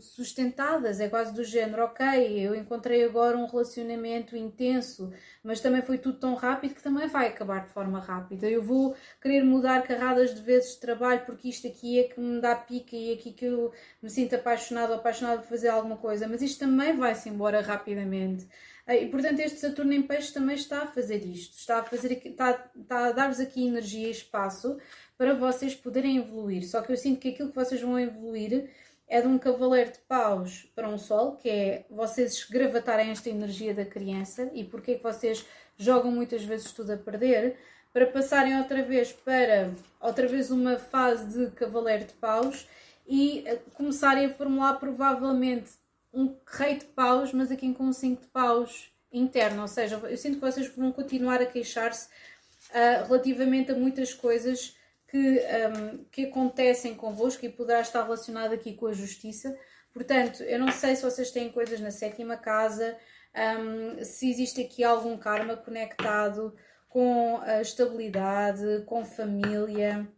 sustentadas, 0.00 1.00
é 1.00 1.08
quase 1.08 1.32
do 1.32 1.42
género, 1.42 1.84
ok, 1.84 2.06
eu 2.38 2.54
encontrei 2.54 3.04
agora 3.04 3.38
um 3.38 3.46
relacionamento 3.46 4.36
intenso, 4.36 5.12
mas 5.42 5.60
também 5.60 5.80
foi 5.80 5.96
tudo 5.98 6.18
tão 6.18 6.34
rápido 6.34 6.74
que 6.74 6.82
também 6.82 7.08
vai 7.08 7.28
acabar 7.28 7.64
de 7.64 7.70
forma 7.70 7.98
rápida. 8.00 8.48
Eu 8.48 8.62
vou 8.62 8.94
querer 9.20 9.42
mudar 9.42 9.82
carradas 9.82 10.34
de 10.34 10.42
vezes 10.42 10.74
de 10.74 10.80
trabalho 10.80 11.22
porque 11.24 11.48
isto 11.48 11.66
aqui 11.66 11.98
é 11.98 12.04
que 12.04 12.20
me 12.20 12.40
dá 12.40 12.54
pica 12.54 12.94
e 12.94 13.10
é 13.10 13.14
aqui 13.14 13.32
que 13.32 13.46
eu 13.46 13.72
me 14.02 14.10
sinto 14.10 14.34
apaixonado 14.34 14.90
ou 14.90 14.96
apaixonado 14.96 15.40
por 15.40 15.48
fazer 15.48 15.68
alguma 15.68 15.96
coisa, 15.96 16.28
mas 16.28 16.42
isto 16.42 16.60
também 16.60 16.94
vai-se 16.96 17.28
embora 17.28 17.62
rapidamente. 17.62 18.46
Ah, 18.86 18.96
e 18.96 19.08
portanto, 19.08 19.38
este 19.38 19.60
Saturno 19.60 19.92
em 19.92 20.02
Peixe 20.02 20.32
também 20.32 20.56
está 20.56 20.82
a 20.82 20.86
fazer 20.86 21.24
isto, 21.24 21.56
está 21.56 21.78
a, 21.78 21.84
fazer, 21.84 22.20
está, 22.26 22.70
está 22.76 23.06
a 23.06 23.12
dar-vos 23.12 23.38
aqui 23.38 23.66
energia 23.66 24.08
e 24.08 24.10
espaço 24.10 24.78
para 25.16 25.32
vocês 25.32 25.74
poderem 25.74 26.16
evoluir. 26.16 26.68
Só 26.68 26.82
que 26.82 26.90
eu 26.90 26.96
sinto 26.96 27.20
que 27.20 27.28
aquilo 27.28 27.50
que 27.50 27.54
vocês 27.54 27.80
vão 27.80 27.98
evoluir 27.98 28.68
é 29.10 29.20
de 29.20 29.26
um 29.26 29.38
cavaleiro 29.38 29.90
de 29.90 29.98
paus 29.98 30.70
para 30.72 30.88
um 30.88 30.96
sol, 30.96 31.36
que 31.36 31.50
é 31.50 31.84
vocês 31.90 32.44
gravatarem 32.44 33.10
esta 33.10 33.28
energia 33.28 33.74
da 33.74 33.84
criança 33.84 34.48
e 34.54 34.62
porque 34.62 34.92
é 34.92 34.94
que 34.94 35.02
vocês 35.02 35.44
jogam 35.76 36.12
muitas 36.12 36.44
vezes 36.44 36.70
tudo 36.70 36.92
a 36.92 36.96
perder, 36.96 37.58
para 37.92 38.06
passarem 38.06 38.56
outra 38.56 38.84
vez 38.84 39.12
para 39.12 39.72
outra 40.00 40.28
vez 40.28 40.52
uma 40.52 40.78
fase 40.78 41.26
de 41.26 41.50
cavaleiro 41.50 42.04
de 42.04 42.12
paus 42.14 42.68
e 43.04 43.42
eh, 43.44 43.58
começarem 43.74 44.26
a 44.26 44.30
formular 44.30 44.74
provavelmente 44.74 45.72
um 46.14 46.36
rei 46.46 46.76
de 46.76 46.84
paus, 46.84 47.32
mas 47.32 47.50
aqui 47.50 47.74
com 47.74 47.84
um 47.84 47.92
5 47.92 48.22
de 48.22 48.28
paus 48.28 48.92
interno, 49.12 49.62
ou 49.62 49.68
seja, 49.68 49.96
eu 49.96 50.16
sinto 50.16 50.34
que 50.34 50.40
vocês 50.40 50.68
vão 50.68 50.92
continuar 50.92 51.42
a 51.42 51.46
queixar-se 51.46 52.06
uh, 52.06 53.06
relativamente 53.08 53.72
a 53.72 53.74
muitas 53.74 54.14
coisas 54.14 54.76
que, 55.10 55.40
um, 55.68 56.04
que 56.04 56.26
acontecem 56.26 56.94
convosco 56.94 57.44
e 57.44 57.48
poderá 57.48 57.80
estar 57.80 58.02
relacionado 58.02 58.52
aqui 58.52 58.74
com 58.74 58.86
a 58.86 58.92
justiça. 58.92 59.56
Portanto, 59.92 60.42
eu 60.44 60.58
não 60.58 60.70
sei 60.70 60.94
se 60.96 61.02
vocês 61.02 61.30
têm 61.30 61.50
coisas 61.50 61.80
na 61.80 61.90
sétima 61.90 62.36
casa, 62.36 62.96
um, 63.34 64.04
se 64.04 64.30
existe 64.30 64.60
aqui 64.60 64.84
algum 64.84 65.16
karma 65.18 65.56
conectado 65.56 66.54
com 66.88 67.40
a 67.42 67.60
estabilidade, 67.60 68.84
com 68.86 69.04
família, 69.04 70.08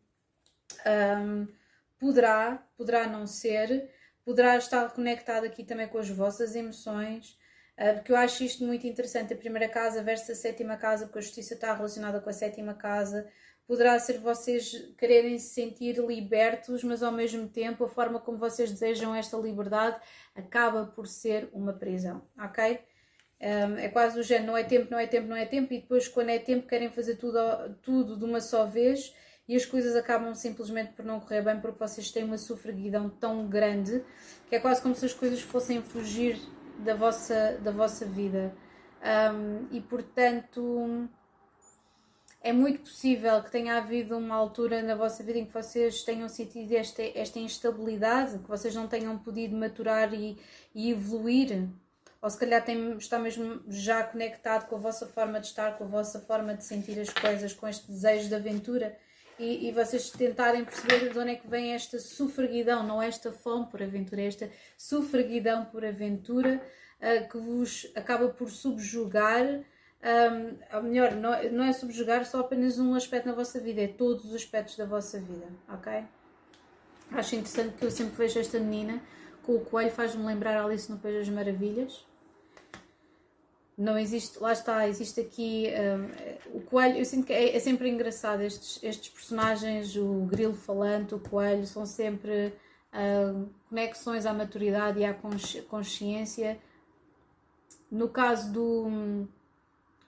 Um, 0.86 1.46
poderá, 1.98 2.66
poderá 2.76 3.06
não 3.06 3.26
ser, 3.26 3.90
poderá 4.24 4.56
estar 4.56 4.90
conectado 4.90 5.44
aqui 5.44 5.62
também 5.62 5.86
com 5.86 5.98
as 5.98 6.08
vossas 6.08 6.56
emoções, 6.56 7.38
porque 7.94 8.12
eu 8.12 8.16
acho 8.16 8.44
isto 8.44 8.64
muito 8.64 8.86
interessante. 8.86 9.34
A 9.34 9.36
primeira 9.36 9.68
casa 9.68 10.02
versus 10.02 10.30
a 10.30 10.34
sétima 10.34 10.76
casa, 10.76 11.06
porque 11.06 11.18
a 11.18 11.22
justiça 11.22 11.54
está 11.54 11.74
relacionada 11.74 12.20
com 12.20 12.30
a 12.30 12.32
sétima 12.32 12.74
casa. 12.74 13.26
Poderá 13.66 13.98
ser 13.98 14.18
vocês 14.18 14.92
quererem 14.98 15.38
se 15.38 15.54
sentir 15.54 15.98
libertos, 15.98 16.84
mas 16.84 17.02
ao 17.02 17.12
mesmo 17.12 17.48
tempo 17.48 17.84
a 17.84 17.88
forma 17.88 18.20
como 18.20 18.38
vocês 18.38 18.70
desejam 18.70 19.14
esta 19.14 19.36
liberdade 19.36 20.00
acaba 20.34 20.84
por 20.84 21.06
ser 21.06 21.48
uma 21.52 21.72
prisão, 21.72 22.22
ok? 22.38 22.80
É 23.40 23.88
quase 23.88 24.20
o 24.20 24.22
género, 24.22 24.48
não 24.48 24.56
é 24.56 24.62
tempo, 24.62 24.88
não 24.90 24.98
é 24.98 25.06
tempo, 25.06 25.26
não 25.28 25.36
é 25.36 25.44
tempo, 25.44 25.72
e 25.74 25.80
depois, 25.80 26.06
quando 26.06 26.28
é 26.28 26.38
tempo, 26.38 26.68
querem 26.68 26.90
fazer 26.90 27.16
tudo, 27.16 27.38
tudo 27.82 28.16
de 28.16 28.24
uma 28.24 28.40
só 28.40 28.64
vez 28.66 29.12
e 29.48 29.56
as 29.56 29.66
coisas 29.66 29.96
acabam 29.96 30.34
simplesmente 30.34 30.92
por 30.92 31.04
não 31.04 31.18
correr 31.18 31.42
bem 31.42 31.60
porque 31.60 31.78
vocês 31.78 32.10
têm 32.10 32.24
uma 32.24 32.38
sofreguidão 32.38 33.10
tão 33.10 33.48
grande 33.48 34.04
que 34.48 34.54
é 34.54 34.60
quase 34.60 34.80
como 34.80 34.94
se 34.94 35.04
as 35.04 35.12
coisas 35.12 35.40
fossem 35.40 35.82
fugir 35.82 36.40
da 36.78 36.94
vossa, 36.94 37.58
da 37.62 37.70
vossa 37.70 38.06
vida. 38.06 38.54
Um, 39.02 39.66
e 39.70 39.80
portanto, 39.80 41.08
é 42.40 42.52
muito 42.52 42.80
possível 42.80 43.42
que 43.42 43.50
tenha 43.50 43.76
havido 43.76 44.16
uma 44.16 44.34
altura 44.34 44.82
na 44.82 44.94
vossa 44.94 45.22
vida 45.22 45.38
em 45.38 45.46
que 45.46 45.52
vocês 45.52 46.02
tenham 46.02 46.28
sentido 46.28 46.72
esta, 46.72 47.02
esta 47.02 47.38
instabilidade, 47.38 48.38
que 48.38 48.48
vocês 48.48 48.74
não 48.74 48.86
tenham 48.86 49.18
podido 49.18 49.56
maturar 49.56 50.12
e, 50.14 50.38
e 50.74 50.90
evoluir 50.90 51.68
ou 52.22 52.30
se 52.30 52.38
calhar 52.38 52.64
tem, 52.64 52.96
está 52.98 53.18
mesmo 53.18 53.60
já 53.68 54.04
conectado 54.04 54.68
com 54.68 54.76
a 54.76 54.78
vossa 54.78 55.08
forma 55.08 55.40
de 55.40 55.48
estar, 55.48 55.76
com 55.76 55.82
a 55.82 55.88
vossa 55.88 56.20
forma 56.20 56.54
de 56.54 56.64
sentir 56.64 56.98
as 57.00 57.10
coisas, 57.10 57.52
com 57.52 57.66
este 57.66 57.88
desejo 57.88 58.28
de 58.28 58.34
aventura 58.36 58.96
e, 59.38 59.68
e 59.68 59.72
vocês 59.72 60.10
tentarem 60.10 60.64
perceber 60.64 61.10
de 61.10 61.18
onde 61.18 61.32
é 61.32 61.34
que 61.34 61.48
vem 61.48 61.72
esta 61.72 61.98
sufraguidão, 61.98 62.82
não 62.82 63.00
esta 63.00 63.32
fome 63.32 63.66
por 63.66 63.82
aventura, 63.82 64.22
esta 64.22 64.50
sufraguidão 64.76 65.64
por 65.66 65.84
aventura 65.84 66.60
uh, 67.00 67.28
que 67.28 67.38
vos 67.38 67.90
acaba 67.94 68.28
por 68.28 68.50
subjugar. 68.50 69.44
Um, 70.04 70.76
ou 70.76 70.82
melhor, 70.82 71.12
não, 71.12 71.30
não 71.52 71.64
é 71.64 71.72
subjugar 71.72 72.26
só 72.26 72.40
apenas 72.40 72.78
um 72.78 72.94
aspecto 72.94 73.26
na 73.26 73.34
vossa 73.34 73.60
vida, 73.60 73.82
é 73.82 73.88
todos 73.88 74.24
os 74.24 74.34
aspectos 74.34 74.76
da 74.76 74.84
vossa 74.84 75.20
vida, 75.20 75.46
ok? 75.68 76.02
Acho 77.12 77.36
interessante 77.36 77.76
que 77.76 77.84
eu 77.84 77.90
sempre 77.90 78.16
vejo 78.16 78.40
esta 78.40 78.58
menina 78.58 79.00
com 79.44 79.54
o 79.54 79.60
coelho, 79.60 79.92
faz-me 79.92 80.24
lembrar 80.24 80.60
Alice 80.60 80.90
no 80.90 80.98
País 80.98 81.18
das 81.18 81.28
Maravilhas 81.28 82.04
não 83.82 83.98
existe, 83.98 84.38
lá 84.38 84.52
está, 84.52 84.86
existe 84.86 85.20
aqui 85.20 85.66
um, 86.52 86.56
o 86.56 86.60
coelho, 86.60 86.98
eu 86.98 87.04
sinto 87.04 87.26
que 87.26 87.32
é, 87.32 87.56
é, 87.56 87.58
sempre 87.58 87.88
engraçado 87.90 88.40
estes, 88.42 88.78
estes 88.82 89.08
personagens, 89.08 89.96
o 89.96 90.24
grilo 90.30 90.54
falante, 90.54 91.14
o 91.16 91.18
coelho, 91.18 91.66
são 91.66 91.84
sempre 91.84 92.54
uh, 92.92 93.48
conexões 93.68 94.24
à 94.24 94.32
maturidade 94.32 95.00
e 95.00 95.04
à 95.04 95.12
consciência. 95.68 96.58
No 97.90 98.08
caso 98.08 98.52
do 98.52 99.26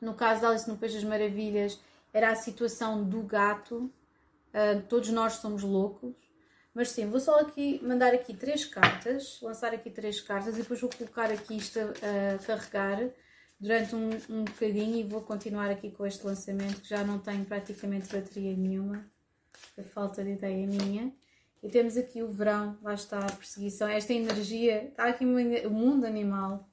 no 0.00 0.14
caso 0.14 0.40
de 0.40 0.46
Alice 0.46 0.68
no 0.68 0.76
País 0.76 0.94
das 0.94 1.04
Maravilhas, 1.04 1.80
era 2.12 2.30
a 2.30 2.36
situação 2.36 3.02
do 3.02 3.22
gato, 3.22 3.90
uh, 4.52 4.82
todos 4.88 5.08
nós 5.08 5.34
somos 5.34 5.64
loucos, 5.64 6.14
mas 6.72 6.90
sim, 6.90 7.08
vou 7.10 7.18
só 7.18 7.40
aqui 7.40 7.80
mandar 7.82 8.14
aqui 8.14 8.34
três 8.34 8.64
cartas, 8.64 9.40
lançar 9.42 9.74
aqui 9.74 9.90
três 9.90 10.20
cartas 10.20 10.54
e 10.54 10.62
depois 10.62 10.80
vou 10.80 10.90
colocar 10.90 11.30
aqui 11.32 11.56
isto 11.56 11.80
a, 11.80 12.34
a 12.34 12.38
carregar 12.38 13.10
durante 13.58 13.94
um, 13.94 14.10
um 14.30 14.44
bocadinho 14.44 14.96
e 14.98 15.02
vou 15.02 15.22
continuar 15.22 15.70
aqui 15.70 15.90
com 15.90 16.06
este 16.06 16.26
lançamento 16.26 16.80
que 16.80 16.88
já 16.88 17.04
não 17.04 17.18
tenho 17.18 17.44
praticamente 17.44 18.14
bateria 18.14 18.56
nenhuma, 18.56 19.06
a 19.78 19.82
falta 19.82 20.22
de 20.22 20.32
ideia 20.32 20.66
minha. 20.66 21.12
E 21.62 21.68
temos 21.68 21.96
aqui 21.96 22.22
o 22.22 22.28
verão, 22.28 22.78
lá 22.82 22.92
está 22.92 23.20
a 23.20 23.32
perseguição, 23.32 23.88
esta 23.88 24.12
energia, 24.12 24.84
está 24.84 25.06
aqui 25.06 25.24
o 25.24 25.70
mundo 25.70 26.04
animal 26.04 26.68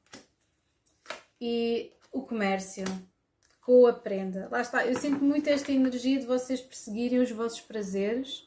e 1.40 1.94
o 2.12 2.22
comércio 2.24 2.84
com 3.62 3.88
a 3.88 3.94
prenda. 3.94 4.50
Lá 4.52 4.60
está, 4.60 4.86
eu 4.86 5.00
sinto 5.00 5.24
muito 5.24 5.48
esta 5.48 5.72
energia 5.72 6.20
de 6.20 6.26
vocês 6.26 6.60
perseguirem 6.60 7.20
os 7.20 7.32
vossos 7.32 7.62
prazeres 7.62 8.46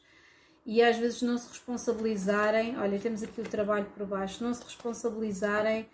e 0.65 0.83
às 0.83 0.97
vezes 0.97 1.21
não 1.21 1.37
se 1.37 1.49
responsabilizarem. 1.49 2.77
Olha, 2.77 2.99
temos 2.99 3.23
aqui 3.23 3.41
o 3.41 3.43
trabalho 3.43 3.85
por 3.95 4.05
baixo, 4.05 4.43
não 4.43 4.53
se 4.53 4.63
responsabilizarem 4.63 5.87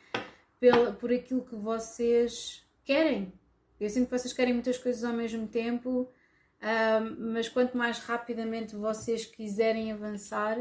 pela, 0.61 0.93
por 0.93 1.11
aquilo 1.11 1.43
que 1.43 1.55
vocês 1.55 2.63
querem. 2.85 3.33
Eu 3.79 3.89
sinto 3.89 4.05
que 4.09 4.17
vocês 4.17 4.31
querem 4.31 4.53
muitas 4.53 4.77
coisas 4.77 5.03
ao 5.03 5.11
mesmo 5.11 5.47
tempo, 5.47 6.07
mas 7.17 7.49
quanto 7.49 7.75
mais 7.75 7.97
rapidamente 7.97 8.75
vocês 8.75 9.25
quiserem 9.25 9.91
avançar, 9.91 10.57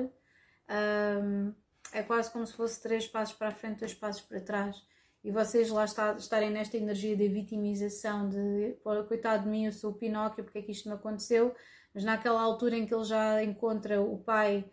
é 1.93 2.03
quase 2.03 2.31
como 2.33 2.47
se 2.47 2.55
fosse 2.55 2.81
três 2.83 3.07
passos 3.07 3.37
para 3.37 3.49
a 3.49 3.55
frente, 3.55 3.81
dois 3.81 3.93
passos 3.93 4.23
para 4.23 4.41
trás. 4.41 4.83
E 5.23 5.31
vocês 5.31 5.69
lá 5.69 5.85
está, 5.85 6.15
estarem 6.15 6.51
nesta 6.51 6.79
energia 6.79 7.15
de 7.15 7.29
vitimização, 7.29 8.27
de 8.27 8.79
coitado 9.07 9.43
de 9.43 9.51
mim, 9.51 9.67
eu 9.67 9.73
sou 9.73 9.91
o 9.91 9.95
Pinóquio, 9.95 10.43
porque 10.43 10.61
é 10.61 10.63
que 10.63 10.73
isto 10.73 10.89
não 10.89 10.97
aconteceu? 10.97 11.55
Mas 11.93 12.05
naquela 12.05 12.41
altura 12.41 12.75
em 12.75 12.87
que 12.87 12.95
ele 12.95 13.05
já 13.05 13.45
encontra 13.45 14.01
o 14.01 14.17
pai 14.17 14.65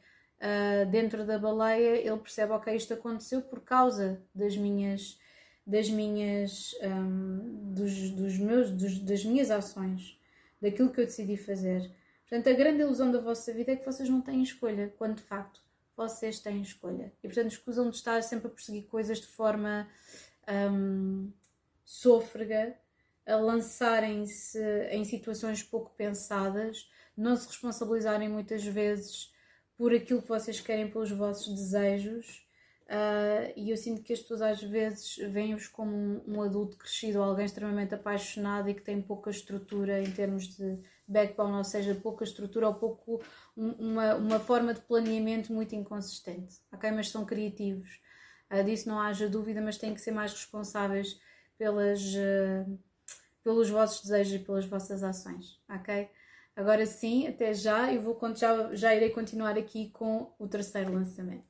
uh, 0.41 0.89
dentro 0.89 1.25
da 1.25 1.37
baleia, 1.37 1.97
ele 1.97 2.17
percebe, 2.17 2.53
ok, 2.53 2.75
isto 2.75 2.93
aconteceu 2.93 3.41
por 3.41 3.61
causa 3.61 4.21
das 4.33 4.55
minhas, 4.55 5.19
das 5.65 5.89
minhas, 5.89 6.75
um, 6.81 7.73
dos, 7.73 8.11
dos 8.11 8.37
meus, 8.37 8.71
dos, 8.71 8.99
das 8.99 9.23
minhas 9.25 9.51
ações, 9.51 10.19
daquilo 10.61 10.91
que 10.91 11.01
eu 11.01 11.05
decidi 11.05 11.37
fazer. 11.37 11.91
Portanto, 12.21 12.49
a 12.49 12.53
grande 12.53 12.81
ilusão 12.81 13.11
da 13.11 13.19
vossa 13.19 13.53
vida 13.53 13.71
é 13.71 13.75
que 13.75 13.85
vocês 13.85 14.09
não 14.09 14.21
têm 14.21 14.41
escolha, 14.41 14.93
quando 14.97 15.17
de 15.17 15.23
facto 15.23 15.61
vocês 15.95 16.39
têm 16.39 16.61
escolha. 16.61 17.11
E 17.23 17.27
portanto, 17.27 17.51
escusam 17.51 17.89
de 17.89 17.95
estar 17.95 18.21
sempre 18.21 18.47
a 18.47 18.49
perseguir 18.49 18.83
coisas 18.83 19.19
de 19.19 19.27
forma 19.27 19.87
um, 20.71 21.31
sôfrega, 21.83 22.75
a 23.25 23.35
lançarem-se 23.35 24.59
em 24.89 25.03
situações 25.03 25.63
pouco 25.63 25.91
pensadas, 25.97 26.89
não 27.15 27.35
se 27.35 27.47
responsabilizarem 27.47 28.29
muitas 28.29 28.63
vezes 28.63 29.33
por 29.77 29.93
aquilo 29.93 30.21
que 30.21 30.27
vocês 30.27 30.59
querem, 30.59 30.89
pelos 30.89 31.11
vossos 31.11 31.53
desejos. 31.53 32.45
Uh, 32.87 33.51
e 33.57 33.69
eu 33.69 33.75
sinto 33.75 34.01
que 34.01 34.13
as 34.13 34.21
pessoas 34.21 34.41
às 34.41 34.63
vezes 34.63 35.17
veem-vos 35.17 35.67
como 35.67 35.91
um, 35.93 36.21
um, 36.25 36.41
adulto 36.41 36.77
crescido, 36.77 37.21
alguém 37.21 37.45
extremamente 37.45 37.93
apaixonado 37.93 38.69
e 38.69 38.73
que 38.73 38.81
tem 38.81 39.01
pouca 39.01 39.29
estrutura 39.29 40.01
em 40.01 40.09
termos 40.09 40.55
de 40.55 40.79
backbone, 41.05 41.57
ou 41.57 41.65
seja, 41.65 41.93
pouca 41.95 42.23
estrutura 42.23 42.69
ou 42.69 42.75
pouco 42.75 43.21
um, 43.57 43.71
uma, 43.71 44.15
uma 44.15 44.39
forma 44.39 44.73
de 44.73 44.79
planeamento 44.79 45.51
muito 45.51 45.75
inconsistente, 45.75 46.55
ok? 46.71 46.89
Mas 46.91 47.09
são 47.09 47.25
criativos. 47.25 47.99
Uh, 48.49 48.63
disso 48.63 48.87
não 48.87 49.01
haja 49.01 49.27
dúvida, 49.27 49.61
mas 49.61 49.77
têm 49.77 49.93
que 49.93 49.99
ser 49.99 50.11
mais 50.11 50.31
responsáveis 50.31 51.19
pelas, 51.57 52.01
uh, 52.01 52.79
pelos 53.43 53.69
vossos 53.69 54.01
desejos 54.01 54.33
e 54.33 54.39
pelas 54.39 54.65
vossas 54.65 55.03
ações, 55.03 55.61
ok? 55.69 56.09
Agora 56.57 56.87
sim, 56.87 57.27
até 57.27 57.53
já, 57.53 57.91
e 57.91 57.99
vou, 57.99 58.19
já, 58.35 58.75
já 58.75 58.95
irei 58.95 59.11
continuar 59.11 59.55
aqui 59.55 59.91
com 59.91 60.33
o 60.39 60.47
terceiro 60.47 60.91
lançamento. 60.91 61.45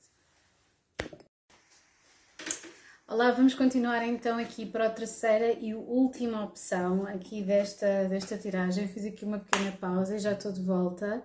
Olá, 3.07 3.31
vamos 3.31 3.53
continuar 3.53 4.05
então 4.05 4.37
aqui 4.37 4.65
para 4.65 4.87
a 4.87 4.89
terceira 4.89 5.53
e 5.53 5.73
última 5.73 6.43
opção 6.43 7.07
aqui 7.07 7.41
desta, 7.41 8.03
desta 8.09 8.37
tiragem. 8.37 8.85
Fiz 8.89 9.05
aqui 9.05 9.23
uma 9.23 9.39
pequena 9.39 9.71
pausa 9.71 10.17
e 10.17 10.19
já 10.19 10.33
estou 10.33 10.51
de 10.51 10.61
volta. 10.61 11.23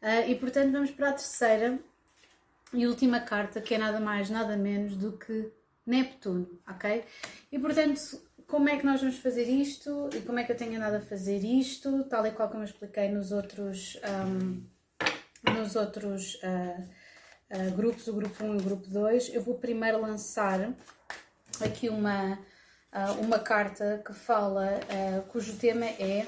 Uh, 0.00 0.30
e 0.30 0.36
portanto 0.36 0.70
vamos 0.70 0.92
para 0.92 1.08
a 1.08 1.12
terceira 1.14 1.76
e 2.72 2.86
última 2.86 3.18
carta, 3.18 3.60
que 3.60 3.74
é 3.74 3.78
nada 3.78 3.98
mais, 3.98 4.30
nada 4.30 4.56
menos 4.56 4.96
do 4.96 5.10
que 5.18 5.50
Neptuno, 5.84 6.48
ok? 6.68 7.04
E 7.50 7.58
portanto 7.58 8.00
como 8.46 8.68
é 8.68 8.76
que 8.76 8.84
nós 8.84 9.00
vamos 9.00 9.18
fazer 9.18 9.44
isto 9.44 10.08
e 10.14 10.20
como 10.20 10.38
é 10.38 10.44
que 10.44 10.52
eu 10.52 10.56
tenho 10.56 10.76
andado 10.76 10.96
a 10.96 11.00
fazer 11.00 11.38
isto, 11.38 12.04
tal 12.04 12.26
e 12.26 12.30
qual 12.30 12.48
como 12.48 12.62
eu 12.62 12.66
expliquei 12.66 13.08
nos 13.08 13.32
outros, 13.32 13.98
um, 14.26 14.62
nos 15.52 15.76
outros 15.76 16.34
uh, 16.36 16.88
uh, 17.50 17.70
grupos, 17.74 18.06
o 18.08 18.12
grupo 18.12 18.44
1 18.44 18.54
e 18.54 18.58
o 18.58 18.62
grupo 18.62 18.86
2. 18.88 19.34
Eu 19.34 19.42
vou 19.42 19.54
primeiro 19.54 20.00
lançar 20.00 20.72
aqui 21.60 21.88
uma, 21.88 22.34
uh, 22.92 23.20
uma 23.20 23.38
carta 23.38 24.02
que 24.04 24.12
fala, 24.12 24.80
cujo 25.28 25.56
tema 25.56 25.86
é 25.86 26.26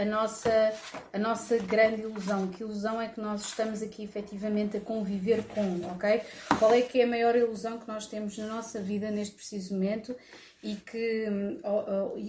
a, 0.00 0.04
nossa, 0.04 0.74
a 1.12 1.18
nossa 1.18 1.56
grande 1.58 2.02
ilusão. 2.02 2.48
Que 2.48 2.62
ilusão 2.62 3.00
é 3.00 3.08
que 3.08 3.20
nós 3.20 3.42
estamos 3.46 3.82
aqui 3.82 4.02
efetivamente 4.02 4.76
a 4.76 4.80
conviver 4.80 5.44
com, 5.44 5.86
ok? 5.92 6.22
Qual 6.58 6.74
é 6.74 6.82
que 6.82 7.00
é 7.00 7.04
a 7.04 7.06
maior 7.06 7.36
ilusão 7.36 7.78
que 7.78 7.86
nós 7.86 8.06
temos 8.06 8.36
na 8.36 8.46
nossa 8.46 8.80
vida 8.80 9.10
neste 9.10 9.36
preciso 9.36 9.74
momento 9.74 10.14
e, 10.62 10.76
que, 10.76 11.26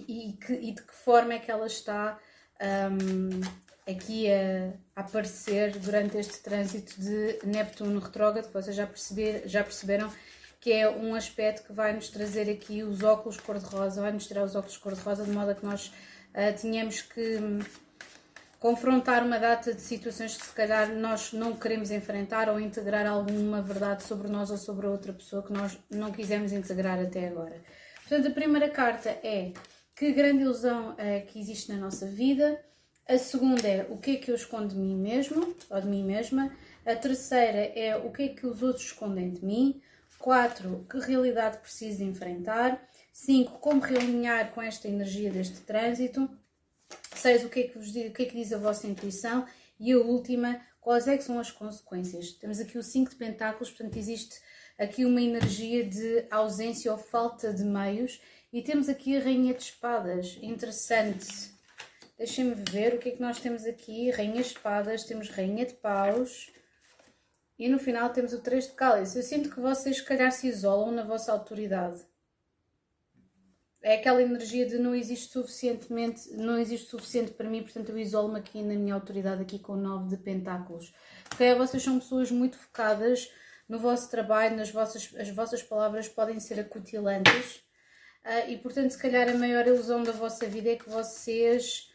e, 0.08 0.32
que, 0.32 0.52
e 0.52 0.72
de 0.72 0.82
que 0.82 0.94
forma 0.94 1.34
é 1.34 1.38
que 1.38 1.50
ela 1.50 1.66
está 1.66 2.18
um, 2.60 3.40
aqui 3.90 4.30
a, 4.30 4.72
a, 4.96 5.00
aparecer 5.00 5.78
durante 5.78 6.16
este 6.16 6.40
trânsito 6.40 7.00
de 7.00 7.38
Neptuno 7.44 8.00
retrógrado, 8.00 8.46
que 8.46 8.52
vocês 8.52 8.74
já, 8.74 8.86
perceber, 8.86 9.42
já 9.46 9.62
perceberam 9.62 10.10
que 10.60 10.72
é 10.72 10.88
um 10.88 11.14
aspecto 11.14 11.66
que 11.66 11.72
vai 11.72 11.92
nos 11.92 12.08
trazer 12.08 12.50
aqui 12.50 12.82
os 12.82 13.02
óculos 13.02 13.38
cor-de-rosa, 13.38 14.00
vai 14.00 14.12
nos 14.12 14.26
tirar 14.26 14.44
os 14.44 14.54
óculos 14.56 14.78
cor-de-rosa 14.78 15.24
de 15.24 15.30
modo 15.30 15.50
a 15.50 15.54
que 15.54 15.64
nós 15.64 15.88
uh, 15.88 16.58
tínhamos 16.58 17.02
que 17.02 17.38
confrontar 18.58 19.22
uma 19.22 19.38
data 19.38 19.74
de 19.74 19.82
situações 19.82 20.38
que 20.38 20.46
se 20.46 20.52
calhar 20.54 20.88
nós 20.88 21.34
não 21.34 21.54
queremos 21.54 21.90
enfrentar 21.90 22.48
ou 22.48 22.58
integrar 22.58 23.06
alguma 23.06 23.60
verdade 23.60 24.04
sobre 24.04 24.26
nós 24.26 24.50
ou 24.50 24.56
sobre 24.56 24.86
outra 24.86 25.12
pessoa 25.12 25.42
que 25.42 25.52
nós 25.52 25.78
não 25.90 26.10
quisemos 26.10 26.50
integrar 26.50 26.98
até 26.98 27.28
agora. 27.28 27.60
Portanto, 28.06 28.28
a 28.28 28.34
primeira 28.34 28.68
carta 28.68 29.08
é 29.08 29.52
que 29.96 30.12
grande 30.12 30.42
ilusão 30.42 30.94
é 30.98 31.20
que 31.20 31.40
existe 31.40 31.72
na 31.72 31.78
nossa 31.78 32.06
vida. 32.06 32.62
A 33.08 33.16
segunda 33.16 33.66
é 33.66 33.86
o 33.88 33.96
que 33.96 34.12
é 34.12 34.16
que 34.16 34.30
eu 34.30 34.34
escondo 34.34 34.68
de 34.68 34.76
mim 34.76 34.94
mesmo 34.94 35.56
ou 35.70 35.80
de 35.80 35.86
mim 35.86 36.04
mesma. 36.04 36.54
A 36.84 36.94
terceira 36.94 37.72
é 37.74 37.96
o 37.96 38.12
que 38.12 38.22
é 38.24 38.28
que 38.28 38.46
os 38.46 38.62
outros 38.62 38.84
escondem 38.84 39.30
de 39.30 39.42
mim. 39.42 39.80
Quatro, 40.18 40.86
que 40.88 40.98
realidade 40.98 41.58
preciso 41.58 42.02
enfrentar. 42.02 42.86
Cinco, 43.10 43.58
como 43.58 43.80
realinhar 43.80 44.52
com 44.52 44.60
esta 44.60 44.86
energia 44.86 45.30
deste 45.30 45.60
trânsito. 45.60 46.28
Seis, 47.14 47.42
o 47.42 47.48
que 47.48 47.60
é 47.60 47.62
que, 47.68 47.78
vos 47.78 47.90
diz, 47.90 48.10
o 48.10 48.12
que, 48.12 48.24
é 48.24 48.26
que 48.26 48.36
diz 48.36 48.52
a 48.52 48.58
vossa 48.58 48.86
intuição. 48.86 49.46
E 49.80 49.92
a 49.92 49.98
última, 49.98 50.60
quais 50.78 51.08
é 51.08 51.16
que 51.16 51.24
são 51.24 51.38
as 51.38 51.50
consequências. 51.50 52.32
Temos 52.32 52.60
aqui 52.60 52.76
o 52.76 52.82
5 52.82 53.10
de 53.10 53.16
pentáculos, 53.16 53.70
portanto 53.70 53.96
existe 53.96 54.36
aqui 54.78 55.04
uma 55.04 55.20
energia 55.20 55.84
de 55.84 56.26
ausência 56.30 56.92
ou 56.92 56.98
falta 56.98 57.52
de 57.52 57.64
meios. 57.64 58.20
E 58.52 58.62
temos 58.62 58.88
aqui 58.88 59.16
a 59.16 59.20
Rainha 59.20 59.54
de 59.54 59.62
Espadas, 59.62 60.38
interessante. 60.40 61.54
Deixem-me 62.16 62.54
ver 62.70 62.94
o 62.94 62.98
que 62.98 63.08
é 63.08 63.12
que 63.12 63.20
nós 63.20 63.40
temos 63.40 63.64
aqui. 63.64 64.10
Rainha 64.10 64.42
de 64.42 64.48
Espadas, 64.48 65.04
temos 65.04 65.28
Rainha 65.28 65.66
de 65.66 65.74
Paus. 65.74 66.52
E 67.58 67.68
no 67.68 67.78
final 67.78 68.10
temos 68.10 68.32
o 68.32 68.40
3 68.40 68.68
de 68.68 68.72
Cálice. 68.72 69.16
Eu 69.16 69.22
sinto 69.22 69.50
que 69.50 69.60
vocês, 69.60 69.96
se 69.96 70.04
calhar, 70.04 70.30
se 70.30 70.46
isolam 70.48 70.92
na 70.92 71.02
vossa 71.02 71.32
autoridade. 71.32 72.04
É 73.82 73.96
aquela 73.96 74.22
energia 74.22 74.64
de 74.64 74.78
não 74.78 74.94
existe 74.94 75.30
suficientemente, 75.30 76.30
não 76.32 76.58
existe 76.58 76.88
suficiente 76.88 77.32
para 77.32 77.50
mim, 77.50 77.62
portanto 77.62 77.90
eu 77.90 77.98
isolo-me 77.98 78.38
aqui 78.38 78.62
na 78.62 78.74
minha 78.74 78.94
autoridade, 78.94 79.42
aqui 79.42 79.58
com 79.58 79.74
o 79.74 79.76
9 79.76 80.08
de 80.08 80.16
Pentáculos. 80.16 80.94
Porque 81.28 81.54
vocês 81.54 81.82
são 81.82 81.98
pessoas 81.98 82.30
muito 82.30 82.56
focadas 82.56 83.30
no 83.68 83.78
vosso 83.78 84.10
trabalho, 84.10 84.56
nas 84.56 84.70
vossas, 84.70 85.14
as 85.18 85.28
vossas 85.30 85.62
palavras 85.62 86.08
podem 86.08 86.38
ser 86.40 86.60
acutilantes. 86.60 87.56
Uh, 88.24 88.50
e 88.50 88.58
portanto, 88.58 88.90
se 88.90 88.98
calhar 88.98 89.28
a 89.28 89.34
maior 89.34 89.66
ilusão 89.66 90.02
da 90.02 90.12
vossa 90.12 90.46
vida 90.46 90.70
é 90.70 90.76
que 90.76 90.88
vocês 90.88 91.90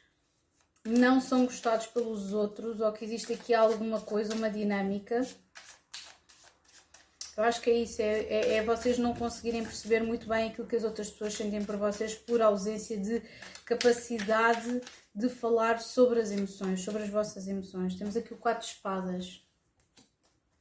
não 0.85 1.19
são 1.19 1.45
gostados 1.45 1.87
pelos 1.87 2.33
outros 2.33 2.79
ou 2.79 2.91
que 2.91 3.03
existe 3.03 3.33
aqui 3.33 3.53
alguma 3.53 3.99
coisa, 4.01 4.35
uma 4.35 4.49
dinâmica. 4.49 5.21
Eu 7.35 7.43
acho 7.43 7.61
que 7.61 7.69
é 7.69 7.73
isso, 7.73 8.01
é, 8.01 8.19
é, 8.23 8.53
é, 8.55 8.63
vocês 8.63 8.97
não 8.97 9.13
conseguirem 9.13 9.63
perceber 9.63 10.01
muito 10.01 10.27
bem 10.27 10.49
aquilo 10.49 10.67
que 10.67 10.75
as 10.75 10.83
outras 10.83 11.09
pessoas 11.09 11.33
sentem 11.33 11.63
por 11.63 11.77
vocês 11.77 12.13
por 12.13 12.41
ausência 12.41 12.97
de 12.97 13.21
capacidade 13.65 14.81
de 15.15 15.29
falar 15.29 15.79
sobre 15.79 16.19
as 16.19 16.31
emoções, 16.31 16.81
sobre 16.81 17.03
as 17.03 17.09
vossas 17.09 17.47
emoções. 17.47 17.95
Temos 17.95 18.17
aqui 18.17 18.33
o 18.33 18.37
4 18.37 18.67
de 18.67 18.73
espadas. 18.73 19.41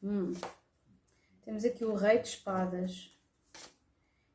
Hum. 0.01 0.33
Temos 1.49 1.65
aqui 1.65 1.83
o 1.83 1.95
rei 1.95 2.19
de 2.19 2.29
espadas. 2.29 3.11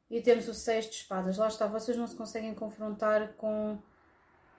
E 0.09 0.19
temos 0.19 0.47
o 0.47 0.53
6 0.55 0.85
de 0.89 0.95
espadas. 0.95 1.37
Lá 1.37 1.47
está, 1.47 1.67
vocês 1.67 1.95
não 1.95 2.07
se 2.07 2.15
conseguem 2.15 2.55
confrontar 2.55 3.33
com 3.33 3.77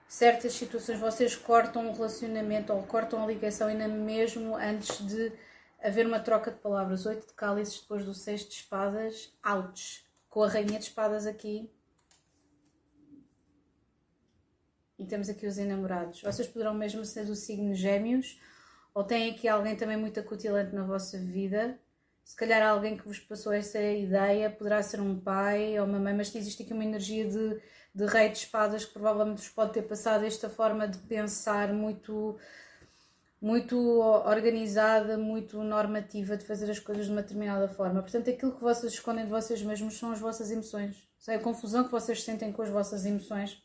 certas 0.07 0.53
situações 0.53 0.97
vocês 0.97 1.35
cortam 1.35 1.85
um 1.85 1.91
relacionamento 1.91 2.71
ou 2.71 2.81
cortam 2.83 3.21
a 3.21 3.27
ligação 3.27 3.67
ainda 3.67 3.89
mesmo 3.89 4.55
antes 4.55 5.05
de 5.05 5.33
haver 5.83 6.07
uma 6.07 6.21
troca 6.21 6.49
de 6.49 6.57
palavras. 6.59 7.05
Oito 7.05 7.27
de 7.27 7.33
cálices 7.33 7.81
depois 7.81 8.05
do 8.05 8.13
seis 8.13 8.47
de 8.47 8.53
espadas, 8.53 9.37
ouch! 9.45 10.05
Com 10.29 10.41
a 10.43 10.47
rainha 10.47 10.79
de 10.79 10.85
espadas 10.85 11.27
aqui. 11.27 11.69
E 14.97 15.05
temos 15.05 15.27
aqui 15.27 15.45
os 15.45 15.57
enamorados. 15.57 16.21
Vocês 16.21 16.47
poderão 16.47 16.73
mesmo 16.73 17.03
ser 17.03 17.25
do 17.25 17.35
signo 17.35 17.75
gêmeos 17.75 18.39
ou 18.93 19.03
têm 19.03 19.31
aqui 19.31 19.45
alguém 19.45 19.75
também 19.75 19.97
muito 19.97 20.21
acutilante 20.21 20.73
na 20.73 20.85
vossa 20.85 21.19
vida. 21.19 21.77
Se 22.25 22.35
calhar 22.35 22.61
alguém 22.61 22.97
que 22.97 23.07
vos 23.07 23.19
passou 23.19 23.53
essa 23.53 23.79
ideia 23.79 24.49
poderá 24.49 24.83
ser 24.83 24.99
um 24.99 25.17
pai 25.17 25.79
ou 25.79 25.85
uma 25.85 25.99
mãe, 25.99 26.13
mas 26.13 26.35
existe 26.35 26.63
aqui 26.63 26.73
uma 26.73 26.83
energia 26.83 27.25
de 27.25 27.61
de 27.95 28.05
rei 28.05 28.29
de 28.29 28.39
espadas 28.39 28.83
que 28.83 28.91
provavelmente 28.91 29.37
vos 29.37 29.49
pode 29.49 29.71
ter 29.71 29.83
passado 29.83 30.25
esta 30.25 30.49
forma 30.49 30.85
de 30.85 30.97
pensar 30.97 31.71
muito 31.71 32.37
muito 33.41 33.77
organizada, 34.25 35.17
muito 35.17 35.61
normativa 35.63 36.35
de 36.35 36.43
fazer 36.43 36.69
as 36.69 36.79
coisas 36.79 37.05
de 37.05 37.11
uma 37.11 37.21
determinada 37.21 37.67
forma. 37.69 38.01
Portanto, 38.01 38.29
aquilo 38.29 38.53
que 38.53 38.61
vocês 38.61 38.91
escondem 38.91 39.25
de 39.25 39.29
vocês 39.29 39.61
mesmos 39.61 39.97
são 39.97 40.11
as 40.11 40.19
vossas 40.19 40.49
emoções. 40.51 41.07
A 41.27 41.37
confusão 41.39 41.83
que 41.83 41.91
vocês 41.91 42.23
sentem 42.23 42.51
com 42.51 42.61
as 42.63 42.69
vossas 42.69 43.05
emoções 43.05 43.61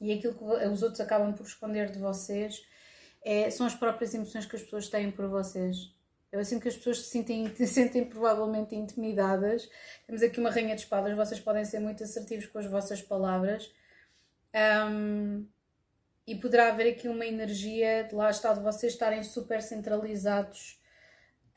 e 0.00 0.12
aquilo 0.12 0.34
que 0.34 0.44
os 0.44 0.82
outros 0.82 1.00
acabam 1.00 1.32
por 1.34 1.46
esconder 1.46 1.90
de 1.92 1.98
vocês 1.98 2.64
é, 3.22 3.50
são 3.50 3.66
as 3.66 3.74
próprias 3.74 4.14
emoções 4.14 4.46
que 4.46 4.56
as 4.56 4.62
pessoas 4.62 4.88
têm 4.88 5.10
por 5.10 5.28
vocês. 5.28 5.94
Eu 6.32 6.44
sinto 6.44 6.62
que 6.62 6.68
as 6.68 6.76
pessoas 6.76 7.02
se 7.02 7.10
sentem, 7.10 7.46
se 7.54 7.66
sentem 7.66 8.04
provavelmente 8.04 8.74
intimidadas. 8.74 9.68
Temos 10.06 10.22
aqui 10.22 10.40
uma 10.40 10.50
rainha 10.50 10.74
de 10.74 10.80
espadas, 10.80 11.14
vocês 11.14 11.40
podem 11.40 11.64
ser 11.64 11.78
muito 11.78 12.02
assertivos 12.02 12.46
com 12.46 12.58
as 12.58 12.66
vossas 12.66 13.02
palavras. 13.02 13.70
Um, 14.88 15.46
e 16.26 16.34
poderá 16.36 16.68
haver 16.68 16.92
aqui 16.92 17.08
uma 17.08 17.26
energia 17.26 18.04
de 18.04 18.14
lá 18.14 18.30
está 18.30 18.52
de 18.54 18.60
vocês 18.60 18.92
estarem 18.92 19.22
super 19.22 19.60
centralizados 19.60 20.80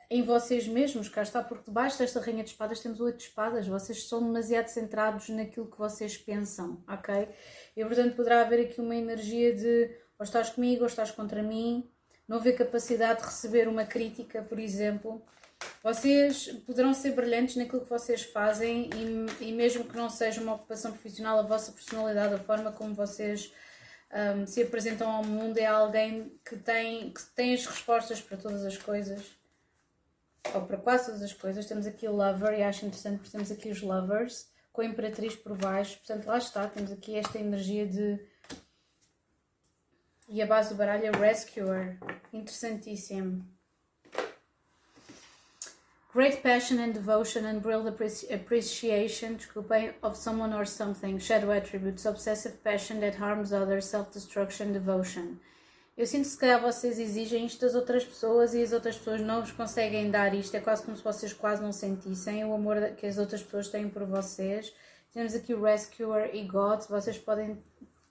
em 0.10 0.22
vocês 0.22 0.68
mesmos, 0.68 1.10
cá 1.10 1.24
está, 1.24 1.44
porque 1.44 1.66
debaixo 1.66 1.98
desta 1.98 2.20
rainha 2.20 2.44
de 2.44 2.52
espadas 2.52 2.80
temos 2.80 3.00
oito 3.00 3.20
espadas, 3.20 3.68
vocês 3.68 4.08
são 4.08 4.24
demasiado 4.24 4.68
centrados 4.68 5.30
naquilo 5.30 5.70
que 5.70 5.78
vocês 5.78 6.16
pensam, 6.16 6.84
ok? 6.88 7.28
E 7.76 7.84
portanto 7.84 8.16
poderá 8.16 8.42
haver 8.42 8.68
aqui 8.68 8.80
uma 8.82 8.96
energia 8.96 9.54
de 9.56 9.90
ou 10.18 10.24
estás 10.24 10.50
comigo 10.52 10.82
ou 10.82 10.88
estás 10.88 11.12
contra 11.12 11.42
mim, 11.42 11.90
não 12.28 12.38
haver 12.38 12.56
capacidade 12.58 13.20
de 13.20 13.26
receber 13.26 13.68
uma 13.68 13.86
crítica, 13.86 14.42
por 14.42 14.60
exemplo. 14.60 15.22
Vocês 15.84 16.48
poderão 16.66 16.94
ser 16.94 17.12
brilhantes 17.12 17.56
naquilo 17.56 17.82
que 17.82 17.90
vocês 17.90 18.24
fazem 18.24 18.90
e, 19.40 19.46
e 19.50 19.52
mesmo 19.52 19.86
que 19.86 19.96
não 19.96 20.10
seja 20.10 20.42
uma 20.42 20.56
ocupação 20.56 20.92
profissional, 20.92 21.40
a 21.40 21.44
vossa 21.44 21.72
personalidade, 21.72 22.34
a 22.34 22.40
forma 22.40 22.72
como 22.72 22.94
vocês 22.94 23.54
um, 24.12 24.46
se 24.46 24.62
apresentam 24.62 25.10
ao 25.10 25.24
mundo 25.24 25.58
é 25.58 25.66
alguém 25.66 26.40
que 26.48 26.56
tem, 26.58 27.12
que 27.12 27.24
tem 27.36 27.54
as 27.54 27.66
respostas 27.66 28.22
para 28.22 28.38
todas 28.38 28.66
as 28.66 28.78
coisas 28.78 29.22
ou 30.54 30.62
para 30.62 30.78
quase 30.78 31.08
todas 31.08 31.22
as 31.22 31.34
coisas. 31.34 31.66
Temos 31.66 31.86
aqui 31.88 32.08
o 32.08 32.16
Lover 32.16 32.58
e 32.58 32.64
acho 32.64 32.86
interessante 32.86 33.18
porque 33.18 33.32
temos 33.32 33.52
aqui 33.52 33.70
os 33.70 33.82
Lovers 33.82 34.48
com 34.72 34.82
a 34.82 34.86
Imperatriz 34.86 35.36
por 35.36 35.58
baixo. 35.58 35.98
Portanto, 35.98 36.26
lá 36.26 36.38
está, 36.38 36.68
temos 36.68 36.92
aqui 36.92 37.16
esta 37.16 37.40
energia 37.40 37.86
de 37.86 38.20
e 40.28 40.42
a 40.42 40.46
base 40.46 40.70
do 40.70 40.76
baralho 40.76 41.06
é 41.06 41.12
Rescuer. 41.12 41.98
Interessantíssimo. 42.34 43.46
Great 46.14 46.42
passion 46.42 46.80
and 46.80 46.94
devotion, 46.94 47.46
unbridled 47.46 47.90
appreciation, 47.90 49.36
desculpem, 49.36 49.94
of 50.02 50.18
someone 50.18 50.56
or 50.56 50.66
something. 50.66 51.20
Shadow 51.20 51.52
attributes, 51.52 52.06
obsessive 52.06 52.56
passion 52.64 53.02
that 53.02 53.18
harms 53.18 53.52
others, 53.52 53.86
self-destruction, 53.86 54.72
devotion. 54.72 55.38
Eu 55.98 56.06
sinto 56.06 56.24
que 56.24 56.30
se 56.30 56.38
calhar 56.38 56.62
vocês 56.62 57.00
exigem 57.00 57.46
isto 57.46 57.62
das 57.62 57.76
outras 57.76 58.04
pessoas 58.04 58.54
e 58.54 58.62
as 58.62 58.72
outras 58.72 58.98
pessoas 58.98 59.22
não 59.22 59.42
vos 59.42 59.52
conseguem 59.52 60.10
dar 60.10 60.34
isto. 60.34 60.56
É 60.56 60.62
quase 60.62 60.84
como 60.84 60.96
se 60.96 61.04
vocês 61.04 61.34
quase 61.34 61.62
não 61.62 61.72
sentissem 61.72 62.46
o 62.46 62.54
amor 62.54 62.92
que 62.98 63.06
as 63.06 63.18
outras 63.18 63.44
pessoas 63.44 63.68
têm 63.68 63.90
por 63.90 64.06
vocês. 64.06 64.74
Temos 65.14 65.34
aqui 65.34 65.54
o 65.54 65.62
Rescuer 65.62 66.34
e 66.34 66.44
God. 66.44 66.82
Vocês 66.90 67.18
podem 67.18 67.62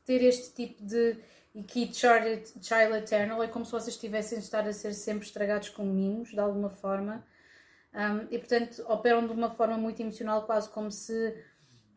ter 0.04 0.22
este 0.22 0.54
tipo 0.54 0.84
de 0.84 1.16
e 1.54 1.62
que 1.62 1.92
Child, 1.92 2.44
Child 2.60 2.96
Eternal 2.98 3.42
é 3.42 3.46
como 3.46 3.64
se 3.64 3.70
vocês 3.70 3.96
tivessem 3.96 4.38
de 4.38 4.44
estar 4.44 4.66
a 4.66 4.72
ser 4.72 4.92
sempre 4.92 5.24
estragados 5.24 5.68
com 5.68 5.84
mimos, 5.84 6.30
de 6.30 6.40
alguma 6.40 6.68
forma. 6.68 7.24
Um, 7.94 8.26
e 8.28 8.38
portanto 8.38 8.84
operam 8.88 9.24
de 9.24 9.32
uma 9.32 9.50
forma 9.50 9.78
muito 9.78 10.02
emocional, 10.02 10.44
quase 10.46 10.68
como 10.68 10.90
se 10.90 11.44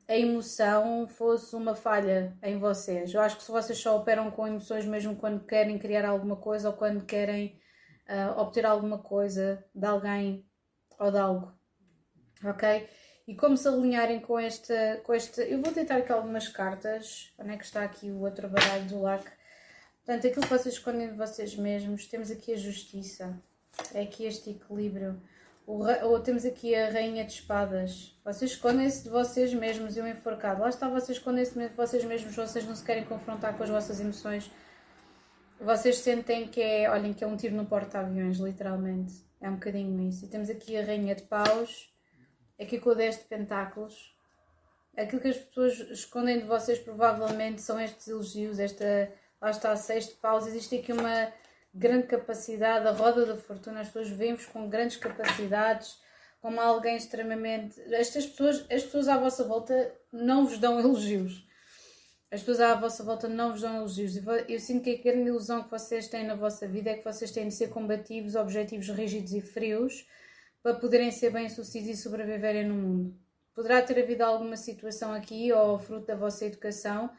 a 0.08 0.16
emoção 0.16 1.08
fosse 1.08 1.56
uma 1.56 1.74
falha 1.74 2.38
em 2.44 2.60
vocês. 2.60 3.14
Eu 3.14 3.22
acho 3.22 3.38
que 3.38 3.44
se 3.44 3.52
vocês 3.52 3.78
só 3.80 3.98
operam 3.98 4.30
com 4.30 4.48
emoções 4.48 4.86
mesmo 4.86 5.16
quando 5.16 5.44
querem 5.44 5.80
criar 5.80 6.06
alguma 6.06 6.36
coisa 6.36 6.70
ou 6.70 6.76
quando 6.76 7.04
querem 7.04 7.60
uh, 8.08 8.40
obter 8.40 8.66
alguma 8.66 9.00
coisa 9.00 9.66
de 9.74 9.86
alguém 9.86 10.46
ou 11.00 11.12
de 11.12 11.18
algo. 11.18 11.52
Ok? 12.44 12.88
E 13.28 13.36
como 13.36 13.58
se 13.58 13.68
alinharem 13.68 14.20
com 14.22 14.40
esta, 14.40 15.02
com 15.04 15.14
esta. 15.14 15.42
Eu 15.44 15.62
vou 15.62 15.74
tentar 15.74 15.98
aqui 15.98 16.12
algumas 16.12 16.48
cartas. 16.48 17.34
Onde 17.38 17.52
é 17.54 17.58
que 17.58 17.66
está 17.66 17.84
aqui 17.84 18.10
o 18.12 18.22
outro 18.22 18.48
baralho 18.48 18.86
do 18.86 19.02
LAC? 19.02 19.37
Portanto, 20.08 20.26
aquilo 20.26 20.44
que 20.44 20.58
vocês 20.58 20.76
escondem 20.76 21.10
de 21.10 21.18
vocês 21.18 21.54
mesmos, 21.58 22.06
temos 22.06 22.32
aqui 22.32 22.54
a 22.54 22.56
justiça, 22.56 23.38
é 23.94 24.04
aqui 24.04 24.24
este 24.24 24.52
equilíbrio. 24.52 25.22
Ou 25.66 26.18
temos 26.22 26.46
aqui 26.46 26.74
a 26.74 26.90
rainha 26.90 27.26
de 27.26 27.34
espadas. 27.34 28.18
Vocês 28.24 28.52
escondem-se 28.52 29.04
de 29.04 29.10
vocês 29.10 29.54
mesmos 29.54 29.98
e 29.98 30.00
o 30.00 30.08
enforcado. 30.08 30.62
Lá 30.62 30.70
está, 30.70 30.88
vocês 30.88 31.18
escondem-se 31.18 31.60
de 31.60 31.76
vocês 31.76 32.06
mesmos, 32.06 32.34
vocês 32.34 32.66
não 32.66 32.74
se 32.74 32.86
querem 32.86 33.04
confrontar 33.04 33.58
com 33.58 33.64
as 33.64 33.70
vossas 33.70 34.00
emoções. 34.00 34.50
Vocês 35.60 35.98
sentem 35.98 36.48
que 36.48 36.62
é, 36.62 36.90
olhem, 36.90 37.14
que 37.14 37.26
é 37.26 37.28
um 37.28 37.36
tiro 37.36 37.58
no 37.58 37.66
porta-aviões, 37.66 38.38
literalmente. 38.38 39.14
É 39.42 39.50
um 39.50 39.56
bocadinho 39.56 40.08
isso. 40.08 40.24
E 40.24 40.30
temos 40.30 40.50
aqui 40.50 40.78
a 40.78 40.86
rainha 40.86 41.16
de 41.16 41.24
paus, 41.24 41.94
aqui 42.58 42.80
com 42.80 42.92
o 42.92 42.96
10 42.96 43.18
de 43.18 43.24
pentáculos. 43.26 44.16
Aquilo 44.96 45.22
que 45.22 45.28
as 45.28 45.38
pessoas 45.38 45.74
escondem 45.92 46.40
de 46.40 46.46
vocês 46.46 46.80
provavelmente 46.80 47.62
são 47.62 47.78
estes 47.78 48.08
elogios, 48.08 48.58
esta 48.58 49.12
lá 49.42 49.50
está 49.50 49.76
seis 49.76 50.08
de 50.08 50.16
paus, 50.16 50.48
existe 50.48 50.76
aqui 50.76 50.92
uma 50.92 51.32
grande 51.74 52.08
capacidade, 52.08 52.88
a 52.88 52.92
roda 52.92 53.26
da 53.26 53.38
fortuna, 53.38 53.82
as 53.82 53.88
pessoas 53.88 54.10
veem-vos 54.10 54.46
com 54.48 54.70
grandes 54.70 54.98
capacidades, 54.98 56.00
como 56.42 56.60
alguém 56.60 56.98
extremamente. 56.98 57.80
Estas 57.94 58.26
pessoas, 58.26 58.66
as 58.72 58.84
pessoas 58.84 59.08
à 59.08 59.18
vossa 59.18 59.44
volta 59.44 59.94
não 60.12 60.46
vos 60.46 60.58
dão 60.58 60.80
elogios. 60.80 61.46
As 62.30 62.42
pessoas 62.42 62.60
à 62.60 62.76
vossa 62.76 63.04
volta 63.04 63.28
não 63.30 63.52
vos 63.52 63.62
dão 63.62 63.78
elogios. 63.78 64.16
Eu 64.48 64.60
sinto 64.60 64.84
que 64.84 65.00
a 65.00 65.02
grande 65.02 65.30
ilusão 65.30 65.64
que 65.64 65.72
vocês 65.72 66.10
têm 66.10 66.26
na 66.26 66.36
vossa 66.36 66.68
vida 66.68 66.90
é 66.90 66.98
que 66.98 67.04
vocês 67.04 67.32
têm 67.32 67.48
de 67.48 67.54
ser 67.54 67.70
combativos, 67.70 68.36
objetivos 68.36 68.90
rígidos 68.90 69.34
e 69.34 69.42
frios 69.42 70.06
para 70.62 70.76
poderem 70.76 71.12
ser 71.12 71.30
bem-sucedidos 71.30 72.00
e 72.00 72.02
sobreviverem 72.02 72.68
no 72.68 72.76
mundo. 72.76 73.18
Poderá 73.56 73.82
ter 73.82 74.02
havido 74.04 74.24
alguma 74.24 74.58
situação 74.58 75.14
aqui, 75.14 75.52
ou 75.54 75.80
fruto 75.80 76.06
da 76.06 76.16
vossa 76.16 76.46
educação, 76.46 77.10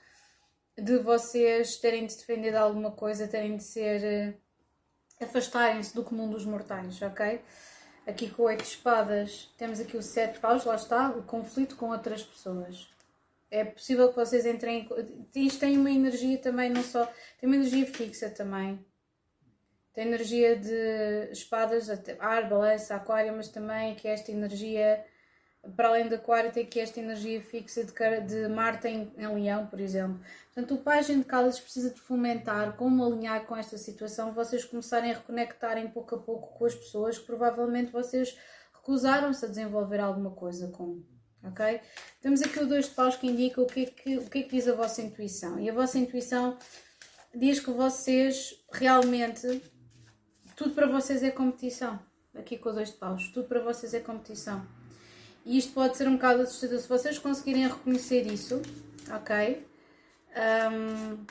de 0.80 0.98
vocês 0.98 1.76
terem 1.76 2.06
de 2.06 2.16
defender 2.16 2.50
de 2.50 2.56
alguma 2.56 2.90
coisa, 2.90 3.28
terem 3.28 3.56
de 3.56 3.64
ser. 3.64 4.04
Eh, 4.04 4.34
afastarem-se 5.20 5.94
do 5.94 6.04
comum 6.04 6.30
dos 6.30 6.44
mortais, 6.44 7.02
ok? 7.02 7.40
Aqui 8.06 8.30
com 8.30 8.44
oito 8.44 8.64
espadas, 8.64 9.52
temos 9.58 9.80
aqui 9.80 9.96
o 9.96 10.02
sete 10.02 10.38
paus, 10.38 10.64
lá 10.64 10.76
está, 10.76 11.10
o 11.10 11.22
conflito 11.24 11.76
com 11.76 11.90
outras 11.90 12.22
pessoas. 12.22 12.88
É 13.50 13.64
possível 13.64 14.08
que 14.10 14.16
vocês 14.16 14.46
entrem. 14.46 14.88
Isto 15.34 15.60
tem 15.60 15.76
uma 15.76 15.90
energia 15.90 16.38
também, 16.38 16.70
não 16.70 16.82
só. 16.82 17.06
Tem 17.38 17.48
uma 17.48 17.56
energia 17.56 17.86
fixa 17.86 18.30
também. 18.30 18.84
Tem 19.92 20.06
energia 20.06 20.54
de 20.54 21.32
espadas, 21.32 21.88
ar, 22.18 22.48
balança, 22.48 22.94
aquário, 22.94 23.34
mas 23.34 23.48
também 23.48 23.94
que 23.94 24.06
esta 24.06 24.30
energia, 24.30 25.04
para 25.76 25.88
além 25.88 26.08
do 26.08 26.14
aquário, 26.14 26.52
tem 26.52 26.64
aqui 26.64 26.80
esta 26.80 27.00
energia 27.00 27.40
fixa 27.42 27.84
de, 27.84 27.92
de 28.26 28.48
Marte 28.48 28.88
em, 28.88 29.12
em 29.16 29.34
Leão, 29.34 29.66
por 29.66 29.80
exemplo. 29.80 30.20
Portanto, 30.52 30.74
o 30.74 30.78
Pajem 30.78 31.18
de 31.18 31.24
Cálices 31.24 31.60
precisa 31.60 31.90
de 31.90 32.00
fomentar 32.00 32.76
como 32.76 33.04
alinhar 33.04 33.46
com 33.46 33.56
esta 33.56 33.78
situação, 33.78 34.32
vocês 34.32 34.64
começarem 34.64 35.12
a 35.12 35.14
reconectarem 35.14 35.88
pouco 35.88 36.14
a 36.14 36.18
pouco 36.18 36.58
com 36.58 36.64
as 36.64 36.74
pessoas 36.74 37.18
que 37.18 37.26
provavelmente 37.26 37.92
vocês 37.92 38.36
recusaram-se 38.74 39.44
a 39.44 39.48
desenvolver 39.48 40.00
alguma 40.00 40.30
coisa 40.30 40.68
com 40.68 41.02
ok? 41.42 41.80
Temos 42.20 42.42
aqui 42.42 42.58
o 42.58 42.66
dois 42.66 42.86
de 42.86 42.92
paus 42.92 43.16
que 43.16 43.26
indica 43.26 43.60
o 43.60 43.66
que, 43.66 43.82
é 43.82 43.86
que, 43.86 44.18
o 44.18 44.28
que 44.28 44.38
é 44.38 44.42
que 44.42 44.50
diz 44.50 44.68
a 44.68 44.74
vossa 44.74 45.02
intuição. 45.02 45.58
E 45.58 45.68
a 45.70 45.72
vossa 45.72 45.98
intuição 45.98 46.56
diz 47.34 47.60
que 47.60 47.70
vocês 47.70 48.54
realmente, 48.72 49.62
tudo 50.56 50.74
para 50.74 50.86
vocês 50.86 51.22
é 51.22 51.30
competição. 51.30 51.98
Aqui 52.34 52.56
com 52.58 52.70
o 52.70 52.72
dois 52.72 52.90
de 52.90 52.96
paus, 52.96 53.28
tudo 53.28 53.48
para 53.48 53.60
vocês 53.60 53.94
é 53.94 54.00
competição. 54.00 54.77
E 55.48 55.56
isto 55.56 55.72
pode 55.72 55.96
ser 55.96 56.06
um 56.06 56.16
bocado 56.16 56.42
assustador. 56.42 56.78
Se 56.78 56.86
vocês 56.86 57.18
conseguirem 57.18 57.66
reconhecer 57.66 58.26
isso, 58.26 58.60
ok? 59.10 59.66
Um, 60.70 61.24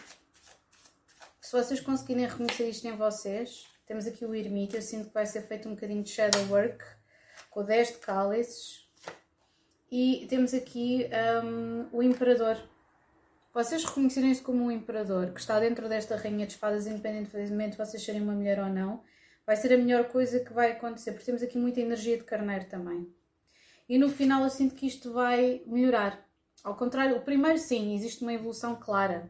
se 1.39 1.51
vocês 1.51 1.79
conseguirem 1.79 2.25
reconhecer 2.25 2.67
isto 2.67 2.87
em 2.87 2.95
vocês, 2.95 3.67
temos 3.85 4.07
aqui 4.07 4.25
o 4.25 4.33
ermita. 4.33 4.77
Eu 4.77 4.81
sinto 4.81 5.09
que 5.09 5.13
vai 5.13 5.27
ser 5.27 5.43
feito 5.43 5.69
um 5.69 5.75
bocadinho 5.75 6.01
de 6.01 6.09
shadow 6.09 6.43
work 6.49 6.83
com 7.51 7.63
10 7.63 7.89
de 7.89 7.97
cálices 7.99 8.89
e 9.91 10.25
temos 10.27 10.51
aqui 10.51 11.07
um, 11.43 11.87
o 11.95 12.01
Imperador. 12.01 12.57
Vocês 13.53 13.85
reconhecerem-se 13.85 14.41
como 14.41 14.63
um 14.63 14.71
Imperador 14.71 15.31
que 15.31 15.39
está 15.39 15.59
dentro 15.59 15.87
desta 15.87 16.15
Rainha 16.15 16.47
de 16.47 16.53
Espadas, 16.53 16.87
independentemente 16.87 17.73
de 17.73 17.77
vocês 17.77 18.03
serem 18.03 18.23
uma 18.23 18.33
mulher 18.33 18.59
ou 18.59 18.67
não, 18.67 19.03
vai 19.45 19.55
ser 19.55 19.71
a 19.73 19.77
melhor 19.77 20.05
coisa 20.05 20.39
que 20.39 20.51
vai 20.51 20.71
acontecer, 20.71 21.11
porque 21.11 21.27
temos 21.27 21.43
aqui 21.43 21.59
muita 21.59 21.81
energia 21.81 22.17
de 22.17 22.23
carneiro 22.23 22.65
também. 22.65 23.15
E 23.87 23.97
no 23.97 24.09
final 24.09 24.43
eu 24.43 24.49
sinto 24.49 24.75
que 24.75 24.87
isto 24.87 25.13
vai 25.13 25.61
melhorar. 25.65 26.25
Ao 26.63 26.75
contrário, 26.75 27.17
o 27.17 27.21
primeiro 27.21 27.57
sim, 27.57 27.95
existe 27.95 28.21
uma 28.21 28.33
evolução 28.33 28.75
clara. 28.75 29.29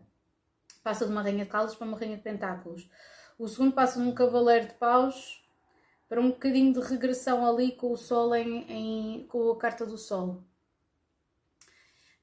Passa 0.84 1.06
de 1.06 1.12
uma 1.12 1.22
Rainha 1.22 1.46
de 1.46 1.52
Cálices 1.52 1.78
para 1.78 1.88
uma 1.88 1.98
Rainha 1.98 2.18
de 2.18 2.24
Pentáculos. 2.24 2.90
O 3.38 3.48
segundo 3.48 3.74
passa 3.74 4.02
de 4.02 4.08
um 4.08 4.14
Cavaleiro 4.14 4.68
de 4.68 4.74
Paus 4.74 5.44
para 6.10 6.22
um 6.22 6.30
bocadinho 6.30 6.74
de 6.74 6.80
regressão 6.80 7.46
ali 7.46 7.74
com 7.74 7.92
o 7.92 7.98
Sol 7.98 8.34
em, 8.34 8.66
em, 8.72 9.28
com 9.28 9.52
a 9.52 9.58
carta 9.58 9.86
do 9.86 9.98
Sol. 9.98 10.42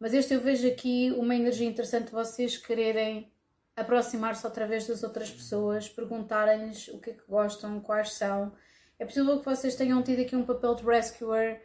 Mas 0.00 0.12
este 0.12 0.34
eu 0.34 0.40
vejo 0.40 0.66
aqui 0.66 1.12
uma 1.12 1.34
energia 1.34 1.68
interessante 1.68 2.10
vocês 2.10 2.56
quererem 2.56 3.30
aproximar-se 3.76 4.44
outra 4.46 4.66
vez 4.66 4.86
das 4.86 5.02
outras 5.02 5.30
pessoas, 5.30 5.88
perguntarem-lhes 5.88 6.88
o 6.88 6.98
que 6.98 7.10
é 7.10 7.12
que 7.12 7.26
gostam, 7.28 7.80
quais 7.80 8.12
são. 8.12 8.52
É 8.98 9.04
possível 9.04 9.38
que 9.38 9.44
vocês 9.44 9.74
tenham 9.74 10.02
tido 10.02 10.22
aqui 10.22 10.34
um 10.36 10.44
papel 10.44 10.74
de 10.74 10.84
rescuer 10.84 11.62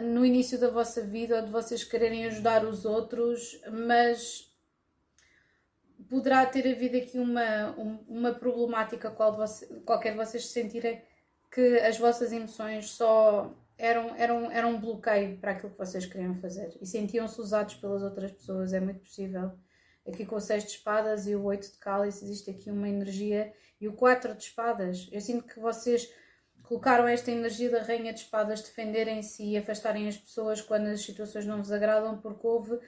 no 0.00 0.24
início 0.24 0.58
da 0.58 0.70
vossa 0.70 1.02
vida 1.02 1.36
ou 1.36 1.42
de 1.44 1.50
vocês 1.50 1.84
quererem 1.84 2.24
ajudar 2.26 2.64
os 2.64 2.84
outros, 2.84 3.60
mas 3.70 4.50
poderá 6.08 6.44
ter 6.46 6.70
havido 6.70 6.96
aqui 6.96 7.18
uma, 7.18 7.74
uma 8.08 8.32
problemática 8.32 9.10
qual 9.10 9.36
você, 9.36 9.66
qualquer 9.84 10.12
de 10.12 10.18
vocês 10.18 10.46
sentirem 10.46 11.02
que 11.50 11.78
as 11.78 11.98
vossas 11.98 12.32
emoções 12.32 12.90
só 12.90 13.54
eram, 13.76 14.14
eram, 14.16 14.50
eram 14.50 14.70
um 14.70 14.80
bloqueio 14.80 15.36
para 15.38 15.52
aquilo 15.52 15.72
que 15.72 15.78
vocês 15.78 16.06
queriam 16.06 16.34
fazer 16.36 16.76
e 16.80 16.86
sentiam-se 16.86 17.40
usados 17.40 17.74
pelas 17.74 18.02
outras 18.02 18.32
pessoas, 18.32 18.72
é 18.72 18.80
muito 18.80 19.00
possível. 19.00 19.52
Aqui 20.06 20.24
com 20.26 20.36
o 20.36 20.40
6 20.40 20.64
de 20.64 20.70
espadas 20.70 21.26
e 21.26 21.36
o 21.36 21.44
8 21.44 21.72
de 21.72 21.78
cálice 21.78 22.24
existe 22.24 22.50
aqui 22.50 22.70
uma 22.70 22.88
energia 22.88 23.52
e 23.80 23.86
o 23.86 23.92
4 23.92 24.34
de 24.34 24.42
espadas. 24.42 25.08
Eu 25.12 25.20
sinto 25.20 25.44
que 25.44 25.60
vocês 25.60 26.12
colocaram 26.72 27.06
esta 27.06 27.30
energia 27.30 27.70
da 27.70 27.82
rainha 27.82 28.14
de 28.14 28.20
espadas 28.20 28.62
defenderem-se 28.62 29.44
e 29.44 29.58
afastarem 29.58 30.08
as 30.08 30.16
pessoas 30.16 30.62
quando 30.62 30.86
as 30.86 31.04
situações 31.04 31.44
não 31.44 31.58
vos 31.58 31.70
agradam 31.70 32.16
porque 32.18 32.46
houve 32.46 32.78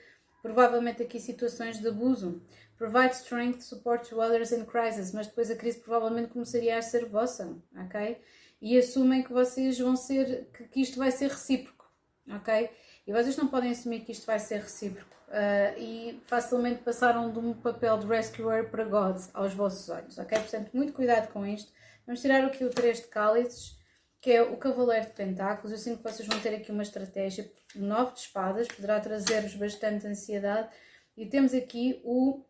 provavelmente 0.42 1.02
aqui 1.02 1.20
situações 1.20 1.78
de 1.78 1.88
abuso. 1.88 2.42
Provide 2.78 3.14
strength, 3.14 3.60
support 3.60 4.08
to 4.08 4.20
others 4.20 4.52
in 4.52 4.64
crisis, 4.64 5.12
mas 5.12 5.26
depois 5.26 5.50
a 5.50 5.56
crise 5.56 5.78
provavelmente 5.80 6.30
começaria 6.30 6.78
a 6.78 6.82
ser 6.82 7.06
vossa, 7.06 7.56
ok? 7.76 8.18
e 8.64 8.78
assumem 8.78 9.22
que 9.22 9.30
vocês 9.30 9.78
vão 9.78 9.94
ser, 9.94 10.48
que, 10.54 10.64
que 10.64 10.80
isto 10.80 10.98
vai 10.98 11.10
ser 11.10 11.28
recíproco, 11.28 11.84
ok? 12.26 12.70
E 13.06 13.12
vocês 13.12 13.36
não 13.36 13.46
podem 13.46 13.70
assumir 13.70 14.00
que 14.00 14.12
isto 14.12 14.24
vai 14.24 14.38
ser 14.38 14.60
recíproco 14.60 15.14
uh, 15.28 15.78
e 15.78 16.22
facilmente 16.26 16.82
passaram 16.82 17.30
de 17.30 17.38
um 17.38 17.52
papel 17.52 17.98
de 17.98 18.06
rescuer 18.06 18.70
para 18.70 18.84
God 18.84 19.20
aos 19.34 19.52
vossos 19.52 19.86
olhos, 19.90 20.16
ok? 20.16 20.38
Portanto, 20.38 20.70
muito 20.72 20.94
cuidado 20.94 21.30
com 21.30 21.46
isto. 21.46 21.70
Vamos 22.06 22.20
tirar 22.20 22.44
aqui 22.44 22.64
o 22.64 22.70
3 22.70 23.00
de 23.00 23.06
cálices, 23.06 23.78
que 24.20 24.30
é 24.30 24.42
o 24.42 24.58
Cavaleiro 24.58 25.06
de 25.06 25.12
Pentáculos. 25.12 25.72
Eu 25.72 25.78
sinto 25.78 26.02
que 26.02 26.10
vocês 26.10 26.28
vão 26.28 26.38
ter 26.38 26.54
aqui 26.54 26.70
uma 26.70 26.82
estratégia. 26.82 27.50
O 27.74 27.80
9 27.80 28.12
de 28.12 28.20
espadas 28.20 28.68
poderá 28.68 29.00
trazer-vos 29.00 29.54
bastante 29.54 30.06
ansiedade. 30.06 30.68
E 31.16 31.26
temos 31.26 31.54
aqui 31.54 32.02
o 32.04 32.44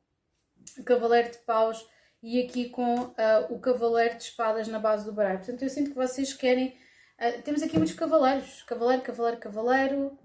Cavaleiro 0.85 1.31
de 1.31 1.39
Paus 1.39 1.87
e 2.21 2.43
aqui 2.43 2.69
com 2.71 3.01
uh, 3.01 3.15
o 3.51 3.61
cavaleiro 3.61 4.17
de 4.17 4.25
espadas 4.25 4.67
na 4.67 4.79
base 4.79 5.05
do 5.05 5.13
baralho. 5.13 5.39
Portanto, 5.39 5.63
eu 5.63 5.69
sinto 5.69 5.91
que 5.91 5.97
vocês 5.97 6.33
querem. 6.33 6.77
Uh, 7.19 7.43
temos 7.43 7.63
aqui 7.63 7.77
muitos 7.77 7.95
cavaleiros: 7.95 8.63
cavaleiro, 8.63 9.03
cavaleiro, 9.03 9.39
cavaleiro, 9.39 10.19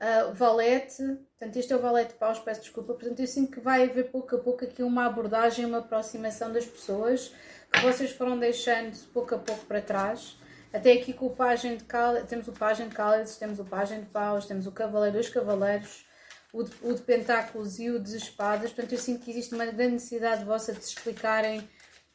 uh, 0.00 0.32
valete. 0.32 1.02
Portanto, 1.38 1.56
este 1.56 1.72
é 1.72 1.76
o 1.76 1.80
valete 1.80 2.12
de 2.12 2.18
paus, 2.18 2.38
peço 2.38 2.60
desculpa. 2.60 2.94
Portanto, 2.94 3.20
eu 3.20 3.26
sinto 3.26 3.50
que 3.50 3.60
vai 3.60 3.82
haver 3.82 4.10
pouco 4.10 4.36
a 4.36 4.38
pouco 4.38 4.64
aqui 4.64 4.82
uma 4.82 5.06
abordagem, 5.06 5.66
uma 5.66 5.78
aproximação 5.78 6.52
das 6.52 6.64
pessoas 6.64 7.34
que 7.72 7.80
vocês 7.80 8.10
foram 8.12 8.38
deixando 8.38 8.96
pouco 9.12 9.34
a 9.34 9.38
pouco 9.38 9.64
para 9.66 9.80
trás. 9.80 10.36
Até 10.72 10.92
aqui 10.92 11.12
com 11.12 11.26
o 11.26 11.30
pajem 11.30 11.76
de 11.76 11.84
cálices, 11.84 12.28
temos 12.28 12.48
o 12.48 12.52
pajem 12.52 12.88
de 12.88 12.94
temos 13.38 13.58
o 13.58 13.64
pajem 13.64 14.00
de 14.00 14.06
paus, 14.06 14.46
temos 14.46 14.66
o 14.66 14.72
cavaleiro, 14.72 15.14
dois 15.14 15.28
cavaleiros 15.28 16.04
o 16.52 16.62
de, 16.62 16.72
o 16.82 16.94
de 16.94 17.02
pentáculos 17.02 17.78
e 17.78 17.90
o 17.90 17.98
de 17.98 18.16
espadas. 18.16 18.72
Portanto, 18.72 18.92
eu 18.92 18.98
sinto 18.98 19.24
que 19.24 19.30
existe 19.30 19.54
uma 19.54 19.66
grande 19.66 19.94
necessidade 19.94 20.44
vossa 20.44 20.72
de 20.72 20.84
se 20.84 20.94
explicarem. 20.94 21.68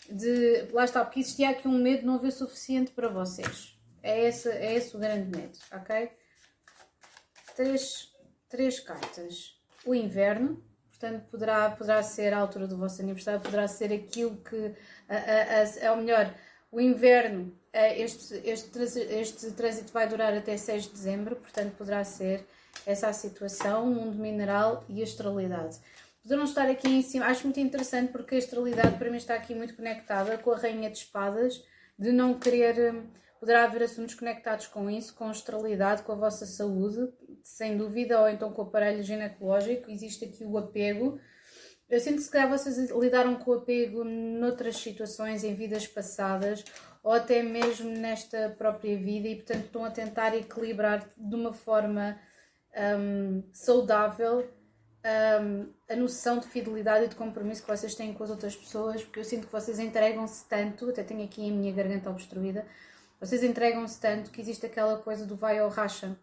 De, 0.10 0.68
lá 0.72 0.86
está, 0.86 1.04
porque 1.04 1.22
existia 1.22 1.50
aqui 1.50 1.68
um 1.68 1.78
medo 1.78 2.02
de 2.02 2.06
não 2.06 2.16
haver 2.16 2.32
suficiente 2.32 2.92
para 2.92 3.08
vocês. 3.08 3.76
É 4.04 4.28
esse, 4.28 4.50
é 4.50 4.76
esse 4.76 4.96
o 4.96 5.00
grande 5.00 5.36
medo, 5.36 5.58
ok? 5.72 6.12
Três, 7.56 8.12
três 8.50 8.80
cartas. 8.80 9.60
O 9.86 9.96
inverno, 9.96 10.64
portanto, 11.06 11.26
poderá, 11.30 11.70
poderá 11.70 12.04
ser 12.04 12.34
a 12.34 12.40
altura 12.40 12.68
do 12.68 12.78
vosso 12.78 13.02
aniversário, 13.02 13.40
poderá 13.40 13.68
ser 13.68 13.94
aquilo 13.94 14.38
que. 14.38 14.74
é 15.08 15.92
o 15.92 15.98
melhor, 15.98 16.34
o 16.72 16.82
inverno, 16.82 17.54
este, 17.72 18.36
este, 18.44 19.00
este 19.00 19.52
trânsito 19.52 19.94
vai 19.94 20.08
durar 20.08 20.34
até 20.34 20.58
6 20.58 20.84
de 20.84 20.90
dezembro, 20.90 21.36
portanto, 21.36 21.76
poderá 21.78 22.04
ser 22.04 22.46
essa 22.86 23.12
situação, 23.14 23.84
o 23.84 23.96
mundo 23.96 24.18
mineral 24.18 24.84
e 24.90 25.02
a 25.02 25.04
astralidade. 25.04 25.78
Poderão 26.24 26.44
estar 26.44 26.68
aqui 26.68 26.88
em 26.88 27.02
cima, 27.04 27.28
acho 27.28 27.44
muito 27.44 27.60
interessante 27.60 28.12
porque 28.12 28.36
a 28.36 28.38
astralidade 28.40 28.98
para 28.98 29.12
mim 29.12 29.18
está 29.18 29.36
aqui 29.36 29.54
muito 29.54 29.76
conectada 29.76 30.38
com 30.40 30.52
a 30.52 30.58
Rainha 30.58 30.90
de 30.90 30.98
Espadas, 30.98 31.64
de 31.98 32.12
não 32.12 32.34
querer. 32.34 32.94
Hum, 32.94 33.08
poderá 33.40 33.66
haver 33.66 33.84
assuntos 33.84 34.16
conectados 34.16 34.66
com 34.66 34.90
isso, 34.90 35.14
com 35.14 35.26
a 35.26 35.30
astralidade, 35.30 36.02
com 36.02 36.14
a 36.14 36.16
vossa 36.16 36.48
saúde, 36.48 37.14
sem 37.46 37.78
dúvida, 37.78 38.20
ou 38.20 38.28
então 38.28 38.52
com 38.52 38.64
o 38.64 38.66
aparelho 38.66 39.04
ginecológico. 39.04 39.92
Existe 39.92 40.26
aqui 40.26 40.44
o 40.44 40.58
apego. 40.58 41.20
Eu 41.88 42.00
sinto 42.00 42.16
que 42.16 42.24
se 42.24 42.32
calhar 42.32 42.50
vocês 42.50 42.90
lidaram 42.90 43.36
com 43.36 43.52
o 43.52 43.54
apego 43.54 44.04
noutras 44.04 44.78
situações, 44.78 45.44
em 45.44 45.54
vidas 45.54 45.86
passadas, 45.86 46.66
ou 47.04 47.14
até 47.14 47.44
mesmo 47.44 47.88
nesta 47.92 48.50
própria 48.58 48.98
vida, 48.98 49.28
e 49.28 49.36
portanto 49.36 49.66
estão 49.66 49.86
a 49.86 49.92
tentar 49.92 50.36
equilibrar 50.36 51.08
de 51.16 51.36
uma 51.36 51.54
forma 51.54 52.20
um, 53.00 53.44
saudável 53.54 54.52
um, 55.40 55.72
a 55.88 55.96
noção 55.96 56.40
de 56.40 56.48
fidelidade 56.48 57.06
e 57.06 57.08
de 57.10 57.16
compromisso 57.16 57.62
que 57.62 57.70
vocês 57.70 57.94
têm 57.94 58.12
com 58.12 58.24
as 58.24 58.32
outras 58.32 58.56
pessoas, 58.56 59.04
porque 59.04 59.20
eu 59.20 59.24
sinto 59.24 59.46
que 59.46 59.54
vocês 59.54 59.78
entregam-se 59.78 60.50
tanto, 60.50 60.90
até 60.90 61.04
tenho 61.04 61.24
aqui 61.24 61.48
a 61.48 61.54
minha 61.54 61.72
garganta 61.72 62.10
obstruída, 62.10 62.66
vocês 63.20 63.44
entregam-se 63.44 64.02
tanto 64.02 64.32
que 64.32 64.42
existe 64.42 64.66
aquela 64.66 64.98
coisa 64.98 65.28
do 65.28 65.36
vai 65.36 65.62
ou 65.62 65.70
racha. 65.70 66.18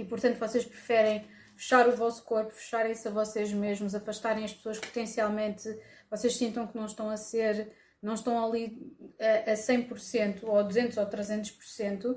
E 0.00 0.04
portanto 0.04 0.38
vocês 0.38 0.64
preferem 0.64 1.26
fechar 1.54 1.86
o 1.86 1.94
vosso 1.94 2.24
corpo, 2.24 2.50
fecharem-se 2.50 3.06
a 3.06 3.10
vocês 3.10 3.52
mesmos, 3.52 3.94
afastarem 3.94 4.44
as 4.44 4.54
pessoas 4.54 4.78
que 4.78 4.86
potencialmente 4.86 5.68
vocês 6.10 6.34
sintam 6.34 6.66
que 6.66 6.76
não 6.76 6.86
estão 6.86 7.10
a 7.10 7.18
ser, 7.18 7.70
não 8.02 8.14
estão 8.14 8.42
ali 8.42 8.96
a, 9.20 9.50
a 9.50 9.54
100% 9.54 10.38
ou 10.42 10.58
a 10.58 10.62
200 10.62 10.96
ou 10.96 11.06
300%, 11.06 12.06
uh, 12.06 12.16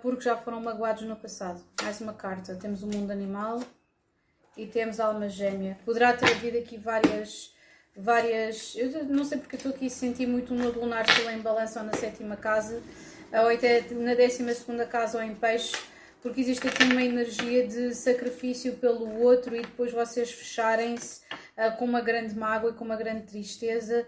porque 0.00 0.22
já 0.22 0.36
foram 0.36 0.60
magoados 0.60 1.02
no 1.02 1.16
passado. 1.16 1.60
Mais 1.82 2.00
uma 2.00 2.14
carta. 2.14 2.54
Temos 2.54 2.84
o 2.84 2.86
mundo 2.86 3.10
animal 3.10 3.60
e 4.56 4.64
temos 4.64 5.00
a 5.00 5.06
alma 5.06 5.28
gêmea. 5.28 5.76
Poderá 5.84 6.12
ter 6.12 6.30
havido 6.30 6.56
aqui 6.56 6.78
várias 6.78 7.52
várias. 7.96 8.74
Eu 8.76 9.04
não 9.06 9.24
sei 9.24 9.38
porque 9.38 9.56
estou 9.56 9.72
aqui 9.72 9.86
a 9.86 9.90
sentir 9.90 10.26
muito 10.26 10.54
um 10.54 10.58
nodo 10.58 10.80
lunar 10.80 11.04
se 11.10 11.20
em 11.22 11.40
balança 11.40 11.80
ou 11.80 11.86
na 11.86 11.94
sétima 11.94 12.36
casa, 12.36 12.80
ou 13.32 13.48
até 13.48 13.82
na 13.90 14.14
décima 14.14 14.54
segunda 14.54 14.86
casa 14.86 15.18
ou 15.18 15.24
em 15.24 15.34
peixe, 15.34 15.74
porque 16.22 16.40
existe 16.40 16.68
aqui 16.68 16.84
uma 16.84 17.02
energia 17.02 17.66
de 17.66 17.94
sacrifício 17.94 18.74
pelo 18.76 19.20
outro 19.20 19.56
e 19.56 19.62
depois 19.62 19.92
vocês 19.92 20.30
fecharem-se 20.30 21.20
uh, 21.58 21.76
com 21.76 21.84
uma 21.84 22.00
grande 22.00 22.38
mágoa 22.38 22.70
e 22.70 22.74
com 22.74 22.84
uma 22.84 22.96
grande 22.96 23.26
tristeza 23.26 24.06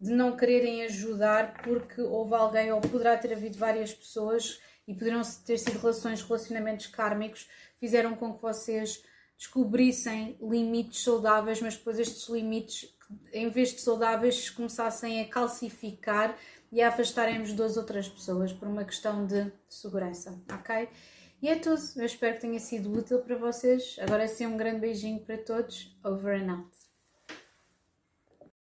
de 0.00 0.12
não 0.12 0.36
quererem 0.36 0.84
ajudar 0.84 1.60
porque 1.62 2.00
houve 2.00 2.34
alguém 2.34 2.72
ou 2.72 2.80
poderá 2.80 3.16
ter 3.16 3.32
havido 3.32 3.58
várias 3.58 3.92
pessoas 3.92 4.60
e 4.86 4.94
poderão 4.94 5.22
ter 5.44 5.58
sido 5.58 5.78
relações, 5.80 6.22
relacionamentos 6.22 6.86
kármicos 6.86 7.48
fizeram 7.80 8.14
com 8.14 8.32
que 8.32 8.42
vocês 8.42 9.02
descobrissem 9.36 10.38
limites 10.40 11.02
saudáveis, 11.02 11.60
mas 11.60 11.76
depois 11.76 11.98
estes 11.98 12.28
limites, 12.28 12.96
em 13.32 13.50
vez 13.50 13.72
de 13.72 13.80
saudáveis, 13.80 14.48
começassem 14.50 15.20
a 15.20 15.28
calcificar 15.28 16.36
e 16.70 16.80
a 16.80 16.88
afastarem-nos 16.88 17.52
das 17.52 17.76
outras 17.76 18.08
pessoas 18.08 18.52
por 18.52 18.68
uma 18.68 18.84
questão 18.84 19.26
de 19.26 19.52
segurança, 19.68 20.40
ok? 20.50 20.88
E 21.40 21.48
é 21.48 21.56
tudo. 21.56 21.80
Eu 21.96 22.06
espero 22.06 22.34
que 22.34 22.40
tenha 22.40 22.58
sido 22.58 22.92
útil 22.92 23.20
para 23.20 23.36
vocês. 23.36 23.96
Agora 24.00 24.26
sim, 24.26 24.46
um 24.46 24.56
grande 24.56 24.80
beijinho 24.80 25.20
para 25.20 25.38
todos. 25.38 25.96
Over 26.04 26.42
and 26.42 26.52
out. 26.52 26.75